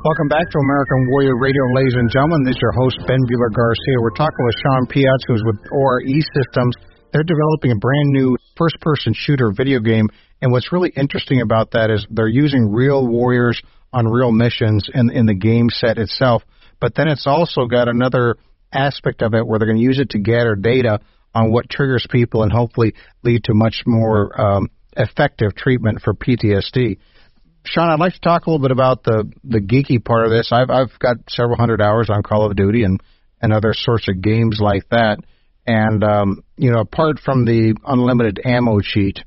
Welcome 0.07 0.29
back 0.29 0.49
to 0.49 0.59
American 0.63 1.11
Warrior 1.11 1.37
Radio, 1.37 1.67
ladies 1.75 1.95
and 1.99 2.09
gentlemen. 2.09 2.45
This 2.45 2.55
is 2.55 2.63
your 2.63 2.71
host, 2.79 2.97
Ben 3.09 3.19
Bueller 3.27 3.51
Garcia. 3.51 3.99
We're 3.99 4.15
talking 4.15 4.47
with 4.47 4.55
Shawn 4.63 4.87
Piatz, 4.87 5.27
who's 5.27 5.43
with 5.45 5.59
ORE 5.73 6.01
Systems. 6.07 6.77
They're 7.13 7.25
developing 7.27 7.73
a 7.73 7.83
brand 7.83 8.11
new 8.15 8.37
first 8.57 8.79
person 8.81 9.15
shooter 9.17 9.51
video 9.51 9.81
game. 9.81 10.09
And 10.41 10.53
what's 10.53 10.71
really 10.71 10.93
interesting 10.97 11.41
about 11.41 11.73
that 11.73 11.91
is 11.91 12.07
they're 12.09 12.29
using 12.29 12.71
real 12.71 13.05
warriors 13.05 13.61
on 13.93 14.07
real 14.07 14.31
missions 14.31 14.89
in, 14.95 15.11
in 15.11 15.27
the 15.27 15.35
game 15.35 15.71
set 15.71 15.99
itself. 15.99 16.45
But 16.81 16.95
then 16.95 17.09
it's 17.09 17.27
also 17.27 17.67
got 17.67 17.89
another 17.89 18.37
aspect 18.73 19.23
of 19.23 19.35
it 19.35 19.45
where 19.45 19.59
they're 19.59 19.67
going 19.67 19.81
to 19.81 19.83
use 19.83 19.99
it 19.99 20.11
to 20.11 20.21
gather 20.21 20.55
data 20.55 21.01
on 21.35 21.51
what 21.51 21.69
triggers 21.69 22.07
people 22.09 22.45
and 22.45 22.53
hopefully 22.53 22.95
lead 23.25 23.43
to 23.43 23.55
much 23.55 23.83
more 23.87 24.41
um, 24.41 24.69
effective 24.97 25.57
treatment 25.57 26.01
for 26.01 26.15
PTSD. 26.15 26.99
Shawn, 27.67 27.91
I'd 27.91 28.01
like 28.01 28.15
to 28.15 28.21
talk 28.21 28.47
a 28.47 28.51
little 28.51 28.63
bit 28.63 28.71
about 28.71 29.03
the 29.03 29.31
the 29.45 29.61
geeky 29.61 30.03
part 30.03 30.25
of 30.25 30.31
this. 30.31 30.51
I've 30.53 30.71
I've 30.71 30.99
got 30.99 31.17
several 31.29 31.57
hundred 31.57 31.81
hours 31.81 32.09
on 32.11 32.23
Call 32.23 32.47
of 32.47 32.57
Duty 32.57 32.85
and 32.85 33.03
and 33.41 33.53
other 33.53 33.75
sorts 33.75 34.09
of 34.09 34.23
games 34.23 34.59
like 34.61 34.89
that. 34.91 35.19
And 35.67 36.05
um, 36.05 36.43
you 36.57 36.71
know, 36.71 36.81
apart 36.81 37.19
from 37.19 37.45
the 37.45 37.75
unlimited 37.85 38.41
ammo 38.45 38.81
cheat, 38.81 39.21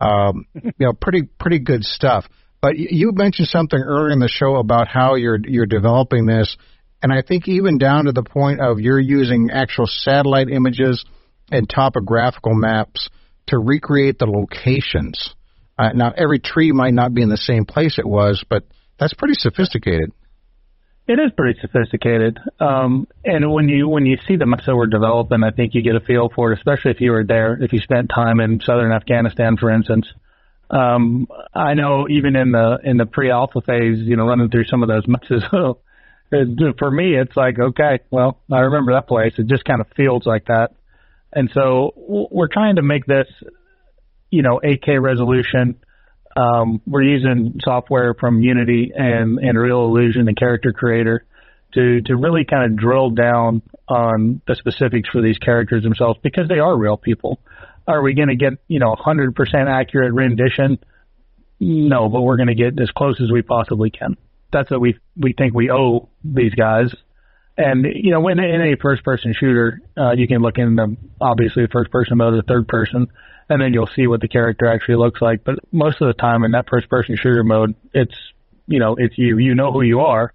um, 0.00 0.46
you 0.54 0.72
know, 0.78 0.92
pretty 0.92 1.22
pretty 1.38 1.60
good 1.60 1.84
stuff. 1.84 2.26
But 2.60 2.78
you 2.78 3.12
mentioned 3.12 3.48
something 3.48 3.78
earlier 3.78 4.10
in 4.10 4.20
the 4.20 4.28
show 4.28 4.56
about 4.56 4.88
how 4.88 5.16
you're 5.16 5.38
you're 5.42 5.66
developing 5.66 6.26
this, 6.26 6.56
and 7.02 7.12
I 7.12 7.22
think 7.22 7.46
even 7.46 7.78
down 7.78 8.06
to 8.06 8.12
the 8.12 8.22
point 8.22 8.60
of 8.60 8.80
you're 8.80 9.00
using 9.00 9.50
actual 9.52 9.86
satellite 9.86 10.48
images 10.48 11.04
and 11.50 11.68
topographical 11.68 12.54
maps 12.54 13.10
to 13.48 13.58
recreate 13.58 14.18
the 14.18 14.26
locations. 14.26 15.34
Uh, 15.78 15.90
now, 15.94 16.12
every 16.16 16.38
tree 16.38 16.72
might 16.72 16.94
not 16.94 17.14
be 17.14 17.22
in 17.22 17.28
the 17.28 17.36
same 17.36 17.64
place 17.64 17.98
it 17.98 18.06
was, 18.06 18.44
but 18.48 18.64
that's 18.98 19.14
pretty 19.14 19.34
sophisticated. 19.34 20.12
It 21.06 21.18
is 21.20 21.32
pretty 21.36 21.60
sophisticated, 21.60 22.38
um, 22.60 23.06
and 23.26 23.52
when 23.52 23.68
you 23.68 23.86
when 23.86 24.06
you 24.06 24.16
see 24.26 24.36
the 24.36 24.46
maps 24.46 24.64
that 24.64 24.74
we're 24.74 24.86
developing, 24.86 25.44
I 25.44 25.50
think 25.50 25.74
you 25.74 25.82
get 25.82 25.96
a 25.96 26.00
feel 26.00 26.30
for 26.34 26.50
it, 26.50 26.56
especially 26.56 26.92
if 26.92 27.00
you 27.02 27.10
were 27.10 27.24
there, 27.24 27.62
if 27.62 27.74
you 27.74 27.80
spent 27.80 28.08
time 28.08 28.40
in 28.40 28.60
southern 28.60 28.90
Afghanistan, 28.90 29.58
for 29.58 29.70
instance. 29.70 30.06
Um, 30.70 31.26
I 31.54 31.74
know 31.74 32.06
even 32.08 32.36
in 32.36 32.52
the 32.52 32.78
in 32.82 32.96
the 32.96 33.04
pre-alpha 33.04 33.60
phase, 33.60 33.98
you 33.98 34.16
know, 34.16 34.26
running 34.26 34.48
through 34.48 34.64
some 34.64 34.82
of 34.82 34.88
those 34.88 35.06
maps, 35.06 35.28
for 36.78 36.90
me, 36.90 37.16
it's 37.16 37.36
like, 37.36 37.58
okay, 37.58 37.98
well, 38.10 38.40
I 38.50 38.60
remember 38.60 38.94
that 38.94 39.06
place. 39.06 39.34
It 39.36 39.46
just 39.46 39.66
kind 39.66 39.82
of 39.82 39.88
feels 39.94 40.24
like 40.24 40.46
that, 40.46 40.70
and 41.34 41.50
so 41.52 41.92
we're 41.96 42.48
trying 42.48 42.76
to 42.76 42.82
make 42.82 43.04
this, 43.04 43.26
you 44.34 44.42
know, 44.42 44.60
8K 44.62 45.00
resolution 45.00 45.76
um, 46.36 46.80
we're 46.86 47.02
using 47.02 47.60
software 47.64 48.14
from 48.14 48.40
Unity 48.40 48.92
and, 48.94 49.38
and 49.38 49.56
Reallusion, 49.56 50.26
and 50.26 50.36
character 50.36 50.72
creator, 50.72 51.24
to, 51.74 52.00
to 52.02 52.16
really 52.16 52.44
kind 52.44 52.72
of 52.72 52.78
drill 52.78 53.10
down 53.10 53.62
on 53.88 54.40
the 54.46 54.54
specifics 54.56 55.08
for 55.10 55.22
these 55.22 55.38
characters 55.38 55.82
themselves 55.82 56.18
because 56.22 56.48
they 56.48 56.58
are 56.58 56.76
real 56.76 56.96
people. 56.96 57.40
Are 57.86 58.02
we 58.02 58.14
going 58.14 58.28
to 58.28 58.36
get, 58.36 58.54
you 58.66 58.80
know, 58.80 58.94
100% 58.94 59.34
accurate 59.68 60.12
rendition? 60.12 60.78
No, 61.60 62.08
but 62.08 62.22
we're 62.22 62.36
going 62.36 62.48
to 62.48 62.54
get 62.54 62.80
as 62.80 62.90
close 62.90 63.20
as 63.20 63.30
we 63.30 63.42
possibly 63.42 63.90
can. 63.90 64.16
That's 64.52 64.70
what 64.70 64.80
we 64.80 64.98
we 65.16 65.32
think 65.32 65.52
we 65.52 65.70
owe 65.70 66.08
these 66.22 66.54
guys. 66.54 66.94
And 67.56 67.84
you 67.84 68.12
know, 68.12 68.20
when 68.20 68.38
in 68.38 68.60
a 68.60 68.76
first-person 68.80 69.34
shooter, 69.38 69.80
uh, 69.96 70.12
you 70.12 70.28
can 70.28 70.42
look 70.42 70.58
in 70.58 70.76
the 70.76 70.96
obviously 71.20 71.66
first-person 71.72 72.16
mode 72.16 72.34
or 72.34 72.42
third-person 72.42 73.08
and 73.48 73.60
then 73.60 73.72
you'll 73.72 73.90
see 73.94 74.06
what 74.06 74.20
the 74.20 74.28
character 74.28 74.66
actually 74.66 74.96
looks 74.96 75.20
like. 75.20 75.44
But 75.44 75.56
most 75.72 76.00
of 76.00 76.08
the 76.08 76.14
time 76.14 76.44
in 76.44 76.52
that 76.52 76.68
first 76.68 76.88
person 76.88 77.16
shooter 77.16 77.44
mode, 77.44 77.74
it's 77.92 78.14
you 78.66 78.78
know 78.78 78.96
it's 78.98 79.16
you. 79.18 79.38
You 79.38 79.54
know 79.54 79.72
who 79.72 79.82
you 79.82 80.00
are, 80.00 80.32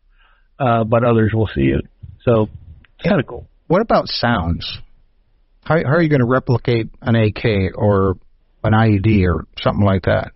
uh, 0.60 0.84
but 0.84 1.04
others 1.04 1.32
will 1.34 1.48
see 1.48 1.68
it. 1.68 1.86
So 2.24 2.50
it's 2.98 3.08
kind 3.08 3.20
of 3.20 3.28
cool. 3.28 3.48
What 3.68 3.82
about 3.82 4.08
sounds? 4.08 4.80
How, 5.64 5.76
how 5.76 5.92
are 5.92 6.02
you 6.02 6.10
going 6.10 6.22
to 6.22 6.26
replicate 6.26 6.90
an 7.02 7.16
AK 7.16 7.76
or 7.76 8.18
an 8.64 8.74
IED 8.74 9.26
or 9.28 9.46
something 9.62 9.86
like 9.86 10.04
that? 10.04 10.32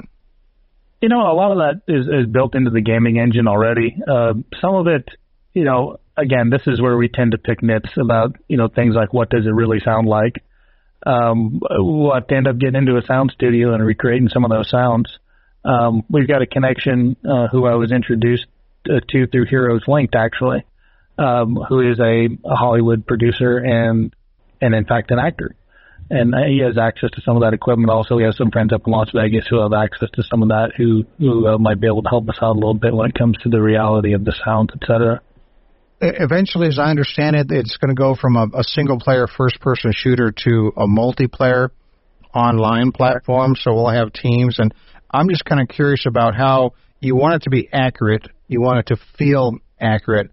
You 1.02 1.10
know, 1.10 1.22
a 1.22 1.34
lot 1.34 1.52
of 1.52 1.58
that 1.58 1.94
is, 1.94 2.06
is 2.06 2.32
built 2.32 2.56
into 2.56 2.70
the 2.70 2.82
gaming 2.82 3.20
engine 3.20 3.48
already. 3.48 3.98
Uh, 4.08 4.34
some 4.62 4.76
of 4.76 4.88
it, 4.88 5.10
you 5.54 5.66
know, 5.66 5.98
again, 6.16 6.50
this 6.50 6.62
is 6.68 6.80
where 6.80 6.96
we 6.96 7.10
tend 7.10 7.32
to 7.32 7.38
pick 7.38 7.62
nits 7.62 7.90
about, 8.00 8.38
you 8.48 8.58
know, 8.58 8.68
things 8.68 8.96
like 8.96 9.12
what 9.12 9.30
does 9.30 9.46
it 9.46 9.50
really 9.50 9.80
sound 9.84 10.08
like 10.08 10.44
um, 11.06 11.62
we'll 11.62 12.14
have 12.14 12.28
to 12.28 12.36
end 12.36 12.48
up 12.48 12.58
getting 12.58 12.76
into 12.76 12.98
a 12.98 13.06
sound 13.06 13.32
studio 13.34 13.74
and 13.74 13.86
recreating 13.86 14.30
some 14.30 14.46
of 14.46 14.52
those 14.52 14.70
sounds. 14.70 15.18
Um, 15.66 16.04
we've 16.10 16.28
got 16.28 16.42
a 16.42 16.46
connection 16.46 17.16
uh, 17.30 17.48
who 17.48 17.66
I 17.66 17.76
was 17.76 17.92
introduced 17.92 18.46
uh, 18.90 19.00
to 19.10 19.28
through 19.28 19.46
Heroes 19.46 19.84
Linked, 19.88 20.16
actually, 20.16 20.66
um, 21.18 21.56
who 21.56 21.92
is 21.92 22.00
a, 22.00 22.28
a 22.46 22.56
Hollywood 22.56 23.06
producer 23.06 23.58
and 23.58 24.14
and 24.62 24.76
in 24.76 24.86
fact 24.86 25.12
an 25.12 25.20
actor. 25.20 25.56
And 26.10 26.36
he 26.36 26.60
has 26.60 26.78
access 26.78 27.12
to 27.12 27.22
some 27.22 27.38
of 27.38 27.44
that 27.44 27.54
equipment. 27.54 27.90
Also, 27.90 28.18
he 28.18 28.26
has 28.26 28.36
some 28.36 28.52
friends 28.52 28.74
up 28.74 28.86
in 28.86 28.92
Las 28.92 29.10
Vegas 29.16 29.48
who 29.50 29.62
have 29.62 29.72
access 29.74 30.10
to 30.12 30.24
some 30.24 30.44
of 30.44 30.50
that, 30.50 30.72
who 30.76 31.06
who 31.18 31.48
uh, 31.48 31.58
might 31.58 31.80
be 31.80 31.88
able 31.88 32.04
to 32.04 32.10
help 32.10 32.28
us 32.30 32.38
out 32.42 32.52
a 32.52 32.60
little 32.60 32.74
bit 32.74 32.94
when 32.94 33.10
it 33.10 33.16
comes 33.16 33.38
to 33.40 33.50
the 33.50 33.62
reality 33.62 34.14
of 34.14 34.26
the 34.26 34.36
sound, 34.46 34.72
et 34.76 34.86
cetera 34.86 35.22
eventually, 36.04 36.68
as 36.68 36.80
I 36.80 36.90
understand 36.90 37.36
it, 37.36 37.48
it's 37.52 37.78
going 37.78 37.96
to 37.96 38.00
go 38.00 38.16
from 38.16 38.36
a, 38.36 38.48
a 38.54 38.64
single 38.64 39.00
player 39.00 39.28
first 39.28 39.60
person 39.60 39.92
shooter 39.94 40.32
to 40.32 40.72
a 40.76 40.88
multiplayer 40.88 41.70
online 42.34 42.92
platform. 42.92 43.56
So 43.56 43.74
we'll 43.74 43.90
have 43.90 44.12
teams. 44.12 44.60
And 44.60 44.74
I'm 45.12 45.30
just 45.30 45.46
kind 45.46 45.62
of 45.62 45.68
curious 45.68 46.06
about 46.06 46.36
how 46.36 46.72
you 47.00 47.16
want 47.16 47.36
it 47.36 47.44
to 47.44 47.50
be 47.50 47.70
accurate, 47.72 48.28
you 48.48 48.62
want 48.62 48.80
it 48.80 48.88
to 48.88 48.98
feel 49.18 49.58
accurate, 49.80 50.32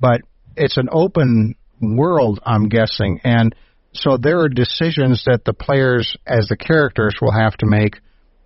but 0.00 0.22
it's 0.56 0.76
an 0.76 0.88
open 0.90 1.54
world, 1.80 2.40
I'm 2.44 2.68
guessing. 2.68 3.20
And 3.22 3.54
so 3.92 4.16
there 4.16 4.40
are 4.40 4.48
decisions 4.48 5.24
that 5.26 5.44
the 5.44 5.52
players, 5.52 6.16
as 6.26 6.48
the 6.48 6.56
characters, 6.56 7.16
will 7.20 7.32
have 7.32 7.56
to 7.58 7.66
make 7.66 8.00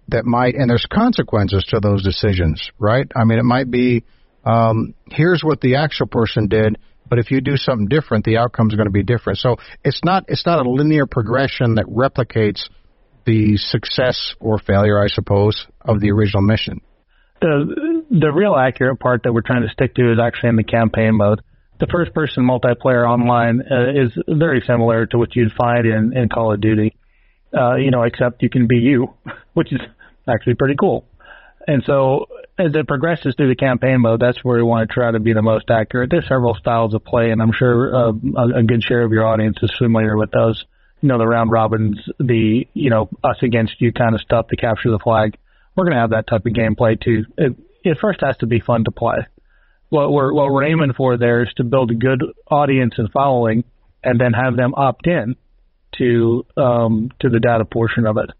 that 0.08 0.24
might, 0.24 0.54
and 0.54 0.68
there's 0.68 0.86
consequences 0.92 1.64
to 1.68 1.80
those 1.80 2.02
decisions, 2.02 2.70
right? 2.78 3.06
I 3.14 3.24
mean, 3.24 3.38
it 3.38 3.44
might 3.44 3.70
be 3.70 4.04
um, 4.44 4.94
here's 5.10 5.42
what 5.42 5.60
the 5.60 5.76
actual 5.76 6.06
person 6.06 6.48
did, 6.48 6.78
but 7.08 7.18
if 7.18 7.30
you 7.30 7.40
do 7.40 7.56
something 7.56 7.88
different, 7.88 8.24
the 8.24 8.38
outcome 8.38 8.68
is 8.68 8.76
going 8.76 8.86
to 8.86 8.92
be 8.92 9.02
different. 9.02 9.38
So 9.38 9.56
it's 9.84 10.00
not 10.04 10.24
it's 10.28 10.46
not 10.46 10.64
a 10.64 10.70
linear 10.70 11.06
progression 11.06 11.74
that 11.74 11.86
replicates 11.86 12.68
the 13.26 13.56
success 13.56 14.34
or 14.40 14.58
failure, 14.58 15.02
I 15.02 15.08
suppose, 15.08 15.66
of 15.80 16.00
the 16.00 16.10
original 16.12 16.42
mission. 16.42 16.80
The 17.40 18.04
the 18.10 18.32
real 18.32 18.54
accurate 18.54 19.00
part 19.00 19.24
that 19.24 19.32
we're 19.32 19.42
trying 19.42 19.62
to 19.62 19.68
stick 19.70 19.94
to 19.96 20.12
is 20.12 20.18
actually 20.22 20.50
in 20.50 20.56
the 20.56 20.64
campaign 20.64 21.16
mode. 21.16 21.40
The 21.80 21.86
first 21.86 22.14
person 22.14 22.44
multiplayer 22.44 23.08
online 23.08 23.62
uh, 23.62 24.04
is 24.04 24.12
very 24.28 24.62
similar 24.66 25.06
to 25.06 25.18
what 25.18 25.34
you'd 25.34 25.52
find 25.52 25.86
in, 25.86 26.16
in 26.16 26.28
Call 26.28 26.52
of 26.52 26.60
Duty. 26.60 26.94
Uh, 27.56 27.76
you 27.76 27.90
know, 27.90 28.02
except 28.02 28.42
you 28.42 28.50
can 28.50 28.66
be 28.66 28.76
you, 28.76 29.14
which 29.54 29.72
is 29.72 29.80
actually 30.28 30.54
pretty 30.54 30.76
cool. 30.78 31.04
And 31.66 31.82
so 31.86 32.26
as 32.60 32.74
it 32.74 32.86
progresses 32.86 33.34
through 33.34 33.48
the 33.48 33.56
campaign 33.56 34.00
mode, 34.00 34.20
that's 34.20 34.44
where 34.44 34.58
we 34.58 34.62
want 34.62 34.88
to 34.88 34.94
try 34.94 35.10
to 35.10 35.18
be 35.18 35.32
the 35.32 35.42
most 35.42 35.70
accurate. 35.70 36.10
There's 36.10 36.28
several 36.28 36.54
styles 36.54 36.94
of 36.94 37.04
play, 37.04 37.30
and 37.30 37.40
I'm 37.40 37.52
sure 37.52 37.94
uh, 37.94 38.12
a, 38.36 38.58
a 38.58 38.62
good 38.62 38.82
share 38.82 39.02
of 39.02 39.12
your 39.12 39.26
audience 39.26 39.56
is 39.62 39.72
familiar 39.78 40.16
with 40.16 40.30
those. 40.30 40.64
You 41.00 41.08
know, 41.08 41.18
the 41.18 41.26
round 41.26 41.50
robins, 41.50 41.98
the 42.18 42.68
you 42.74 42.90
know 42.90 43.08
us 43.24 43.38
against 43.42 43.80
you 43.80 43.92
kind 43.92 44.14
of 44.14 44.20
stuff 44.20 44.48
to 44.48 44.56
capture 44.56 44.90
the 44.90 44.98
flag. 44.98 45.38
We're 45.74 45.84
going 45.84 45.94
to 45.94 46.00
have 46.00 46.10
that 46.10 46.26
type 46.26 46.44
of 46.44 46.52
gameplay 46.52 47.00
too. 47.00 47.24
It, 47.38 47.56
it 47.82 47.98
first 48.00 48.20
has 48.20 48.36
to 48.38 48.46
be 48.46 48.60
fun 48.60 48.84
to 48.84 48.90
play. 48.90 49.26
What 49.88 50.12
we're 50.12 50.32
what 50.32 50.52
we're 50.52 50.64
aiming 50.64 50.92
for 50.92 51.16
there 51.16 51.42
is 51.42 51.52
to 51.56 51.64
build 51.64 51.90
a 51.90 51.94
good 51.94 52.22
audience 52.50 52.94
and 52.98 53.10
following, 53.10 53.64
and 54.04 54.20
then 54.20 54.34
have 54.34 54.56
them 54.56 54.74
opt 54.76 55.06
in 55.06 55.36
to 55.96 56.44
um, 56.58 57.10
to 57.20 57.30
the 57.30 57.40
data 57.40 57.64
portion 57.64 58.06
of 58.06 58.18
it, 58.18 58.30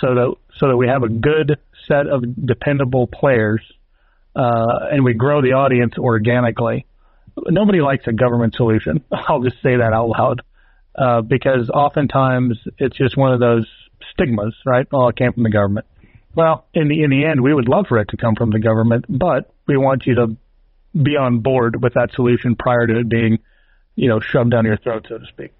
so 0.00 0.14
that 0.14 0.34
so 0.56 0.68
that 0.68 0.76
we 0.76 0.88
have 0.88 1.04
a 1.04 1.08
good 1.08 1.58
set 1.88 2.06
of 2.06 2.22
dependable 2.46 3.06
players, 3.06 3.60
uh, 4.36 4.86
and 4.92 5.04
we 5.04 5.14
grow 5.14 5.42
the 5.42 5.52
audience 5.52 5.94
organically. 5.98 6.86
Nobody 7.36 7.80
likes 7.80 8.06
a 8.06 8.12
government 8.12 8.54
solution. 8.54 9.04
I'll 9.12 9.42
just 9.42 9.56
say 9.62 9.76
that 9.76 9.92
out 9.92 10.08
loud, 10.08 10.42
uh, 10.94 11.22
because 11.22 11.70
oftentimes 11.70 12.58
it's 12.78 12.96
just 12.96 13.16
one 13.16 13.32
of 13.32 13.40
those 13.40 13.66
stigmas, 14.12 14.54
right? 14.64 14.86
Oh, 14.92 15.08
it 15.08 15.16
came 15.16 15.32
from 15.32 15.42
the 15.42 15.50
government. 15.50 15.86
Well, 16.34 16.66
in 16.74 16.88
the 16.88 17.02
in 17.02 17.10
the 17.10 17.24
end, 17.24 17.40
we 17.40 17.52
would 17.52 17.68
love 17.68 17.86
for 17.88 17.98
it 17.98 18.08
to 18.10 18.16
come 18.16 18.36
from 18.36 18.50
the 18.50 18.60
government, 18.60 19.06
but 19.08 19.52
we 19.66 19.76
want 19.76 20.06
you 20.06 20.14
to 20.16 20.36
be 20.94 21.16
on 21.16 21.40
board 21.40 21.82
with 21.82 21.94
that 21.94 22.10
solution 22.14 22.54
prior 22.54 22.86
to 22.86 23.00
it 23.00 23.08
being, 23.08 23.38
you 23.96 24.08
know, 24.08 24.20
shoved 24.20 24.50
down 24.50 24.64
your 24.64 24.76
throat, 24.76 25.06
so 25.08 25.18
to 25.18 25.26
speak. 25.26 25.52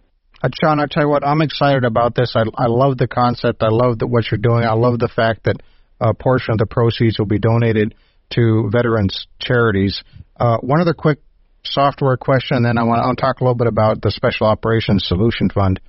Uh, 0.43 0.49
Shawn, 0.61 0.79
I 0.79 0.87
tell 0.88 1.05
you 1.05 1.09
what, 1.09 1.27
I'm 1.27 1.43
excited 1.43 1.85
about 1.85 2.14
this. 2.14 2.35
I, 2.37 2.45
I 2.57 2.67
love 2.67 2.97
the 2.97 3.09
concept. 3.09 3.62
I 3.62 3.69
love 3.71 3.97
what 4.03 4.31
you're 4.31 4.38
doing. 4.38 4.64
I 4.64 4.75
love 4.75 4.99
the 4.99 5.09
fact 5.09 5.45
that 5.45 5.57
a 6.01 6.15
portion 6.15 6.53
of 6.53 6.59
the 6.59 6.67
proceeds 6.67 7.19
will 7.19 7.27
be 7.27 7.39
donated 7.39 7.95
to 8.31 8.69
veterans 8.71 9.27
charities. 9.41 10.03
Uh, 10.39 10.59
one 10.59 10.81
other 10.81 10.95
quick 10.95 11.19
software 11.65 12.17
question, 12.17 12.59
and 12.59 12.67
then 12.67 12.79
I 12.79 12.85
want 12.85 13.17
to 13.17 13.21
talk 13.21 13.41
a 13.41 13.45
little 13.45 13.57
bit 13.57 13.67
about 13.67 14.01
the 14.03 14.11
Special 14.11 14.47
Operations 14.47 15.07
Solution 15.07 15.51
Fund. 15.51 15.81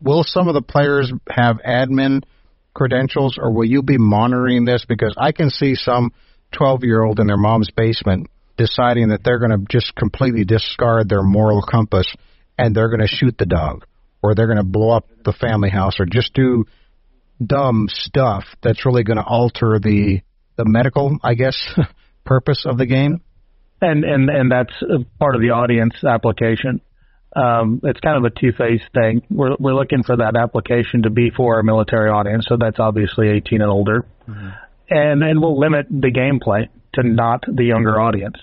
Will 0.00 0.24
some 0.24 0.48
of 0.48 0.54
the 0.54 0.62
players 0.62 1.12
have 1.28 1.58
admin 1.66 2.22
credentials, 2.74 3.38
or 3.38 3.52
will 3.52 3.64
you 3.64 3.82
be 3.82 3.98
monitoring 3.98 4.64
this? 4.64 4.84
Because 4.88 5.14
I 5.16 5.32
can 5.32 5.50
see 5.50 5.74
some 5.74 6.12
12 6.52 6.84
year 6.84 7.02
old 7.02 7.20
in 7.20 7.26
their 7.26 7.36
mom's 7.36 7.70
basement 7.70 8.28
deciding 8.56 9.08
that 9.08 9.24
they're 9.24 9.38
going 9.38 9.50
to 9.50 9.64
just 9.70 9.94
completely 9.94 10.44
discard 10.44 11.08
their 11.08 11.22
moral 11.22 11.62
compass 11.62 12.06
and 12.58 12.74
they're 12.74 12.88
going 12.88 13.00
to 13.00 13.06
shoot 13.06 13.36
the 13.38 13.46
dog, 13.46 13.86
or 14.22 14.34
they're 14.34 14.46
going 14.46 14.58
to 14.58 14.64
blow 14.64 14.90
up 14.90 15.08
the 15.24 15.32
family 15.32 15.70
house, 15.70 15.98
or 15.98 16.06
just 16.06 16.34
do 16.34 16.64
dumb 17.46 17.88
stuff 17.88 18.44
that's 18.62 18.84
really 18.86 19.04
going 19.04 19.18
to 19.18 19.24
alter 19.24 19.78
the 19.82 20.20
the 20.56 20.64
medical, 20.64 21.16
I 21.22 21.34
guess, 21.34 21.56
purpose 22.24 22.64
of 22.66 22.78
the 22.78 22.86
game. 22.86 23.22
And 23.80 24.04
and 24.04 24.30
and 24.30 24.50
that's 24.50 24.72
part 25.18 25.34
of 25.34 25.40
the 25.40 25.50
audience 25.50 26.04
application. 26.04 26.80
Um, 27.34 27.80
it's 27.82 27.98
kind 28.00 28.18
of 28.18 28.24
a 28.24 28.40
two-phase 28.40 28.82
thing. 28.94 29.22
We're 29.30 29.56
we're 29.58 29.74
looking 29.74 30.02
for 30.02 30.16
that 30.16 30.36
application 30.36 31.02
to 31.02 31.10
be 31.10 31.30
for 31.30 31.56
our 31.56 31.62
military 31.62 32.10
audience, 32.10 32.46
so 32.48 32.56
that's 32.60 32.78
obviously 32.78 33.28
18 33.28 33.62
and 33.62 33.70
older, 33.70 34.04
mm-hmm. 34.28 34.48
and 34.90 35.22
and 35.22 35.40
we'll 35.40 35.58
limit 35.58 35.86
the 35.88 36.12
gameplay 36.12 36.68
to 36.94 37.02
not 37.02 37.44
the 37.48 37.64
younger 37.64 38.00
audience. 38.00 38.36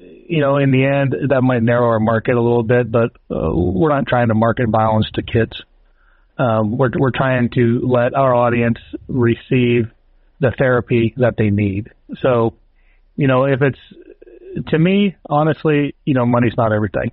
You 0.00 0.40
know, 0.40 0.58
in 0.58 0.70
the 0.70 0.84
end, 0.84 1.30
that 1.30 1.42
might 1.42 1.62
narrow 1.62 1.88
our 1.88 2.00
market 2.00 2.34
a 2.34 2.40
little 2.40 2.62
bit, 2.62 2.90
but 2.90 3.12
uh, 3.30 3.50
we're 3.54 3.88
not 3.88 4.06
trying 4.06 4.28
to 4.28 4.34
market 4.34 4.68
violence 4.68 5.08
to 5.14 5.22
kids 5.22 5.62
um, 6.38 6.76
we're 6.76 6.90
we're 6.98 7.10
trying 7.10 7.50
to 7.50 7.80
let 7.84 8.14
our 8.14 8.34
audience 8.34 8.78
receive 9.08 9.90
the 10.40 10.52
therapy 10.56 11.14
that 11.16 11.34
they 11.36 11.50
need. 11.50 11.90
So, 12.20 12.54
you 13.16 13.26
know, 13.26 13.44
if 13.44 13.60
it's 13.60 14.68
to 14.68 14.78
me, 14.78 15.16
honestly, 15.28 15.94
you 16.04 16.14
know, 16.14 16.26
money's 16.26 16.54
not 16.56 16.72
everything. 16.72 17.12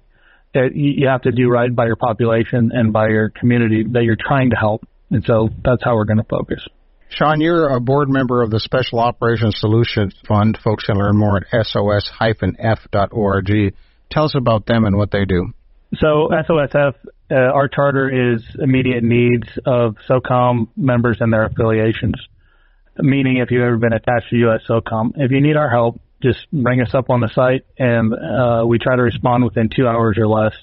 it, 0.53 0.76
you 0.76 1.07
have 1.07 1.23
to 1.23 1.32
do 1.32 1.49
right 1.49 1.73
by 1.73 1.86
your 1.86 1.95
population 1.95 2.71
and 2.73 2.93
by 2.93 3.09
your 3.09 3.30
community 3.30 3.84
that 3.91 4.03
you're 4.03 4.17
trying 4.19 4.51
to 4.51 4.55
help. 4.55 4.88
And 5.11 5.23
so 5.26 5.49
that's 5.63 5.84
how 5.84 5.95
we're 5.95 6.05
going 6.05 6.17
to 6.17 6.23
focus. 6.23 6.65
Shawn, 7.09 7.39
you're 7.39 7.69
a 7.69 7.80
board 7.80 8.09
member 8.09 8.41
of 8.41 8.49
the 8.49 8.59
Special 8.59 8.99
Operations 8.99 9.59
Solutions 9.59 10.13
Fund. 10.28 10.57
Folks 10.63 10.86
can 10.86 10.97
learn 10.97 11.17
more 11.17 11.38
at 11.38 11.45
sos-f.org. 11.67 13.51
Tell 14.11 14.26
us 14.26 14.36
about 14.36 14.65
them 14.65 14.86
and 14.86 14.97
what 14.97 15.11
they 15.11 15.26
do. 15.26 15.53
So 15.97 16.30
SOSF, 16.32 16.95
uh, 17.30 17.36
our 17.36 17.67
charter 17.67 18.34
is 18.34 18.43
immediate 18.59 19.03
needs 19.03 19.47
of 19.65 19.95
SOCOM 20.07 20.67
members 20.76 21.17
and 21.19 21.34
their 21.34 21.45
affiliations. 21.45 22.15
Meaning, 22.97 23.38
if 23.38 23.51
you've 23.51 23.63
ever 23.63 23.78
been 23.78 23.93
attached 23.93 24.30
to 24.30 24.38
U.S. 24.38 24.61
SOCOM, 24.69 25.13
if 25.15 25.32
you 25.32 25.41
need 25.41 25.57
our 25.57 25.69
help, 25.69 25.99
just 26.21 26.39
bring 26.51 26.82
us 26.82 26.93
up 26.93 27.09
on 27.09 27.19
the 27.19 27.30
site, 27.30 27.65
and 27.78 28.13
uh, 28.13 28.65
we 28.65 28.80
try 28.80 28.95
to 28.95 29.01
respond 29.01 29.43
within 29.43 29.69
two 29.69 29.88
hours 29.88 30.17
or 30.17 30.28
less. 30.28 30.53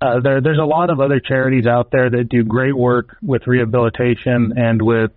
Uh, 0.00 0.20
there, 0.20 0.40
there's 0.40 0.58
a 0.58 0.64
lot 0.64 0.90
of 0.90 1.00
other 1.00 1.20
charities 1.20 1.66
out 1.66 1.90
there 1.90 2.10
that 2.10 2.28
do 2.28 2.44
great 2.44 2.76
work 2.76 3.16
with 3.22 3.46
rehabilitation 3.46 4.52
and 4.56 4.80
with, 4.80 5.10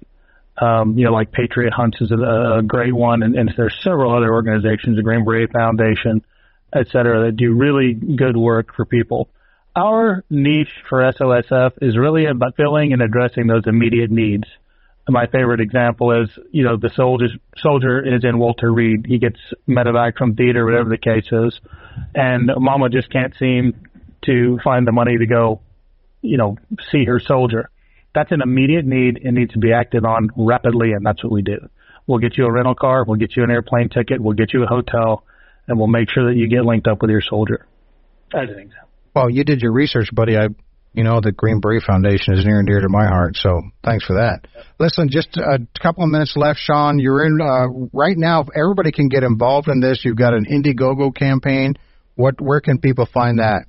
um, 0.57 0.97
you 0.97 1.05
know, 1.05 1.11
like 1.11 1.31
Patriot 1.31 1.73
Hunts 1.73 1.99
is 2.01 2.11
a, 2.11 2.59
a 2.59 2.61
great 2.63 2.93
one, 2.93 3.23
and, 3.23 3.35
and 3.35 3.53
there's 3.55 3.77
several 3.83 4.15
other 4.15 4.33
organizations, 4.33 4.95
the 4.95 5.03
Green 5.03 5.25
Beret 5.25 5.51
Foundation, 5.51 6.23
et 6.73 6.87
cetera, 6.87 7.25
that 7.25 7.35
do 7.35 7.53
really 7.53 7.93
good 7.93 8.35
work 8.35 8.73
for 8.75 8.85
people. 8.85 9.29
Our 9.77 10.25
niche 10.29 10.67
for 10.89 11.01
SOSF 11.01 11.73
is 11.81 11.97
really 11.97 12.25
about 12.25 12.57
filling 12.57 12.91
and 12.93 13.01
addressing 13.01 13.47
those 13.47 13.63
immediate 13.67 14.11
needs 14.11 14.45
my 15.09 15.25
favorite 15.27 15.61
example 15.61 16.11
is, 16.23 16.29
you 16.51 16.63
know, 16.63 16.77
the 16.77 16.89
soldier 16.95 17.27
soldier 17.57 18.15
is 18.15 18.23
in 18.23 18.37
Walter 18.37 18.71
Reed. 18.71 19.05
He 19.07 19.19
gets 19.19 19.39
medevac 19.67 20.17
from 20.17 20.35
theater, 20.35 20.65
whatever 20.65 20.89
the 20.89 20.97
case 20.97 21.27
is, 21.31 21.59
and 22.13 22.51
Mama 22.57 22.89
just 22.89 23.09
can't 23.09 23.33
seem 23.39 23.87
to 24.25 24.59
find 24.63 24.85
the 24.85 24.91
money 24.91 25.17
to 25.17 25.25
go, 25.25 25.61
you 26.21 26.37
know, 26.37 26.57
see 26.91 27.05
her 27.05 27.19
soldier. 27.19 27.69
That's 28.13 28.31
an 28.31 28.41
immediate 28.41 28.85
need 28.85 29.21
and 29.23 29.35
needs 29.35 29.53
to 29.53 29.59
be 29.59 29.71
acted 29.71 30.03
on 30.03 30.29
rapidly, 30.35 30.91
and 30.91 31.05
that's 31.05 31.23
what 31.23 31.31
we 31.31 31.41
do. 31.41 31.69
We'll 32.05 32.19
get 32.19 32.37
you 32.37 32.45
a 32.45 32.51
rental 32.51 32.75
car, 32.75 33.05
we'll 33.05 33.17
get 33.17 33.35
you 33.35 33.43
an 33.43 33.51
airplane 33.51 33.89
ticket, 33.89 34.19
we'll 34.19 34.35
get 34.35 34.53
you 34.53 34.63
a 34.63 34.67
hotel, 34.67 35.23
and 35.67 35.77
we'll 35.77 35.87
make 35.87 36.09
sure 36.09 36.25
that 36.25 36.37
you 36.37 36.47
get 36.47 36.65
linked 36.65 36.87
up 36.87 37.01
with 37.01 37.11
your 37.11 37.21
soldier. 37.21 37.65
As 38.33 38.49
an 38.49 38.59
example. 38.59 38.86
Well, 39.17 39.31
you 39.31 39.43
did 39.43 39.61
your 39.61 39.71
research, 39.71 40.09
buddy. 40.13 40.37
I 40.37 40.49
you 40.93 41.03
know, 41.03 41.21
the 41.21 41.31
Green 41.31 41.59
Beret 41.59 41.83
Foundation 41.83 42.33
is 42.33 42.43
near 42.43 42.57
and 42.57 42.67
dear 42.67 42.81
to 42.81 42.89
my 42.89 43.05
heart. 43.05 43.35
So 43.35 43.61
thanks 43.83 44.03
for 44.05 44.15
that. 44.15 44.47
Listen, 44.79 45.09
just 45.11 45.37
a 45.37 45.59
couple 45.79 46.03
of 46.03 46.09
minutes 46.09 46.33
left, 46.35 46.59
Shawn. 46.59 46.97
You're 46.97 47.23
in 47.23 47.39
uh, 47.39 47.67
right 47.93 48.17
now. 48.17 48.45
Everybody 48.55 48.91
can 48.91 49.07
get 49.07 49.21
involved 49.23 49.67
in 49.67 49.79
this. 49.79 50.01
You've 50.03 50.17
got 50.17 50.33
an 50.33 50.45
Indiegogo 50.45 51.15
campaign. 51.15 51.75
What? 52.15 52.41
Where 52.41 52.61
can 52.61 52.79
people 52.79 53.07
find 53.11 53.37
that? 53.37 53.65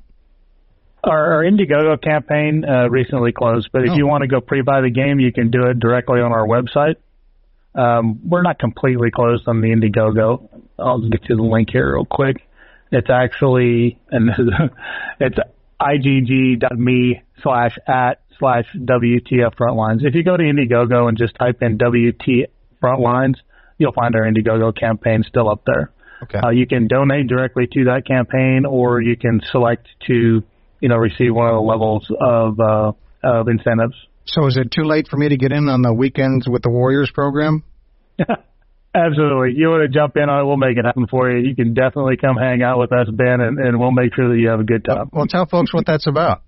Our, 1.05 1.34
our 1.34 1.44
Indiegogo 1.44 2.03
campaign 2.03 2.64
uh, 2.64 2.88
recently 2.88 3.32
closed, 3.32 3.68
but 3.72 3.82
if 3.82 3.90
oh. 3.90 3.96
you 3.96 4.07
want 4.07 4.22
to 4.22 4.28
go 4.28 4.40
pre-buy 4.40 4.80
the 4.80 4.90
game, 4.90 5.20
you 5.20 5.32
can 5.32 5.51
do 5.51 5.66
it 5.66 5.78
directly 5.78 6.20
on 6.20 6.32
our 6.32 6.46
website. 6.46 6.96
Um, 7.74 8.20
we're 8.24 8.42
not 8.42 8.59
completely 8.59 9.11
closed 9.11 9.46
on 9.46 9.61
the 9.61 9.68
Indiegogo. 9.68 10.49
I'll 10.78 11.09
get 11.09 11.24
to 11.24 11.36
the 11.36 11.42
link 11.42 11.68
here 11.70 11.94
real 11.94 12.07
quick. 12.07 12.38
It's 12.91 13.11
actually 13.11 13.99
and 14.11 14.30
it's 15.20 15.39
igg.me 15.80 17.22
slash 17.43 17.76
at 17.86 18.20
slash 18.39 18.66
WTF 18.74 19.55
Frontlines. 19.57 20.05
If 20.05 20.14
you 20.14 20.22
go 20.22 20.36
to 20.36 20.43
Indiegogo 20.43 21.09
and 21.09 21.18
just 21.18 21.34
type 21.34 21.62
in 21.62 21.76
WT 21.76 22.51
Frontlines, 22.82 23.34
you'll 23.78 23.93
find 23.93 24.14
our 24.14 24.22
Indiegogo 24.22 24.76
campaign 24.76 25.24
still 25.26 25.51
up 25.51 25.62
there. 25.66 25.93
Okay. 26.22 26.39
Uh, 26.39 26.51
you 26.51 26.66
can 26.66 26.89
donate 26.89 27.28
directly 27.28 27.68
to 27.72 27.84
that 27.84 28.07
campaign, 28.07 28.64
or 28.68 29.01
you 29.01 29.16
can 29.16 29.41
select 29.53 29.86
to, 30.07 30.43
you 30.80 30.89
know, 30.89 30.97
receive 30.97 31.34
one 31.34 31.49
of 31.49 31.55
the 31.55 31.61
levels 31.61 32.11
of 32.20 32.59
uh, 32.59 32.93
of 33.22 33.49
incentives. 33.49 33.95
So, 34.26 34.47
is 34.47 34.57
it 34.57 34.70
too 34.70 34.84
late 34.84 35.09
for 35.09 35.16
me 35.16 35.28
to 35.28 35.36
get 35.36 35.53
in 35.53 35.68
on 35.68 35.82
the 35.82 35.93
weekends 35.93 36.49
with 36.49 36.62
the 36.62 36.70
Warriors 36.70 37.11
program? 37.14 37.62
Absolutely. 38.95 39.53
You 39.55 39.68
want 39.68 39.82
to 39.82 39.89
jump 39.89 40.16
in 40.16 40.28
on 40.28 40.41
it, 40.41 40.47
we'll 40.47 40.57
make 40.57 40.78
it 40.78 40.84
happen 40.84 41.07
for 41.07 41.30
you. 41.30 41.47
You 41.47 41.55
can 41.55 41.74
definitely 41.74 42.16
come 42.16 42.36
hang 42.36 42.62
out 42.62 42.78
with 42.78 42.93
us, 42.93 43.09
Ben, 43.12 43.41
and, 43.41 43.59
and 43.59 43.78
we'll 43.78 43.93
make 43.93 44.14
sure 44.14 44.28
that 44.30 44.39
you 44.39 44.49
have 44.49 44.61
a 44.61 44.64
good 44.64 44.84
time. 44.84 45.11
Well, 45.12 45.26
tell 45.26 45.47
folks 45.47 45.72
what 45.72 45.86
that's 45.86 46.07
about. 46.07 46.43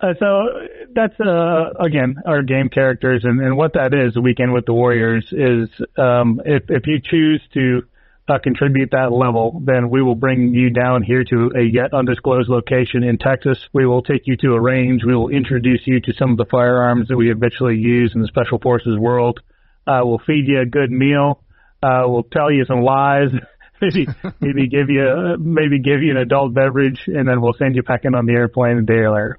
Uh, 0.00 0.14
so 0.18 0.48
that's 0.94 1.18
uh, 1.20 1.72
again 1.78 2.16
our 2.24 2.42
game 2.42 2.70
characters, 2.70 3.22
and, 3.24 3.38
and 3.40 3.56
what 3.56 3.74
that 3.74 3.92
is. 3.92 4.14
The 4.14 4.22
weekend 4.22 4.54
with 4.54 4.64
the 4.64 4.72
Warriors 4.72 5.26
is 5.30 5.68
um, 5.98 6.40
if 6.44 6.70
if 6.70 6.86
you 6.86 7.00
choose 7.04 7.42
to 7.52 7.82
uh, 8.26 8.38
contribute 8.42 8.92
that 8.92 9.12
level, 9.12 9.60
then 9.62 9.90
we 9.90 10.02
will 10.02 10.14
bring 10.14 10.54
you 10.54 10.70
down 10.70 11.02
here 11.02 11.22
to 11.24 11.50
a 11.54 11.62
yet 11.62 11.92
undisclosed 11.92 12.48
location 12.48 13.02
in 13.02 13.18
Texas. 13.18 13.58
We 13.74 13.84
will 13.84 14.02
take 14.02 14.22
you 14.24 14.36
to 14.38 14.54
a 14.54 14.60
range. 14.60 15.02
We 15.04 15.14
will 15.14 15.28
introduce 15.28 15.82
you 15.84 16.00
to 16.00 16.14
some 16.14 16.30
of 16.30 16.38
the 16.38 16.46
firearms 16.46 17.08
that 17.08 17.16
we 17.18 17.28
habitually 17.28 17.76
use 17.76 18.12
in 18.14 18.22
the 18.22 18.28
Special 18.28 18.58
Forces 18.58 18.98
world. 18.98 19.40
Uh, 19.86 20.00
we'll 20.04 20.22
feed 20.26 20.46
you 20.46 20.60
a 20.60 20.66
good 20.66 20.90
meal 20.90 21.42
uh, 21.82 22.02
will 22.06 22.24
tell 22.24 22.50
you 22.50 22.64
some 22.64 22.82
lies. 22.82 23.30
maybe 23.80 24.06
maybe 24.40 24.68
give 24.68 24.90
you 24.90 25.36
maybe 25.38 25.80
give 25.80 26.02
you 26.02 26.10
an 26.10 26.18
adult 26.18 26.54
beverage, 26.54 27.00
and 27.06 27.26
then 27.26 27.40
we'll 27.40 27.54
send 27.58 27.76
you 27.76 27.82
packing 27.82 28.14
on 28.14 28.26
the 28.26 28.32
airplane 28.32 28.78
a 28.78 28.82
day 28.82 29.08
later. 29.08 29.38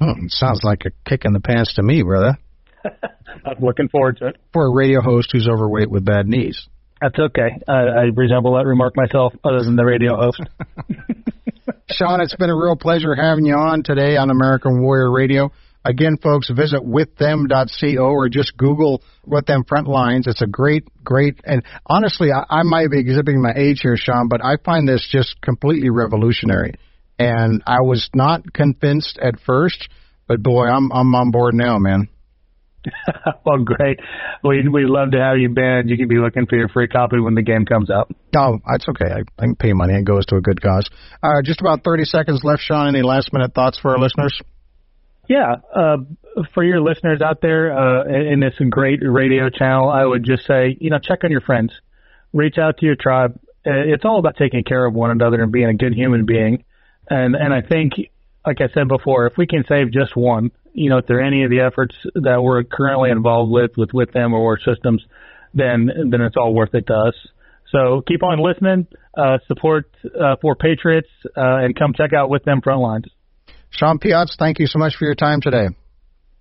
Oh, 0.00 0.14
sounds 0.28 0.60
like 0.62 0.84
a 0.86 0.90
kick 1.08 1.24
in 1.24 1.32
the 1.32 1.40
pants 1.40 1.74
to 1.74 1.82
me, 1.82 2.02
brother. 2.02 2.38
I'm 2.84 3.60
looking 3.60 3.88
forward 3.88 4.18
to 4.18 4.28
it. 4.28 4.36
For 4.52 4.66
a 4.66 4.72
radio 4.72 5.00
host 5.00 5.30
who's 5.32 5.48
overweight 5.48 5.90
with 5.90 6.04
bad 6.04 6.28
knees. 6.28 6.68
That's 7.00 7.18
okay. 7.18 7.58
I, 7.66 7.72
I 7.72 8.02
resemble 8.14 8.54
that 8.56 8.66
remark 8.66 8.96
myself, 8.96 9.32
other 9.44 9.62
than 9.62 9.76
the 9.76 9.84
radio 9.84 10.16
host. 10.16 10.40
Shawn, 11.90 12.20
it's 12.20 12.34
been 12.36 12.50
a 12.50 12.56
real 12.56 12.76
pleasure 12.76 13.14
having 13.14 13.46
you 13.46 13.54
on 13.54 13.82
today 13.82 14.16
on 14.16 14.30
American 14.30 14.82
Warrior 14.82 15.10
Radio. 15.10 15.50
Again, 15.88 16.18
folks, 16.22 16.50
visit 16.50 16.84
withthem.co 16.84 18.02
or 18.02 18.28
just 18.28 18.54
Google 18.58 19.02
With 19.24 19.46
Them 19.46 19.64
Frontlines. 19.64 20.26
It's 20.26 20.42
a 20.42 20.46
great, 20.46 20.84
great, 21.02 21.40
and 21.44 21.62
honestly, 21.86 22.28
I, 22.30 22.44
I 22.60 22.62
might 22.62 22.90
be 22.90 23.00
exhibiting 23.00 23.40
my 23.40 23.54
age 23.56 23.80
here, 23.80 23.96
Shawn, 23.96 24.28
but 24.28 24.44
I 24.44 24.56
find 24.62 24.86
this 24.86 25.08
just 25.10 25.40
completely 25.40 25.88
revolutionary. 25.88 26.74
And 27.18 27.62
I 27.66 27.80
was 27.80 28.10
not 28.14 28.52
convinced 28.52 29.18
at 29.18 29.40
first, 29.46 29.88
but 30.26 30.42
boy, 30.42 30.66
I'm 30.66 30.92
I'm 30.92 31.14
on 31.14 31.30
board 31.30 31.54
now, 31.54 31.78
man. 31.78 32.08
well, 33.46 33.64
great. 33.64 33.98
We 34.44 34.68
we'd 34.68 34.90
love 34.90 35.12
to 35.12 35.18
have 35.18 35.38
you, 35.38 35.48
Ben. 35.48 35.88
You 35.88 35.96
can 35.96 36.06
be 36.06 36.18
looking 36.18 36.44
for 36.46 36.56
your 36.56 36.68
free 36.68 36.88
copy 36.88 37.18
when 37.18 37.34
the 37.34 37.42
game 37.42 37.64
comes 37.64 37.90
out. 37.90 38.10
Oh, 38.36 38.58
that's 38.70 38.86
okay. 38.90 39.10
I, 39.10 39.20
I 39.38 39.46
can 39.46 39.56
pay 39.56 39.72
money. 39.72 39.94
It 39.94 40.04
goes 40.04 40.26
to 40.26 40.36
a 40.36 40.42
good 40.42 40.60
cause. 40.60 40.88
Uh, 41.22 41.40
just 41.42 41.62
about 41.62 41.82
30 41.82 42.04
seconds 42.04 42.44
left, 42.44 42.60
Shawn. 42.60 42.88
Any 42.88 43.02
last 43.02 43.32
minute 43.32 43.54
thoughts 43.54 43.78
for 43.78 43.92
our 43.92 43.98
listeners? 43.98 44.38
Yeah, 45.28 45.56
uh, 45.76 45.98
for 46.54 46.64
your 46.64 46.80
listeners 46.80 47.20
out 47.20 47.42
there 47.42 47.76
uh, 47.76 48.04
in 48.04 48.40
this 48.40 48.54
great 48.70 49.00
radio 49.02 49.50
channel, 49.50 49.90
I 49.90 50.04
would 50.04 50.24
just 50.24 50.46
say, 50.46 50.76
you 50.80 50.88
know, 50.88 50.98
check 50.98 51.22
on 51.22 51.30
your 51.30 51.42
friends, 51.42 51.70
reach 52.32 52.56
out 52.56 52.78
to 52.78 52.86
your 52.86 52.96
tribe. 52.96 53.38
Uh, 53.66 53.72
it's 53.74 54.06
all 54.06 54.18
about 54.18 54.36
taking 54.38 54.64
care 54.64 54.86
of 54.86 54.94
one 54.94 55.10
another 55.10 55.42
and 55.42 55.52
being 55.52 55.68
a 55.68 55.74
good 55.74 55.92
human 55.92 56.24
being. 56.24 56.64
And 57.10 57.34
and 57.36 57.52
I 57.52 57.60
think, 57.60 57.92
like 58.46 58.62
I 58.62 58.68
said 58.72 58.88
before, 58.88 59.26
if 59.26 59.36
we 59.36 59.46
can 59.46 59.64
save 59.68 59.92
just 59.92 60.16
one, 60.16 60.50
you 60.72 60.88
know, 60.88 60.98
if 60.98 61.06
there 61.06 61.20
any 61.20 61.44
of 61.44 61.50
the 61.50 61.60
efforts 61.60 61.94
that 62.14 62.42
we're 62.42 62.64
currently 62.64 63.10
involved 63.10 63.52
with 63.52 63.72
with 63.76 63.92
with 63.92 64.12
them 64.12 64.32
or 64.32 64.38
ORE 64.38 64.58
Systems, 64.58 65.04
then 65.52 65.90
then 66.10 66.22
it's 66.22 66.36
all 66.38 66.54
worth 66.54 66.74
it 66.74 66.86
to 66.86 66.94
us. 66.94 67.14
So 67.70 68.02
keep 68.06 68.22
on 68.22 68.38
listening, 68.38 68.86
uh, 69.14 69.38
support 69.46 69.90
uh, 70.06 70.36
4Patriots, 70.42 71.02
uh, 71.36 71.64
and 71.64 71.78
come 71.78 71.92
check 71.92 72.14
out 72.14 72.30
with 72.30 72.44
them 72.44 72.62
frontlines. 72.62 73.04
Shawn 73.70 73.98
Piatz, 73.98 74.36
thank 74.38 74.58
you 74.58 74.66
so 74.66 74.78
much 74.78 74.96
for 74.96 75.04
your 75.04 75.14
time 75.14 75.40
today. 75.40 75.68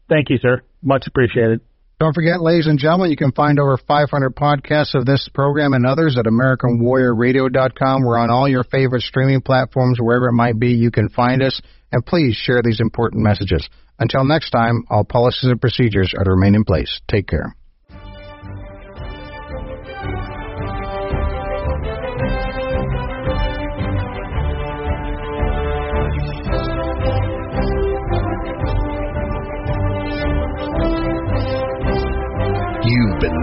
Thank 0.10 0.30
you, 0.30 0.38
sir. 0.38 0.62
Much 0.82 1.06
appreciated. 1.08 1.62
Don't 2.00 2.14
forget, 2.14 2.42
ladies 2.42 2.68
and 2.68 2.78
gentlemen, 2.78 3.10
you 3.10 3.18
can 3.18 3.32
find 3.32 3.60
over 3.60 3.76
500 3.76 4.36
podcasts 4.36 4.94
of 4.94 5.08
this 5.08 5.28
program 5.34 5.74
and 5.74 5.86
others 5.86 6.16
at 6.18 6.26
AmericanWarriorRadio.com. 6.26 8.04
We're 8.04 8.20
on 8.20 8.30
all 8.30 8.48
your 8.48 8.64
favorite 8.64 9.02
streaming 9.02 9.42
platforms, 9.42 9.98
wherever 10.00 10.28
it 10.28 10.34
might 10.34 10.60
be, 10.60 10.74
you 10.74 10.92
can 10.92 11.10
find 11.10 11.42
us. 11.42 11.60
And 11.92 12.06
please 12.06 12.36
share 12.36 12.62
these 12.64 12.80
important 12.80 13.24
messages. 13.24 13.68
Until 13.98 14.26
next 14.26 14.52
time, 14.52 14.84
all 14.90 15.06
policies 15.06 15.50
and 15.50 15.60
procedures 15.60 16.14
are 16.16 16.24
to 16.24 16.32
remain 16.32 16.54
in 16.54 16.66
place. 16.66 17.02
Take 17.08 17.28
care. 17.28 17.56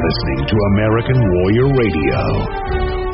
Listening 0.05 0.45
to 0.49 0.57
American 0.77 1.17
Warrior 1.17 1.69
Radio. 1.73 2.21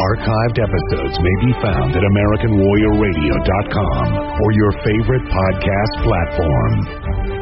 Archived 0.00 0.58
episodes 0.58 1.20
may 1.22 1.36
be 1.46 1.52
found 1.62 1.94
at 1.94 2.02
AmericanWarriorRadio.com 2.02 4.06
or 4.42 4.50
your 4.52 4.72
favorite 4.82 5.22
podcast 5.30 6.02
platform. 6.02 7.39